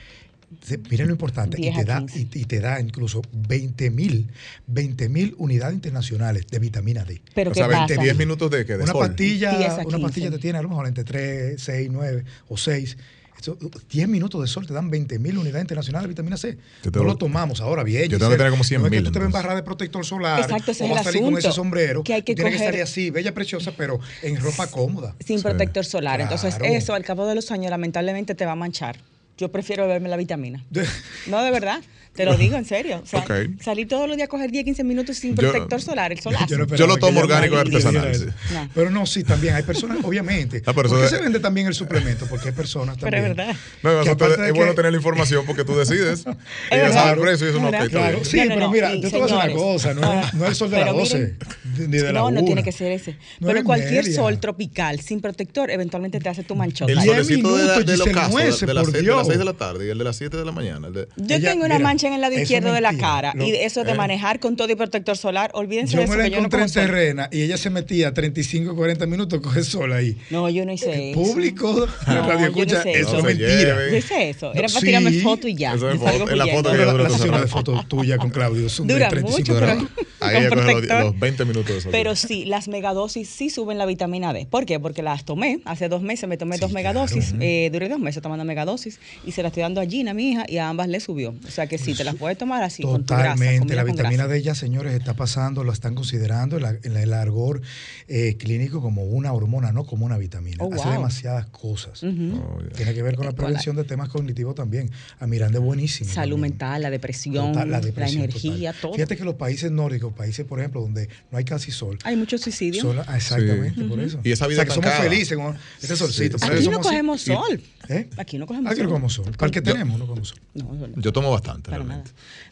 Miren 0.88 1.09
lo 1.09 1.12
importante, 1.12 1.59
y 1.59 1.62
10 1.62 1.74
te, 1.76 1.85
da, 1.85 1.98
15. 1.98 2.18
y, 2.38 2.42
y 2.42 2.44
te 2.44 2.61
da 2.61 2.80
incluso 2.80 3.22
20 3.33 3.90
mil 3.90 4.28
20 4.68 5.09
mil 5.09 5.35
unidades 5.38 5.74
internacionales 5.74 6.46
de 6.48 6.59
vitamina 6.61 7.04
D. 7.04 7.20
Pero 7.35 7.50
O 7.50 7.54
¿qué 7.54 7.59
sea, 7.61 7.66
20, 7.66 7.94
pasa? 7.96 8.02
10 8.04 8.16
minutos 8.16 8.50
de, 8.52 8.64
que 8.64 8.76
de 8.76 8.85
una 8.85 8.92
sol. 8.92 9.09
pastilla, 9.09 9.59
10 9.59 9.70
a 9.70 9.74
una 9.78 9.85
15. 9.85 10.00
pastilla 10.02 10.30
te 10.30 10.38
tiene 10.38 10.59
a 10.59 10.62
lo 10.62 10.68
mejor 10.68 10.87
entre 10.87 11.02
3, 11.04 11.61
6, 11.61 11.88
9 11.90 12.24
o 12.48 12.57
6. 12.57 12.96
Eso, 13.40 13.58
10 13.90 14.08
minutos 14.08 14.40
de 14.40 14.46
sol 14.46 14.66
te 14.66 14.72
dan 14.72 14.90
20 14.90 15.18
mil 15.18 15.36
unidades 15.36 15.62
internacionales 15.64 16.04
de 16.04 16.08
vitamina 16.08 16.36
C. 16.36 16.56
No 16.94 17.04
lo 17.04 17.16
tomamos 17.16 17.60
ahora 17.60 17.82
bien. 17.82 18.08
yo 18.08 18.18
tengo 18.18 18.30
que 18.30 18.36
tener 18.38 18.50
como 18.50 18.64
100 18.64 18.80
no 18.80 18.86
es 18.86 18.90
que 18.90 18.96
mil, 18.96 19.04
tú 19.04 19.12
te 19.12 19.18
ves 19.18 19.26
entonces. 19.26 19.44
barra 19.46 19.56
de 19.56 19.62
protector 19.62 20.06
solar 20.06 20.40
Exacto, 20.40 20.70
ese 20.70 20.84
o 20.84 20.86
es 20.86 20.92
vas 20.92 21.00
el 21.02 21.08
a 21.08 21.12
salir 21.12 21.22
con 21.22 21.38
ese 21.38 21.52
sombrero. 21.52 22.02
que 22.04 22.14
hay 22.14 22.22
que 22.22 22.34
tienes 22.34 22.52
que 22.54 22.58
coger- 22.60 22.66
salir 22.66 22.82
así, 22.82 23.10
bella, 23.10 23.34
preciosa, 23.34 23.72
pero 23.76 24.00
en 24.22 24.36
ropa 24.40 24.66
cómoda. 24.68 25.14
Sin 25.24 25.42
protector 25.42 25.84
solar. 25.84 26.20
Entonces, 26.20 26.56
eso 26.62 26.94
al 26.94 27.04
cabo 27.04 27.26
de 27.26 27.34
los 27.34 27.50
años, 27.50 27.70
lamentablemente, 27.70 28.34
te 28.34 28.46
va 28.46 28.52
a 28.52 28.56
manchar. 28.56 28.96
Yo 29.36 29.50
prefiero 29.50 29.82
beberme 29.86 30.08
la 30.08 30.16
vitamina. 30.16 30.64
No, 31.26 31.42
de 31.42 31.50
verdad. 31.50 31.80
Te 32.14 32.24
lo 32.24 32.37
digo 32.37 32.57
en 32.57 32.64
serio. 32.64 33.00
O 33.03 33.07
sea, 33.07 33.20
Ok. 33.20 33.33
salir 33.62 33.88
todos 33.88 34.07
los 34.09 34.16
días 34.16 34.27
a 34.27 34.31
coger 34.31 34.50
10, 34.50 34.64
15 34.64 34.85
minutos 34.85 35.16
sin 35.16 35.35
Yo- 35.35 35.50
protector 35.50 35.83
solar, 35.83 36.12
el 36.12 36.20
solazo. 36.20 36.46
Yo 36.46 36.59
no 36.59 36.66
Yo 36.77 36.87
lo 36.87 36.96
tomo 36.96 37.20
orgánico 37.20 37.57
y 37.57 37.59
artesanal, 37.59 38.14
sí. 38.14 38.27
No. 38.53 38.68
Pero 38.74 38.90
no, 38.90 39.05
sí, 39.07 39.24
también 39.24 39.55
hay 39.55 39.62
personas, 39.62 39.98
obviamente. 40.03 40.62
Ah, 40.66 40.72
pero 40.74 40.74
¿Por 40.74 40.87
eso 40.87 40.96
qué 40.96 41.03
de- 41.03 41.09
se 41.09 41.20
vende 41.22 41.40
también 41.40 41.66
el 41.66 41.74
suplemento? 41.74 42.27
Porque 42.27 42.48
hay 42.48 42.55
personas 42.55 42.96
Pero 43.00 43.11
también. 43.11 43.33
es 43.33 43.37
verdad. 43.37 43.57
No, 43.83 44.03
que 44.05 44.16
te- 44.16 44.46
es 44.48 44.53
bueno 44.55 44.70
que- 44.72 44.77
tener 44.77 44.92
la 44.92 44.98
información 44.98 45.44
porque 45.46 45.64
tú 45.64 45.77
decides. 45.77 46.20
y 46.70 46.74
ya 46.74 46.77
verdad. 46.77 46.92
sabes 46.94 47.12
el 47.14 47.20
precio 47.20 47.46
y 47.46 47.50
eso 47.50 47.59
no, 47.61 47.64
¿Verdad? 47.70 47.81
ok, 47.81 47.87
está 47.87 47.98
Claro, 47.98 48.24
sí, 48.24 48.37
No, 48.37 48.42
no, 48.44 48.48
pero 48.50 48.61
no, 48.61 48.70
mira, 48.70 48.94
yo 48.94 49.00
te 49.00 49.09
voy 49.18 49.20
a 49.20 49.24
decir 49.24 49.37
una 49.37 49.53
cosa, 49.55 49.94
no, 49.94 50.20
es- 50.20 50.35
no 50.35 50.44
es 50.44 50.48
el 50.50 50.55
sol 50.57 50.70
de 50.70 50.77
pero 50.77 50.87
las 50.87 50.96
12, 50.96 51.18
miren, 51.18 51.90
ni 51.90 51.96
de 51.98 52.03
la 52.05 52.12
No, 52.12 52.31
no 52.31 52.44
tiene 52.44 52.62
que 52.62 52.72
ser 52.72 52.92
ese. 52.92 53.12
No 53.40 53.46
pero 53.48 53.59
es 53.59 53.64
cualquier 53.64 54.05
media. 54.05 54.14
sol 54.16 54.40
tropical 54.40 55.00
sin 55.00 55.20
protector 55.20 55.70
eventualmente 55.70 56.20
te 56.20 56.29
hace 56.29 56.42
tu 56.44 56.55
manchota. 56.55 56.92
El 56.92 57.00
solecito 57.03 57.57
de, 57.57 57.64
la, 57.64 57.79
de, 57.81 57.96
las 57.96 58.09
por 58.09 58.40
6, 58.42 58.61
de 58.61 58.74
las 58.74 58.92
Dios. 58.92 59.27
6 59.27 59.38
de 59.38 59.44
la 59.44 59.53
tarde 59.55 59.87
y 59.87 59.90
el 59.90 59.98
de 59.98 60.05
las 60.05 60.16
7 60.16 60.37
de 60.37 60.44
la 60.44 60.53
mañana. 60.53 60.88
Yo 61.16 61.40
tengo 61.40 61.64
una 61.64 61.77
mira, 61.79 61.88
en 62.04 62.14
el 62.14 62.20
lado 62.20 62.32
eso 62.34 62.42
izquierdo 62.42 62.72
de 62.72 62.80
la 62.80 62.96
cara. 62.96 63.32
Lo- 63.34 63.44
y 63.44 63.50
eso 63.56 63.84
de 63.84 63.92
eh. 63.92 63.94
manejar 63.94 64.40
con 64.40 64.56
todo 64.56 64.70
y 64.70 64.74
protector 64.74 65.16
solar, 65.16 65.50
olvídense 65.54 65.92
Yo 65.94 65.98
de 65.98 66.04
eso. 66.04 66.12
me 66.12 66.18
la 66.18 66.24
que 66.24 66.30
yo 66.30 66.36
no 66.36 66.46
encontré 66.46 66.62
en 66.62 66.70
terrena 66.72 67.28
y 67.32 67.42
ella 67.42 67.56
se 67.56 67.70
metía 67.70 68.12
35, 68.14 68.74
40 68.76 69.06
minutos 69.06 69.38
a 69.38 69.42
coger 69.42 69.64
sol 69.64 69.92
ahí. 69.92 70.16
No, 70.30 70.48
yo 70.50 70.64
no 70.64 70.72
hice 70.72 71.10
eso. 71.10 71.20
Público, 71.20 71.86
No, 72.06 72.14
radio 72.14 72.26
yo 72.26 72.38
no 72.38 72.44
escucha, 72.46 72.80
hice 72.80 72.90
eso 72.92 73.08
eso. 73.08 73.16
es 73.16 73.22
No 73.22 73.28
mentira. 73.28 73.76
Yo 73.90 73.96
hice 73.96 74.28
eso. 74.30 74.52
Era 74.54 74.68
No, 74.68 74.74
para 74.74 74.86
tirarme 74.86 75.10
sí. 75.10 75.20
foto 75.20 75.48
y 75.48 75.54
ya. 75.54 75.74
Eso 75.74 75.90
es 75.90 75.98
foto- 75.98 76.30
en 76.30 76.38
la 76.38 76.46
foto 76.46 76.70
No, 76.72 76.78
que 76.78 76.84
la, 76.84 76.92
dura 76.92 77.02
la 77.04 77.08
tu 77.08 77.14
sesión 77.16 77.40
de 77.40 77.46
fotos 77.46 77.88
tuya 77.88 78.18
con 78.18 78.30
Claudio 78.30 78.68
son 78.68 78.86
Dura 78.86 79.06
de 79.08 79.10
35 79.10 79.38
mucho, 79.38 79.54
de 79.54 79.60
pero. 79.60 79.88
Ahí 80.20 80.36
ella 80.38 80.48
coge 80.48 80.56
los, 80.62 80.64
protector. 80.72 81.04
los 81.04 81.18
20 81.20 81.44
minutos 81.44 81.74
de 81.74 81.80
sol. 81.82 81.92
Pero 81.92 82.16
sí, 82.16 82.44
las 82.46 82.68
megadosis 82.68 83.28
sí 83.28 83.50
suben 83.50 83.76
la 83.78 83.84
vitamina 83.86 84.32
D. 84.32 84.46
¿Por 84.48 84.64
qué? 84.66 84.80
Porque 84.80 85.02
las 85.02 85.24
tomé. 85.24 85.60
Hace 85.64 85.88
dos 85.88 86.02
meses 86.02 86.28
me 86.28 86.36
tomé 86.38 86.56
dos 86.58 86.72
megadosis. 86.72 87.34
eh, 87.40 87.68
duré 87.72 87.88
dos 87.88 87.98
meses 87.98 88.22
tomando 88.22 88.44
megadosis 88.44 88.98
y 89.26 89.32
se 89.32 89.42
la 89.42 89.48
estoy 89.48 89.62
dando 89.62 89.80
a 89.80 89.86
Gina, 89.86 90.14
mi 90.14 90.30
hija, 90.30 90.44
y 90.48 90.58
a 90.58 90.68
ambas 90.68 90.88
le 90.88 91.00
subió. 91.00 91.34
O 91.46 91.50
sea 91.50 91.66
que 91.66 91.76
sí, 91.78 91.93
te 91.96 92.04
las 92.04 92.14
puedes 92.16 92.37
tomar 92.38 92.62
así 92.62 92.83
con 92.83 93.04
tu 93.04 93.14
grasa. 93.14 93.35
Totalmente. 93.35 93.74
La 93.74 93.83
con 93.85 93.92
vitamina 93.92 94.24
grasa. 94.24 94.35
D 94.35 94.42
ya, 94.42 94.54
señores, 94.54 94.94
está 94.94 95.14
pasando, 95.14 95.64
lo 95.64 95.72
están 95.72 95.94
considerando 95.94 96.57
en, 96.57 96.62
la- 96.62 96.76
en 96.83 96.96
el 96.96 97.12
argor 97.12 97.61
eh, 98.09 98.37
clínico 98.38 98.80
como 98.80 99.04
una 99.04 99.33
hormona, 99.33 99.72
no 99.72 99.85
como 99.85 100.07
una 100.07 100.18
vitamina. 100.18 100.57
Oh, 100.61 100.72
Hace 100.72 100.85
wow. 100.85 100.92
demasiadas 100.92 101.46
cosas. 101.46 102.02
Oh. 102.02 102.58
Tiene 102.77 102.94
que 102.94 103.02
ver 103.02 103.14
con 103.16 103.25
la 103.27 103.31
Eh, 103.31 103.35
con 103.35 103.42
la- 103.44 103.46
prevención 103.48 103.77
de 103.77 103.85
temas 103.85 104.08
cognitivos 104.08 104.54
también. 104.54 104.90
A 105.21 105.27
Miranda 105.27 105.58
es 105.58 105.64
buenísimo. 105.64 106.10
Salud 106.10 106.35
también. 106.37 106.52
mental, 106.52 106.83
la 106.83 106.90
depresión, 106.90 107.52
Total, 107.52 107.71
la, 107.71 107.81
depresión 107.81 108.23
energía, 108.25 108.73
total. 108.73 108.81
todo. 108.83 108.94
Fíjate 108.94 109.16
que 109.16 109.25
los 109.25 109.35
países 109.35 109.71
nórdicos, 109.71 110.12
países, 110.12 110.44
por 110.46 110.60
ejemplo, 110.60 110.81
donde 110.81 111.08
no 111.31 111.38
hay 111.38 111.44
casi 111.44 111.71
sol, 111.71 111.98
Hay 112.04 112.16
mucho 112.16 112.38
suicidio. 112.38 112.83
son 112.83 112.96
la- 112.96 113.02
exactamente 113.16 113.83
por 113.85 114.00
eso. 114.00 114.21
Y 114.25 114.33
esa 114.33 114.46
vida 114.46 114.62
o 114.62 114.64
sea, 114.66 114.75
que 114.75 114.81
somos 114.83 114.98
felices 115.00 115.37
con 115.38 115.56
este 115.81 115.96
solcito. 115.96 116.38
Sí, 116.38 116.44
por 116.46 116.56
Aquí 116.56 116.64
no 116.66 116.73
somos 116.73 116.87
así. 116.87 116.88
cogemos 116.88 117.23
Y- 117.23 117.33
sol. 117.33 117.62
¿Eh? 117.88 118.08
Aquí 118.16 118.38
no 118.38 118.46
cogemos 118.46 118.73
Aquí 118.73 118.81
no 118.81 118.85
sol. 118.85 118.92
cogemos 118.92 119.12
sol. 119.12 119.25
Para 119.37 119.46
el 119.46 119.52
que 119.52 119.60
tenemos, 119.62 119.98
no 119.98 120.06
cogemos 120.06 120.29
sol. 120.29 120.38
No, 120.54 120.88
Yo 121.00 121.12
tomo 121.12 121.31
bastante, 121.31 121.71
nada. 121.85 122.04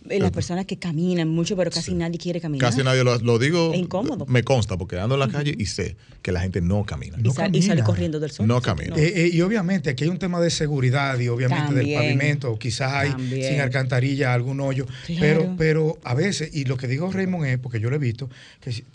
Eh, 0.08 0.18
Las 0.20 0.30
personas 0.30 0.66
que 0.66 0.76
caminan 0.78 1.28
mucho, 1.28 1.56
pero 1.56 1.70
casi 1.70 1.94
nadie 1.94 2.18
quiere 2.18 2.40
caminar. 2.40 2.70
Casi 2.70 2.82
nadie 2.84 3.04
lo, 3.04 3.18
lo 3.18 3.38
digo. 3.38 3.72
Es 3.72 3.78
incómodo. 3.80 4.26
Me 4.26 4.42
consta 4.42 4.76
porque 4.76 4.98
ando 4.98 5.14
en 5.14 5.20
la 5.20 5.28
calle 5.28 5.54
y 5.58 5.66
sé 5.66 5.96
que 6.22 6.32
la 6.32 6.40
gente 6.40 6.60
no 6.60 6.84
camina. 6.84 7.18
Y, 7.22 7.30
sal- 7.30 7.54
y 7.56 7.62
sale 7.62 7.82
corriendo 7.82 8.20
del 8.20 8.30
sol. 8.30 8.46
No 8.46 8.60
camina. 8.60 8.96
Eh, 8.96 9.12
eh, 9.24 9.30
y 9.32 9.40
obviamente 9.42 9.90
aquí 9.90 10.04
hay 10.04 10.10
un 10.10 10.18
tema 10.18 10.40
de 10.40 10.50
seguridad 10.50 11.18
y 11.18 11.28
obviamente 11.28 11.66
También. 11.66 11.86
del 11.86 11.94
pavimento, 11.96 12.58
quizás 12.58 12.92
hay 12.92 13.10
También. 13.10 13.52
sin 13.52 13.60
alcantarilla 13.60 14.32
algún 14.34 14.60
hoyo, 14.60 14.86
Claro. 15.06 15.20
pero, 15.20 15.54
pero 15.56 15.98
a 16.04 16.14
veces, 16.14 16.54
y 16.54 16.64
lo 16.64 16.76
que 16.76 16.86
digo 16.88 17.10
Raymond 17.10 17.46
es, 17.46 17.58
porque 17.58 17.80
yo 17.80 17.90
lo 17.90 17.96
he 17.96 17.98
visto, 17.98 18.28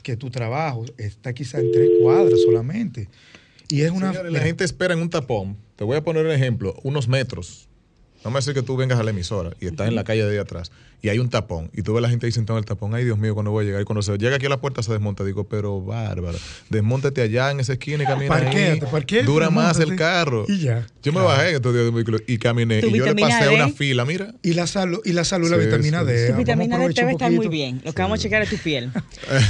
que, 0.03 0.17
tu 0.17 0.29
trabajo 0.29 0.85
está 0.97 1.33
quizás 1.33 1.61
en 1.61 1.71
tres 1.71 1.89
cuadras 2.01 2.39
solamente. 2.45 3.07
Y 3.69 3.81
es 3.81 3.91
una... 3.91 4.11
Señores, 4.11 4.31
la 4.31 4.39
gente 4.39 4.63
espera 4.63 4.93
en 4.93 5.01
un 5.01 5.09
tapón. 5.09 5.57
Te 5.75 5.83
voy 5.83 5.97
a 5.97 6.03
poner 6.03 6.25
un 6.25 6.31
ejemplo, 6.31 6.75
unos 6.83 7.07
metros. 7.07 7.67
No 8.24 8.32
me 8.32 8.39
decir 8.39 8.53
que 8.53 8.63
tú 8.63 8.76
vengas 8.76 8.99
a 8.99 9.03
la 9.03 9.11
emisora 9.11 9.51
y 9.59 9.68
estás 9.68 9.88
en 9.88 9.95
la 9.95 10.03
calle 10.03 10.26
de 10.26 10.32
ahí 10.32 10.38
atrás 10.38 10.72
y 11.01 11.09
hay 11.09 11.19
un 11.19 11.29
tapón 11.29 11.69
y 11.75 11.83
tú 11.83 11.93
ves 11.93 11.99
a 11.99 12.01
la 12.01 12.09
gente 12.09 12.25
ahí 12.25 12.31
sentada 12.31 12.57
en 12.57 12.63
el 12.63 12.65
tapón. 12.65 12.93
Ay, 12.95 13.05
Dios 13.05 13.17
mío, 13.19 13.33
cuando 13.35 13.51
voy 13.51 13.63
a 13.63 13.67
llegar. 13.67 13.81
Y 13.81 13.85
cuando 13.85 14.01
se 14.01 14.17
llega 14.17 14.35
aquí 14.37 14.47
a 14.47 14.49
la 14.49 14.59
puerta 14.59 14.81
se 14.81 14.91
desmonta. 14.91 15.23
Digo, 15.23 15.43
pero 15.43 15.81
bárbaro, 15.81 16.37
desmontate 16.69 17.21
allá 17.21 17.51
en 17.51 17.59
esa 17.59 17.73
esquina 17.73 18.03
y 18.03 18.07
camina 18.07 18.35
ahí. 18.35 18.43
Parquéate, 18.43 18.85
parquéate, 18.87 19.25
Dura 19.25 19.49
más 19.49 19.79
el 19.79 19.95
carro. 19.95 20.45
Y 20.47 20.59
ya. 20.59 20.87
Yo 21.03 21.11
me 21.13 21.19
Claro. 21.19 21.27
bajé 21.29 21.49
en 21.49 21.55
estos 21.55 21.73
días 21.73 21.85
de 21.85 21.91
vehículo 21.91 22.17
y 22.27 22.37
caminé. 22.37 22.79
Y 22.79 22.91
yo 22.97 23.05
le 23.05 23.15
pasé 23.15 23.45
D. 23.47 23.55
una 23.55 23.69
fila, 23.69 24.05
mira. 24.05 24.33
Y 24.41 24.53
la 24.53 24.65
salud, 24.67 24.99
y 25.05 25.13
la 25.13 25.23
salud, 25.23 25.49
la 25.49 25.57
Sí, 25.57 25.65
vitamina 25.65 25.99
sí, 26.01 26.05
D. 26.07 26.31
Tu 26.31 26.35
vitamina 26.37 26.77
D 26.77 26.85
un 26.85 26.91
estar 26.91 27.31
muy 27.31 27.47
bien. 27.47 27.81
Lo 27.85 27.93
que 27.93 28.01
vamos 28.01 28.19
a 28.19 28.21
checar 28.23 28.41
es 28.41 28.49
tu 28.49 28.57
piel. 28.57 28.91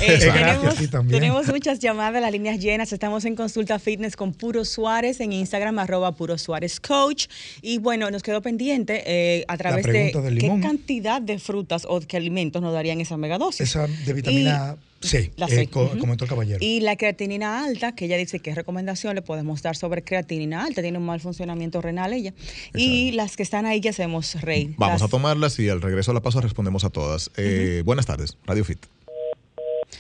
Eh, 0.02 0.18
tenemos, 0.20 0.76
sí, 0.76 0.88
también. 0.88 1.20
tenemos 1.20 1.48
muchas 1.48 1.80
llamadas, 1.80 2.22
las 2.22 2.32
líneas 2.32 2.60
llenas. 2.60 2.92
Estamos 2.94 3.26
en 3.26 3.36
consulta 3.36 3.80
fitness 3.80 4.16
con 4.16 4.34
Puro 4.34 4.66
Suárez 4.66 5.20
en 5.20 5.32
Instagram, 5.34 5.80
arroba 5.80 6.14
Puro 6.16 6.38
Suárez 6.38 6.80
Coach. 6.80 7.28
Y 7.62 7.78
bueno, 7.80 8.10
nos 8.12 8.22
quedó 8.24 8.42
pendiente 8.42 9.04
eh, 9.06 9.46
a 9.48 9.58
través 9.58 9.86
de 9.86 10.12
qué 10.40 10.60
cantidad 10.62 11.22
de 11.22 11.37
frutas 11.40 11.86
o 11.90 12.00
qué 12.02 12.18
alimentos 12.18 12.62
nos 12.62 12.74
darían 12.74 13.00
esa 13.02 13.18
megadosis. 13.18 13.62
Esa 13.62 13.88
de 13.88 14.14
vitamina 14.14 14.76
C, 15.02 15.32
La 15.38 15.46
eh, 15.48 15.68
comentó 15.70 16.24
el 16.26 16.30
caballero. 16.30 16.58
Y 16.60 16.80
la 16.82 16.96
creatinina 16.96 17.64
alta, 17.64 17.94
que 17.94 18.06
ella 18.06 18.18
dice 18.18 18.40
que 18.40 18.50
es 18.50 18.56
recomendación, 18.56 19.14
le 19.16 19.22
podemos 19.22 19.62
dar 19.62 19.76
sobre 19.76 20.02
creatinina 20.04 20.64
alta, 20.66 20.82
tiene 20.82 20.98
un 20.98 21.06
mal 21.06 21.20
funcionamiento 21.20 21.82
renal 21.82 22.14
ella. 22.14 22.34
Y 22.74 23.12
las 23.12 23.38
que 23.38 23.44
están 23.44 23.66
ahí, 23.68 23.80
¿qué 23.80 23.90
hacemos, 23.90 24.42
Rey? 24.42 24.74
Vamos 24.78 25.02
Las- 25.02 25.08
a 25.08 25.12
tomarlas 25.12 25.60
y 25.60 25.70
al 25.70 25.82
regreso 25.82 26.12
a 26.12 26.14
la 26.16 26.22
pausa 26.22 26.42
respondemos 26.42 26.84
a 26.84 26.90
todas. 26.90 27.30
Eh, 27.38 27.84
Buenas 27.86 28.06
tardes, 28.08 28.38
Radio 28.46 28.64
Fit. 28.66 28.80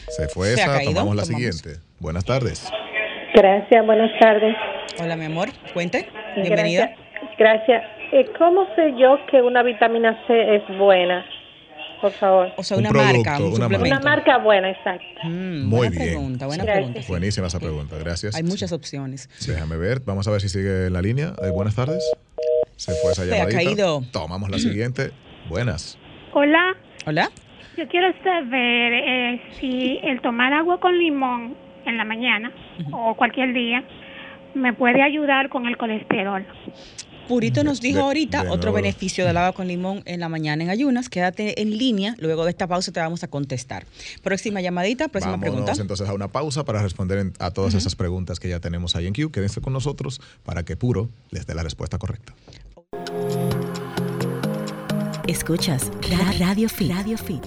Se 0.10 0.28
fue 0.30 0.56
Se 0.56 0.62
ha 0.62 0.66
esa, 0.66 0.74
caído, 0.74 0.92
tomamos 0.94 1.16
la 1.16 1.24
tomamos. 1.24 1.56
siguiente. 1.56 1.82
Buenas 2.00 2.26
tardes. 2.26 2.64
Gracias, 3.36 3.86
buenas 3.86 4.10
tardes. 4.20 4.56
Hola, 5.00 5.16
mi 5.16 5.26
amor, 5.26 5.50
cuente. 5.74 6.08
Bienvenida. 6.36 6.88
Gracias. 7.38 7.38
Gracias. 7.38 7.97
Eh, 8.12 8.26
¿Cómo 8.38 8.66
sé 8.76 8.94
yo 8.98 9.18
que 9.30 9.42
una 9.42 9.64
vitamina 9.64 10.18
C 10.28 10.56
es 10.56 10.78
buena? 10.78 11.26
Por 12.02 12.12
favor. 12.12 12.52
O 12.58 12.64
sea, 12.64 12.78
Un 12.78 12.84
una 12.84 12.90
producto, 12.92 13.14
marca, 13.24 13.38
un 13.40 13.46
una 13.46 13.56
suplemento. 13.66 13.96
Una 13.96 14.00
marca 14.00 14.38
buena, 14.38 14.70
exacto. 14.70 15.06
Mm, 15.24 15.64
Muy 15.64 15.78
buena 15.80 15.90
bien. 15.98 16.04
pregunta, 16.12 16.46
buena 16.46 16.64
Gracias. 16.64 16.78
pregunta. 16.86 17.02
sí. 17.02 17.08
Buenísima 17.12 17.48
esa 17.48 17.60
pregunta, 17.60 17.96
gracias. 17.98 18.36
Hay 18.36 18.44
muchas 18.44 18.72
opciones. 18.72 19.30
Déjame 19.48 19.78
ver, 19.78 20.02
vamos 20.06 20.28
a 20.28 20.32
ver 20.32 20.42
si 20.42 20.50
sigue 20.50 20.88
en 20.88 20.94
la 20.94 21.02
línea. 21.02 21.34
Eh, 21.44 21.50
buenas 21.52 21.76
tardes. 21.76 22.04
Se 22.76 22.92
fue 23.02 23.12
esa 23.14 23.24
Se 23.26 23.34
ha 23.34 23.38
llamadita. 23.40 23.64
caído. 23.64 24.02
Tomamos 24.12 24.50
la 24.52 24.60
siguiente. 24.60 25.10
Buenas. 25.50 25.98
Hola, 26.34 26.76
Hola. 27.08 27.30
yo 27.76 27.88
quiero 27.88 28.14
saber 28.24 28.94
eh, 28.94 29.42
si 29.60 30.00
el 30.04 30.22
tomar 30.22 30.54
agua 30.54 30.80
con 30.80 30.96
limón 31.00 31.56
en 31.86 31.98
la 31.98 32.04
mañana 32.04 32.52
o 32.92 33.16
cualquier 33.16 33.54
día 33.54 33.84
me 34.54 34.74
puede 34.74 35.02
ayudar 35.02 35.50
con 35.50 35.66
el 35.66 35.78
colesterol. 35.78 36.46
Purito 37.28 37.64
nos 37.64 37.82
dijo 37.82 37.98
de- 38.00 38.04
ahorita 38.06 38.44
de 38.44 38.50
otro 38.50 38.72
beneficio 38.74 39.26
del 39.26 39.38
agua 39.38 39.54
con 39.54 39.68
limón 39.68 40.02
en 40.06 40.20
la 40.20 40.30
mañana 40.30 40.64
en 40.64 40.70
ayunas. 40.70 41.10
Quédate 41.10 41.62
en 41.62 41.78
línea. 41.78 42.16
Luego 42.20 42.44
de 42.46 42.52
esta 42.52 42.68
pausa 42.68 42.92
te 42.92 43.00
vamos 43.00 43.24
a 43.24 43.28
contestar. 43.28 43.86
Próxima 44.24 44.62
llamadita, 44.62 45.08
próxima 45.08 45.32
Vámonos 45.34 45.54
pregunta. 45.54 45.82
entonces 45.82 46.08
a 46.08 46.14
una 46.14 46.28
pausa 46.30 46.64
para 46.66 46.82
responder 46.82 47.32
a 47.40 47.52
todas 47.52 47.74
esas 47.74 47.96
preguntas 47.96 48.40
que 48.40 48.50
ya 48.50 48.60
tenemos 48.60 48.96
ahí 48.96 49.08
en 49.08 49.14
Q. 49.14 49.32
Quédense 49.32 49.62
con 49.62 49.74
nosotros 49.74 50.22
para 50.44 50.64
que 50.64 50.76
Puro 50.78 51.10
les 51.32 51.46
dé 51.46 51.54
la 51.56 51.64
respuesta 51.64 51.98
correcta. 51.98 52.34
Escuchas 55.28 55.92
Ra- 56.10 56.32
Radio 56.40 56.70
Fit. 56.70 56.92
Radio 56.92 57.18
Fit. 57.18 57.44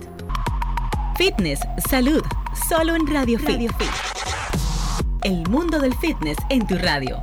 Fitness, 1.17 1.61
salud, 1.89 2.23
solo 2.69 2.95
en 2.95 3.07
Radio 3.07 3.39
Fit. 3.39 3.49
Radio 3.49 3.71
Fit. 3.79 3.89
El 5.23 5.49
mundo 5.49 5.79
del 5.79 5.95
fitness 5.95 6.37
en 6.51 6.67
tu 6.67 6.77
radio. 6.77 7.23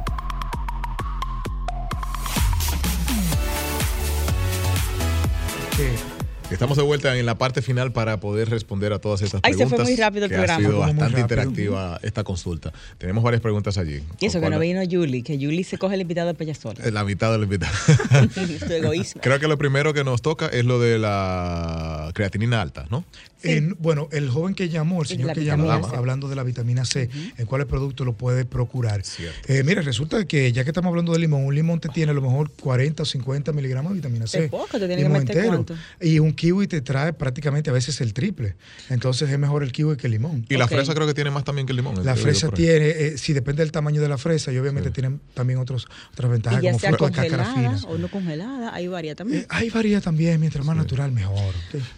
Estamos 6.50 6.78
de 6.78 6.84
vuelta 6.84 7.18
en 7.18 7.26
la 7.26 7.38
parte 7.38 7.62
final 7.62 7.92
para 7.92 8.22
poder 8.22 8.50
responder 8.50 8.94
a 8.94 9.00
todas 9.00 9.22
estas 9.22 9.42
Ay, 9.44 9.52
se 9.52 9.58
preguntas. 9.58 9.80
fue 9.86 9.92
muy 9.92 9.96
rápido 10.02 10.26
el 10.26 10.32
que 10.32 10.38
programa. 10.38 10.60
Ha 10.60 10.66
sido 10.70 10.80
bastante 10.80 11.20
interactiva 11.20 12.00
esta 12.02 12.24
consulta. 12.24 12.72
Tenemos 12.98 13.22
varias 13.22 13.42
preguntas 13.42 13.78
allí. 13.78 14.02
Y 14.22 14.28
eso 14.28 14.38
que 14.40 14.44
¿Cuál- 14.46 14.54
no 14.54 14.60
vino 14.60 14.82
Julie, 14.90 15.24
que 15.24 15.36
Julie 15.36 15.66
se 15.66 15.78
coge 15.78 15.96
el 15.96 16.02
invitado 16.02 16.32
de 16.32 16.42
ella 16.44 16.56
sola. 16.56 16.80
Eh, 16.86 16.92
La 16.92 17.04
mitad 17.04 17.34
del 17.34 17.44
invitado. 17.44 17.74
Egoísmo. 18.70 19.22
Creo 19.22 19.40
que 19.42 19.48
lo 19.50 19.58
primero 19.58 19.94
que 19.94 20.06
nos 20.06 20.22
toca 20.22 20.48
es 20.48 20.64
lo 20.64 20.80
de 20.80 20.98
la 21.00 22.12
creatinina 22.14 22.62
alta, 22.62 22.86
¿no? 22.90 23.04
En- 23.44 23.76
bueno, 23.80 24.08
el 24.12 24.30
joven 24.30 24.56
que 24.56 24.68
llamó, 24.70 25.02
el 25.02 25.08
Sí, 25.08 25.16
señor 25.16 25.34
que 25.34 25.44
llamó, 25.44 25.66
C. 25.90 25.96
hablando 25.96 26.28
de 26.28 26.36
la 26.36 26.44
vitamina 26.44 26.86
C, 26.86 27.10
en 27.38 27.46
cuáles 27.46 27.68
productos 27.68 28.06
lo 28.06 28.14
puede 28.14 28.46
procurar. 28.46 29.04
Eh, 29.48 29.64
mira, 29.64 29.82
resulta 29.84 30.26
que 30.26 30.52
ya 30.54 30.64
que 30.64 30.70
estamos 30.72 30.90
hablando 30.90 31.12
de 31.14 31.20
limón, 31.20 31.44
un 31.46 31.54
limón 31.54 31.80
te 31.80 31.90
tiene 31.90 32.12
a 32.12 32.16
lo 32.16 32.22
mejor 32.22 32.50
40 32.52 33.04
o 33.04 33.06
50 33.06 33.52
miligramos 33.52 33.92
de 33.92 33.96
vitamina 33.98 34.26
C. 34.28 34.46
Es 34.46 34.50
poco, 34.50 34.68
te 34.80 34.88
tiene 34.88 34.96
que 34.96 35.02
Limón 35.04 35.24
meter 35.26 35.46
cuánto. 35.46 35.76
Y 36.02 36.18
un 36.20 36.34
kiwi 36.38 36.68
te 36.68 36.80
trae 36.80 37.12
prácticamente 37.12 37.70
a 37.70 37.74
veces 37.74 38.00
el 38.00 38.14
triple. 38.14 38.56
Entonces 38.90 39.30
es 39.30 39.38
mejor 39.38 39.62
el 39.64 39.74
kiwi 39.74 39.98
que 39.98 40.08
el 40.08 40.14
limón. 40.14 40.46
Y 40.48 40.56
la 40.56 40.70
fresa 40.70 40.94
creo 40.96 41.06
que 41.06 41.14
tiene 41.14 41.32
más 41.32 41.44
también 41.44 41.68
que 41.68 41.72
el 41.74 41.78
limón. 41.78 42.06
La 42.06 42.16
fresa 42.16 42.48
tiene, 42.50 42.88
eh, 42.88 43.18
si 43.18 43.34
depende 43.34 43.62
del 43.64 43.74
tamaño 43.74 44.02
de 44.02 44.08
la 44.08 44.18
fresa, 44.18 44.54
y 44.54 44.58
obviamente 44.58 44.88
Sí. 44.90 44.94
tienen 44.94 45.20
también 45.34 45.60
otros, 45.60 45.86
otras 46.14 46.32
ventajas 46.32 46.62
Y 46.62 46.64
ya 46.64 46.72
como 46.72 46.80
sea 46.80 46.90
fruta 46.92 47.06
de 47.08 47.12
cáscara 47.12 47.44
congelada 47.44 47.78
fina. 47.80 47.92
o 47.94 47.98
no 47.98 48.08
congelada, 48.10 48.74
ahí 48.74 48.88
varía 48.88 49.16
también. 49.16 49.42
Eh, 49.42 49.46
ahí 49.50 49.70
varía 49.70 50.00
también, 50.00 50.40
mientras 50.40 50.66
más 50.66 50.78
natural, 50.78 51.12
mejor. 51.12 51.54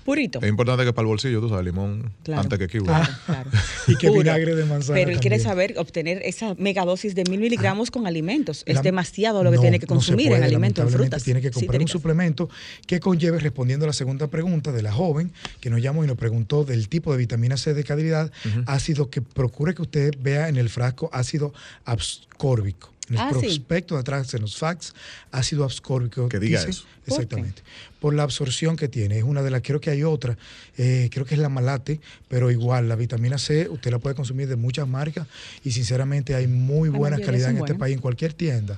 Purito. 0.05 0.39
Es 0.41 0.47
importante 0.49 0.85
que 0.85 0.93
para 0.93 1.03
el 1.03 1.07
bolsillo, 1.09 1.41
tú 1.41 1.49
sabes, 1.49 1.65
limón 1.65 2.11
Claro. 2.23 2.41
antes 2.41 2.57
que 2.57 2.67
kiwi. 2.67 2.85
Claro, 2.85 3.13
claro. 3.25 3.49
Y 3.87 3.95
que 3.97 4.07
Puro. 4.07 4.19
vinagre 4.21 4.55
de 4.55 4.65
manzana 4.65 4.95
Pero 4.97 5.11
él 5.11 5.19
quiere 5.19 5.39
saber 5.39 5.75
obtener 5.77 6.21
esa 6.23 6.55
megadosis 6.55 7.15
de 7.15 7.23
mil 7.29 7.39
miligramos 7.41 7.91
con 7.91 8.07
alimentos. 8.07 8.63
Es 8.65 8.75
La- 8.75 8.81
demasiado 8.81 9.43
lo 9.43 9.49
que 9.51 9.57
no, 9.57 9.61
tiene 9.61 9.79
que 9.79 9.85
no 9.85 9.95
consumir 9.95 10.27
en 10.27 10.33
puede, 10.33 10.45
alimentos, 10.45 10.85
en 10.85 10.91
frutas. 10.91 11.23
Tiene 11.23 11.41
que 11.41 11.51
comprar 11.51 11.81
un 11.81 11.87
suplemento 11.87 12.49
que 12.87 12.99
conlleve, 12.99 13.39
respondiendo 13.39 13.85
a 13.85 13.87
la 13.87 13.93
segunda 13.93 14.28
pregunta 14.29 14.71
de 14.71 14.81
la 14.81 14.91
joven 14.91 15.31
que 15.59 15.69
nos 15.69 15.81
llamó 15.81 16.03
y 16.03 16.07
nos 16.07 16.17
preguntó 16.17 16.65
del 16.65 16.89
tipo 16.89 17.11
de 17.11 17.17
vitamina 17.17 17.57
C 17.57 17.73
de 17.73 17.83
calidad, 17.83 18.31
ácido 18.65 19.09
que 19.09 19.21
procure 19.21 19.73
que 19.73 19.81
usted 19.81 20.15
vea 20.21 20.49
en 20.49 20.57
el 20.57 20.69
frasco 20.69 21.09
ácido 21.13 21.53
ascórbico. 21.85 22.93
En 23.09 23.15
el 23.15 23.21
Ah, 23.21 23.29
sí. 23.33 23.39
prospecto 23.39 23.95
de 23.95 24.01
atrás, 24.01 24.33
en 24.33 24.41
los 24.41 24.57
facts, 24.57 24.93
ácido 25.31 25.65
ascórbico. 25.65 26.29
Que 26.29 26.39
diga 26.39 26.59
dice- 26.59 26.71
eso. 26.71 26.83
Exactamente. 27.07 27.63
Por 27.99 28.13
la 28.13 28.21
absorción 28.21 28.75
que 28.77 28.87
tiene. 28.87 29.17
Es 29.17 29.23
una 29.23 29.41
de 29.41 29.49
las, 29.49 29.63
creo 29.63 29.81
que 29.81 29.89
hay 29.89 30.03
otra, 30.03 30.37
eh, 30.77 31.09
creo 31.11 31.25
que 31.25 31.33
es 31.33 31.39
la 31.41 31.49
malate, 31.49 31.99
pero 32.27 32.51
igual, 32.51 32.87
la 32.87 32.95
vitamina 32.95 33.39
C 33.39 33.67
usted 33.67 33.89
la 33.89 33.97
puede 33.97 34.15
consumir 34.15 34.47
de 34.47 34.55
muchas 34.55 34.87
marcas 34.87 35.25
y 35.63 35.71
sinceramente 35.71 36.35
hay 36.35 36.45
muy 36.45 36.89
buena 36.89 37.19
calidad 37.19 37.49
en 37.49 37.57
este 37.57 37.73
país, 37.73 37.95
en 37.95 38.01
cualquier 38.01 38.33
tienda. 38.33 38.77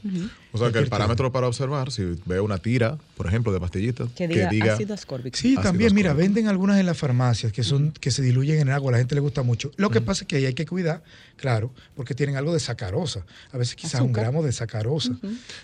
O 0.53 0.57
sea 0.57 0.71
que 0.71 0.79
el 0.79 0.87
parámetro 0.87 1.29
para 1.31 1.47
observar, 1.47 1.91
si 1.91 2.03
veo 2.25 2.43
una 2.45 2.57
tira, 2.57 2.97
por 3.17 3.27
ejemplo, 3.27 3.51
de 3.51 3.59
pastillitas, 3.59 4.09
Que 4.15 4.27
diga, 4.29 4.73
ácido 4.75 4.93
ascórbico. 4.93 5.37
Sí, 5.37 5.49
Ácido 5.49 5.61
también, 5.63 5.93
mira, 5.93 6.13
venden 6.13 6.47
algunas 6.47 6.79
en 6.79 6.85
las 6.85 6.97
farmacias 6.97 7.51
que 7.51 7.63
son 7.63 7.91
que 7.91 8.11
se 8.11 8.21
diluyen 8.21 8.59
en 8.61 8.69
el 8.69 8.73
agua, 8.73 8.91
a 8.91 8.93
la 8.93 8.97
gente 8.99 9.13
le 9.15 9.21
gusta 9.21 9.43
mucho. 9.43 9.71
Lo 9.75 9.89
que 9.89 9.99
pasa 9.99 10.23
es 10.23 10.27
que 10.29 10.37
ahí 10.37 10.45
hay 10.45 10.53
que 10.53 10.65
cuidar, 10.65 11.03
claro, 11.35 11.71
porque 11.95 12.15
tienen 12.15 12.37
algo 12.37 12.53
de 12.53 12.59
sacarosa. 12.61 13.25
A 13.51 13.57
veces 13.57 13.75
quizás 13.75 13.99
un. 14.01 14.13
Gramos 14.21 14.45
de 14.45 14.51
sacarosa. 14.51 15.11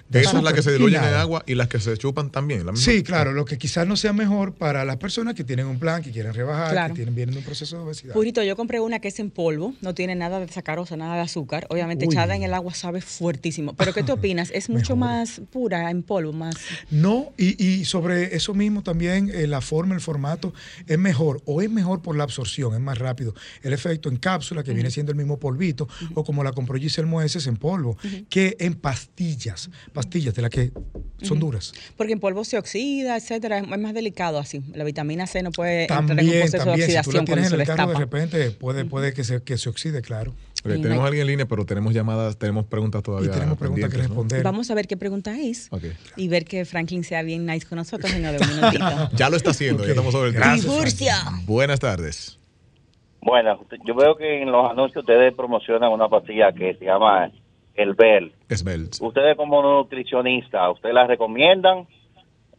De 0.10 0.22
esas 0.22 0.44
las 0.44 0.54
que 0.54 0.62
se 0.62 0.72
diluyen 0.74 1.04
en 1.04 1.14
agua 1.14 1.44
y 1.48 1.56
las 1.56 1.68
que 1.68 1.80
se 1.80 1.98
chupan 1.98 2.30
también. 2.32 2.66
la 2.66 2.72
misma- 2.72 2.86
Sí, 2.92 3.04
claro, 3.04 3.32
lo 3.34 3.46
que 3.46 3.58
quizás 3.58 3.88
no 3.88 3.96
sea 3.96 4.14
mejor 4.14 4.54
para 4.54 4.84
las 4.86 4.98
personas 4.98 5.34
que 5.36 5.44
tienen 5.44 5.66
un 5.68 5.80
plan, 5.80 6.02
que 6.04 6.12
quieren 6.12 6.34
rebajar, 6.34 6.72
Claro. 6.72 6.94
que 6.94 6.98
tienen, 7.00 7.16
vienen 7.16 7.34
de 7.34 7.40
un 7.40 7.46
proceso 7.46 7.78
de 7.78 7.84
obesidad. 7.84 8.14
Purito, 8.14 8.44
yo 8.44 8.56
compré 8.56 8.80
una 8.80 9.00
que 9.00 9.08
es 9.08 9.20
en 9.20 9.30
polvo, 9.30 9.74
no 9.82 9.94
tiene 9.94 10.16
nada 10.16 10.40
de 10.40 10.48
sacarosa, 10.48 10.98
nada 10.98 11.16
de 11.16 11.22
azúcar. 11.22 11.68
Obviamente 11.70 12.06
Uy. 12.08 12.14
echada 12.14 12.36
en 12.36 12.44
el 12.44 12.54
agua 12.54 12.74
sabe 12.74 13.02
fuertísimo. 13.02 13.74
Pero 13.76 13.94
¿qué 13.94 14.04
te 14.04 14.12
opinas? 14.14 14.52
¿Es 14.54 14.70
mucho 14.70 14.96
más 14.96 15.42
pura 15.52 15.90
en 15.92 16.04
polvo? 16.04 16.34
más 16.34 16.56
No, 16.92 17.32
y, 17.38 17.64
y 17.64 17.86
sobre 17.86 18.36
eso 18.36 18.54
mismo 18.54 18.84
también 18.84 19.30
eh, 19.34 19.48
la 19.48 19.62
forma, 19.62 19.94
el 19.96 20.02
formato 20.02 20.54
es 20.88 20.98
mejor 20.98 21.42
o 21.46 21.62
es 21.62 21.70
mejor 21.70 22.02
por 22.02 22.16
la 22.16 22.24
absorción, 22.24 22.74
es 22.74 22.80
más 22.80 22.98
rápido. 22.98 23.34
El 23.62 23.74
efecto 23.74 24.10
en 24.10 24.18
cápsula, 24.18 24.64
que 24.64 24.74
viene 24.74 24.90
siendo 24.92 25.12
el 25.12 25.18
mismo 25.18 25.38
polvito, 25.40 25.88
o 26.16 26.24
como 26.24 26.44
la 26.44 26.52
compró 26.54 26.78
Giselle 26.78 27.08
Moeses 27.08 27.48
en 27.48 27.58
polvo, 27.58 27.98
que 28.30 28.47
en 28.60 28.76
pastillas, 28.76 29.70
pastillas 29.94 30.34
de 30.36 30.42
las 30.42 30.52
que 30.52 30.72
son 31.22 31.40
duras. 31.40 31.74
Porque 31.98 32.14
en 32.14 32.20
polvo 32.20 32.44
se 32.44 32.58
oxida, 32.58 33.18
etcétera. 33.18 33.60
Es 33.60 33.68
más 33.68 33.94
delicado 33.94 34.40
así. 34.40 34.62
La 34.74 34.84
vitamina 34.84 35.28
C 35.28 35.42
no 35.42 35.52
puede 35.52 35.82
entrar 35.82 36.04
en 36.04 36.10
un 36.12 36.18
También, 36.18 36.40
proceso 36.42 36.58
de 36.58 36.66
también, 36.66 36.88
si 36.88 36.94
tú 36.94 37.00
oxidación 37.00 37.16
la 37.16 37.26
tienes 37.26 37.52
en 37.52 37.62
el 37.62 37.68
carro 37.68 37.92
de 37.92 37.98
repente 37.98 38.52
puede, 38.52 38.86
puede 38.86 39.14
que, 39.14 39.24
se, 39.24 39.42
que 39.44 39.58
se 39.58 39.70
oxide, 39.70 40.02
claro. 40.02 40.36
Ok, 40.64 40.82
tenemos 40.82 41.00
a 41.00 41.08
alguien 41.08 41.22
en 41.22 41.28
línea, 41.28 41.46
pero 41.46 41.66
tenemos 41.66 41.94
llamadas, 41.94 42.38
tenemos 42.38 42.66
preguntas 42.66 43.04
todavía. 43.04 43.32
tenemos 43.32 43.58
preguntas 43.58 43.90
que 43.90 43.98
responder. 43.98 44.44
Vamos 44.44 44.70
a 44.70 44.76
ver 44.76 44.88
qué 44.88 44.98
pregunta 44.98 45.38
es 45.40 45.70
y 46.16 46.28
ver 46.28 46.46
que 46.46 46.66
Franklin 46.66 47.04
sea 47.04 47.22
bien 47.24 47.46
nice 47.46 47.66
con 47.68 47.78
nosotros 47.78 48.12
de 48.12 48.18
un 48.18 48.56
minutito. 48.56 49.10
Ya 49.14 49.30
lo 49.30 49.38
está 49.38 49.52
haciendo, 49.52 49.84
ya 49.84 49.92
estamos 49.92 50.14
sobre 50.14 50.30
el 50.30 50.36
Gracias. 50.36 51.46
Buenas 51.46 51.80
tardes. 51.80 52.40
Bueno, 53.22 53.60
yo 53.86 53.96
veo 53.96 54.16
que 54.16 54.42
en 54.42 54.52
los 54.52 54.72
anuncios 54.72 55.04
ustedes 55.04 55.34
promocionan 55.34 55.92
una 55.92 56.08
pastilla 56.08 56.54
que 56.54 56.76
se 56.76 56.86
llama 56.86 57.32
el 57.78 57.94
Bell. 57.94 58.34
Esbel. 58.50 58.90
Ustedes 59.00 59.38
como 59.38 59.62
nutricionista, 59.62 60.70
¿ustedes 60.70 60.94
la 60.94 61.08
recomiendan 61.08 61.88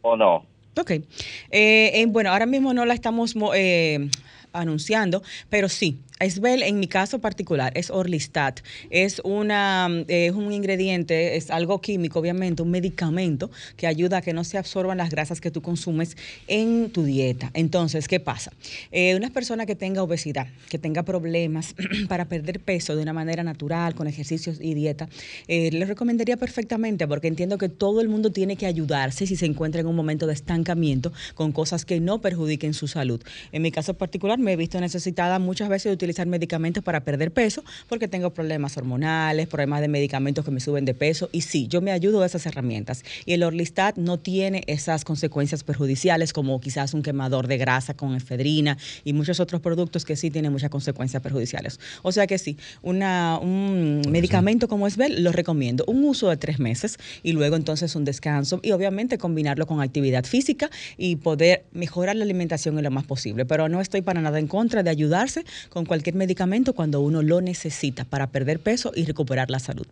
o 0.01 0.15
no? 0.17 0.45
Ok. 0.79 0.91
Eh, 0.91 1.03
eh, 1.51 2.05
bueno, 2.07 2.31
ahora 2.31 2.45
mismo 2.45 2.73
no 2.73 2.85
la 2.85 2.93
estamos 2.93 3.35
mo- 3.35 3.53
eh, 3.53 4.09
anunciando, 4.53 5.21
pero 5.49 5.69
sí. 5.69 5.99
Esbel, 6.19 6.63
en 6.63 6.79
mi 6.79 6.87
caso 6.87 7.19
particular, 7.19 7.71
es 7.75 7.89
Orlistat. 7.89 8.59
Es, 8.89 9.21
una, 9.23 9.87
eh, 10.09 10.27
es 10.27 10.33
un 10.33 10.51
ingrediente, 10.51 11.37
es 11.37 11.49
algo 11.49 11.79
químico, 11.79 12.19
obviamente, 12.19 12.61
un 12.61 12.71
medicamento 12.71 13.49
que 13.77 13.87
ayuda 13.87 14.17
a 14.17 14.21
que 14.21 14.33
no 14.33 14.43
se 14.43 14.57
absorban 14.57 14.97
las 14.97 15.11
grasas 15.11 15.39
que 15.39 15.49
tú 15.49 15.61
consumes 15.61 16.17
en 16.47 16.89
tu 16.89 17.03
dieta. 17.03 17.51
Entonces, 17.53 18.09
¿qué 18.09 18.19
pasa? 18.19 18.51
Eh, 18.91 19.15
una 19.15 19.29
persona 19.29 19.65
que 19.65 19.75
tenga 19.75 20.03
obesidad, 20.03 20.47
que 20.69 20.77
tenga 20.77 21.03
problemas 21.03 21.73
para 22.09 22.25
perder 22.25 22.59
peso 22.59 22.97
de 22.97 23.03
una 23.03 23.13
manera 23.13 23.43
natural, 23.43 23.95
con 23.95 24.07
ejercicios 24.07 24.57
y 24.59 24.73
dieta, 24.73 25.07
eh, 25.47 25.71
les 25.71 25.87
recomendaría 25.87 26.35
perfectamente, 26.35 27.07
porque 27.07 27.27
entiendo 27.27 27.57
que 27.57 27.69
todo 27.69 28.01
el 28.01 28.09
mundo 28.09 28.29
tiene 28.29 28.57
que 28.57 28.65
ayudarse 28.65 29.25
si 29.25 29.37
se 29.37 29.45
encuentra 29.45 29.79
en 29.79 29.87
un 29.87 29.95
momento 29.95 30.27
de 30.27 30.33
estancamiento 30.33 31.13
con 31.33 31.53
cosas 31.53 31.85
que 31.85 32.01
no 32.01 32.19
perjudiquen 32.19 32.73
su 32.73 32.89
salud. 32.89 33.21
En 33.53 33.61
mi 33.61 33.71
caso 33.71 33.93
particular, 33.93 34.37
me 34.37 34.51
he 34.51 34.55
visto 34.57 34.81
necesitada 34.81 35.39
muchas 35.39 35.69
veces 35.69 35.85
de 35.85 35.93
utilizar 35.93 36.08
medicamentos 36.27 36.83
para 36.83 37.03
perder 37.03 37.31
peso, 37.31 37.63
porque 37.87 38.07
tengo 38.07 38.33
problemas 38.33 38.77
hormonales, 38.77 39.47
problemas 39.47 39.81
de 39.81 39.87
medicamentos 39.87 40.45
que 40.45 40.51
me 40.51 40.59
suben 40.59 40.85
de 40.85 40.93
peso, 40.93 41.29
y 41.31 41.41
sí, 41.41 41.67
yo 41.67 41.81
me 41.81 41.91
ayudo 41.91 42.21
de 42.21 42.27
esas 42.27 42.45
herramientas. 42.45 43.03
Y 43.25 43.33
el 43.33 43.43
Orlistat 43.43 43.97
no 43.97 44.17
tiene 44.19 44.63
esas 44.67 45.03
consecuencias 45.05 45.63
perjudiciales 45.63 46.33
como 46.33 46.59
quizás 46.59 46.93
un 46.93 47.03
quemador 47.03 47.47
de 47.47 47.57
grasa 47.57 47.93
con 47.93 48.15
efedrina 48.15 48.77
y 49.03 49.13
muchos 49.13 49.39
otros 49.39 49.61
productos 49.61 50.05
que 50.05 50.15
sí 50.15 50.31
tienen 50.31 50.51
muchas 50.51 50.69
consecuencias 50.69 51.21
perjudiciales. 51.21 51.79
O 52.01 52.11
sea 52.11 52.27
que 52.27 52.37
sí, 52.37 52.57
una, 52.81 53.37
un 53.41 54.01
medicamento 54.09 54.67
como 54.67 54.87
Esbel 54.87 55.23
lo 55.23 55.31
recomiendo. 55.31 55.83
Un 55.87 56.03
uso 56.03 56.29
de 56.29 56.37
tres 56.37 56.59
meses 56.59 56.97
y 57.23 57.33
luego 57.33 57.55
entonces 57.55 57.95
un 57.95 58.05
descanso 58.05 58.59
y 58.63 58.71
obviamente 58.71 59.17
combinarlo 59.17 59.67
con 59.67 59.81
actividad 59.81 60.25
física 60.25 60.69
y 60.97 61.17
poder 61.17 61.65
mejorar 61.71 62.15
la 62.15 62.23
alimentación 62.23 62.77
en 62.77 62.83
lo 62.83 62.91
más 62.91 63.05
posible. 63.05 63.45
Pero 63.45 63.69
no 63.69 63.81
estoy 63.81 64.01
para 64.01 64.21
nada 64.21 64.39
en 64.39 64.47
contra 64.47 64.83
de 64.83 64.89
ayudarse 64.89 65.43
con 65.69 65.85
cualquier 65.85 65.98
medicamento 66.13 66.73
cuando 66.73 67.01
uno 67.01 67.21
lo 67.21 67.41
necesita 67.41 68.05
para 68.05 68.27
perder 68.31 68.59
peso 68.59 68.91
y 68.95 69.05
recuperar 69.05 69.49
la 69.49 69.59
salud. 69.59 69.85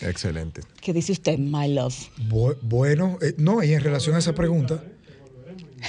Excelente. 0.00 0.60
¿Qué 0.80 0.92
dice 0.92 1.12
usted, 1.12 1.38
my 1.38 1.72
love? 1.72 1.94
Bu- 2.28 2.56
bueno, 2.62 3.18
eh, 3.20 3.34
no, 3.36 3.62
y 3.62 3.72
en 3.72 3.80
relación 3.80 4.14
a 4.16 4.20
esa 4.20 4.34
pregunta. 4.34 4.82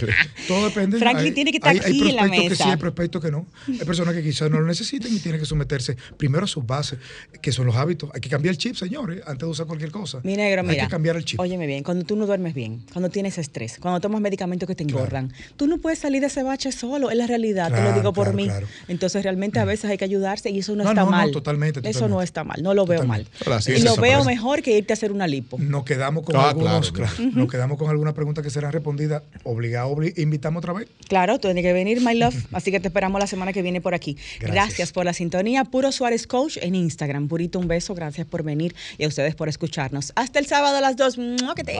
Sí. 0.00 0.06
Todo 0.48 0.64
depende. 0.66 0.98
Franklin 0.98 1.26
Hay- 1.26 1.32
tiene 1.32 1.50
que 1.50 1.58
estar 1.58 1.70
hay, 1.72 1.78
hay 1.78 1.84
aquí 1.84 2.08
en 2.10 2.16
la 2.16 2.22
prospectos 2.22 2.42
que 2.44 2.48
mesa. 2.50 2.64
sí, 2.64 2.70
hay 2.70 2.76
prospectos 2.76 3.22
que 3.22 3.30
no. 3.30 3.46
Hay 3.68 3.84
personas 3.86 4.14
que 4.14 4.22
quizás 4.22 4.50
no 4.50 4.60
lo 4.60 4.66
necesiten 4.66 5.14
y 5.14 5.18
tienen 5.20 5.40
que 5.40 5.46
someterse 5.46 5.96
primero 6.16 6.44
a 6.44 6.48
sus 6.48 6.66
bases, 6.66 6.98
que 7.40 7.52
son 7.52 7.66
los 7.66 7.76
hábitos. 7.76 8.10
Hay 8.14 8.20
que 8.20 8.28
cambiar 8.28 8.52
el 8.52 8.58
chip, 8.58 8.74
señores, 8.76 9.20
antes 9.26 9.40
de 9.40 9.46
usar 9.46 9.66
cualquier 9.66 9.90
cosa. 9.90 10.20
Mi 10.22 10.36
negro, 10.36 10.62
Hay 10.62 10.68
mira. 10.68 10.84
que 10.84 10.90
cambiar 10.90 11.16
el 11.16 11.24
chip. 11.24 11.38
Óyeme 11.40 11.66
bien, 11.66 11.82
cuando 11.82 12.04
tú 12.04 12.16
no 12.16 12.26
duermes 12.26 12.54
bien, 12.54 12.82
cuando 12.92 13.08
tienes 13.10 13.38
estrés, 13.38 13.78
cuando 13.80 14.00
tomas 14.00 14.20
medicamentos 14.20 14.66
que 14.66 14.74
te 14.74 14.82
engordan, 14.84 15.32
tú 15.56 15.66
no 15.66 15.78
puedes 15.78 15.98
salir 15.98 16.20
de 16.20 16.26
ese 16.28 16.42
bache 16.42 16.72
solo, 16.72 17.10
es 17.10 17.16
la 17.16 17.26
realidad, 17.26 17.72
te 17.72 17.82
lo 17.82 17.92
digo 17.92 18.12
por 18.12 18.24
claro, 18.26 18.36
mí. 18.36 18.44
claro. 18.44 18.66
Entonces 18.88 19.22
realmente 19.22 19.58
a 19.58 19.64
veces 19.64 19.90
hay 19.90 19.98
que 19.98 20.04
ayudarse 20.04 20.50
y 20.50 20.58
eso 20.60 20.74
no, 20.76 20.84
No, 20.84 20.90
está 20.90 21.02
no, 21.02 21.06
no, 21.10 21.16
mal. 21.16 21.30
totalmente, 21.30 21.80
Eso 21.80 21.86
totalmente. 22.00 22.14
no 22.16 22.22
está 22.22 22.44
mal, 22.44 22.62
no 22.62 22.74
lo 22.74 22.86
veo 22.86 23.04
mal. 23.04 23.26
Y 23.66 23.82
lo 23.82 23.96
veo 23.96 24.24
mejor 24.24 24.62
que 24.62 24.76
irte 24.76 24.92
a 24.92 24.94
hacer 24.94 25.12
una 25.12 25.26
lipo. 25.26 25.58
Nos 25.58 25.84
quedamos 25.84 26.24
con 26.24 26.36
Ah, 26.36 26.50
algunos, 26.50 26.92
claro, 26.92 27.12
claro, 27.16 27.30
nos 27.34 27.50
quedamos 27.50 27.78
con 27.78 27.90
algunas 27.90 28.14
preguntas 28.40 28.44
que 28.44 28.50
serán 28.50 28.72
respondidas. 28.72 29.22
Obligado, 29.44 29.94
obli- 29.94 30.12
invitamos 30.18 30.60
otra 30.60 30.72
vez. 30.72 30.88
Claro, 31.08 31.38
tú 31.38 31.48
tienes 31.48 31.62
que 31.62 31.72
venir, 31.72 32.00
my 32.00 32.14
love. 32.14 32.34
Así 32.52 32.70
que 32.70 32.80
te 32.80 32.88
esperamos 32.88 33.20
la 33.20 33.26
semana 33.26 33.52
que 33.52 33.62
viene 33.62 33.80
por 33.80 33.94
aquí. 33.94 34.16
Gracias, 34.38 34.50
Gracias. 34.52 34.92
por 34.92 35.04
la 35.04 35.12
sintonía. 35.12 35.64
Puro 35.64 35.92
Suárez 35.92 36.26
Coach 36.26 36.58
en 36.60 36.74
Instagram. 36.74 37.28
Purito, 37.28 37.58
un 37.58 37.68
beso. 37.68 37.94
Gracias 37.94 38.26
por 38.26 38.42
venir 38.42 38.74
y 38.98 39.04
a 39.04 39.08
ustedes 39.08 39.34
por 39.34 39.48
escucharnos. 39.48 40.12
Hasta 40.16 40.38
el 40.38 40.46
sábado 40.46 40.76
a 40.76 40.80
las 40.80 40.96
2. 40.96 41.18
¡Mua, 41.18 41.54
que 41.54 41.64
te- 41.64 41.76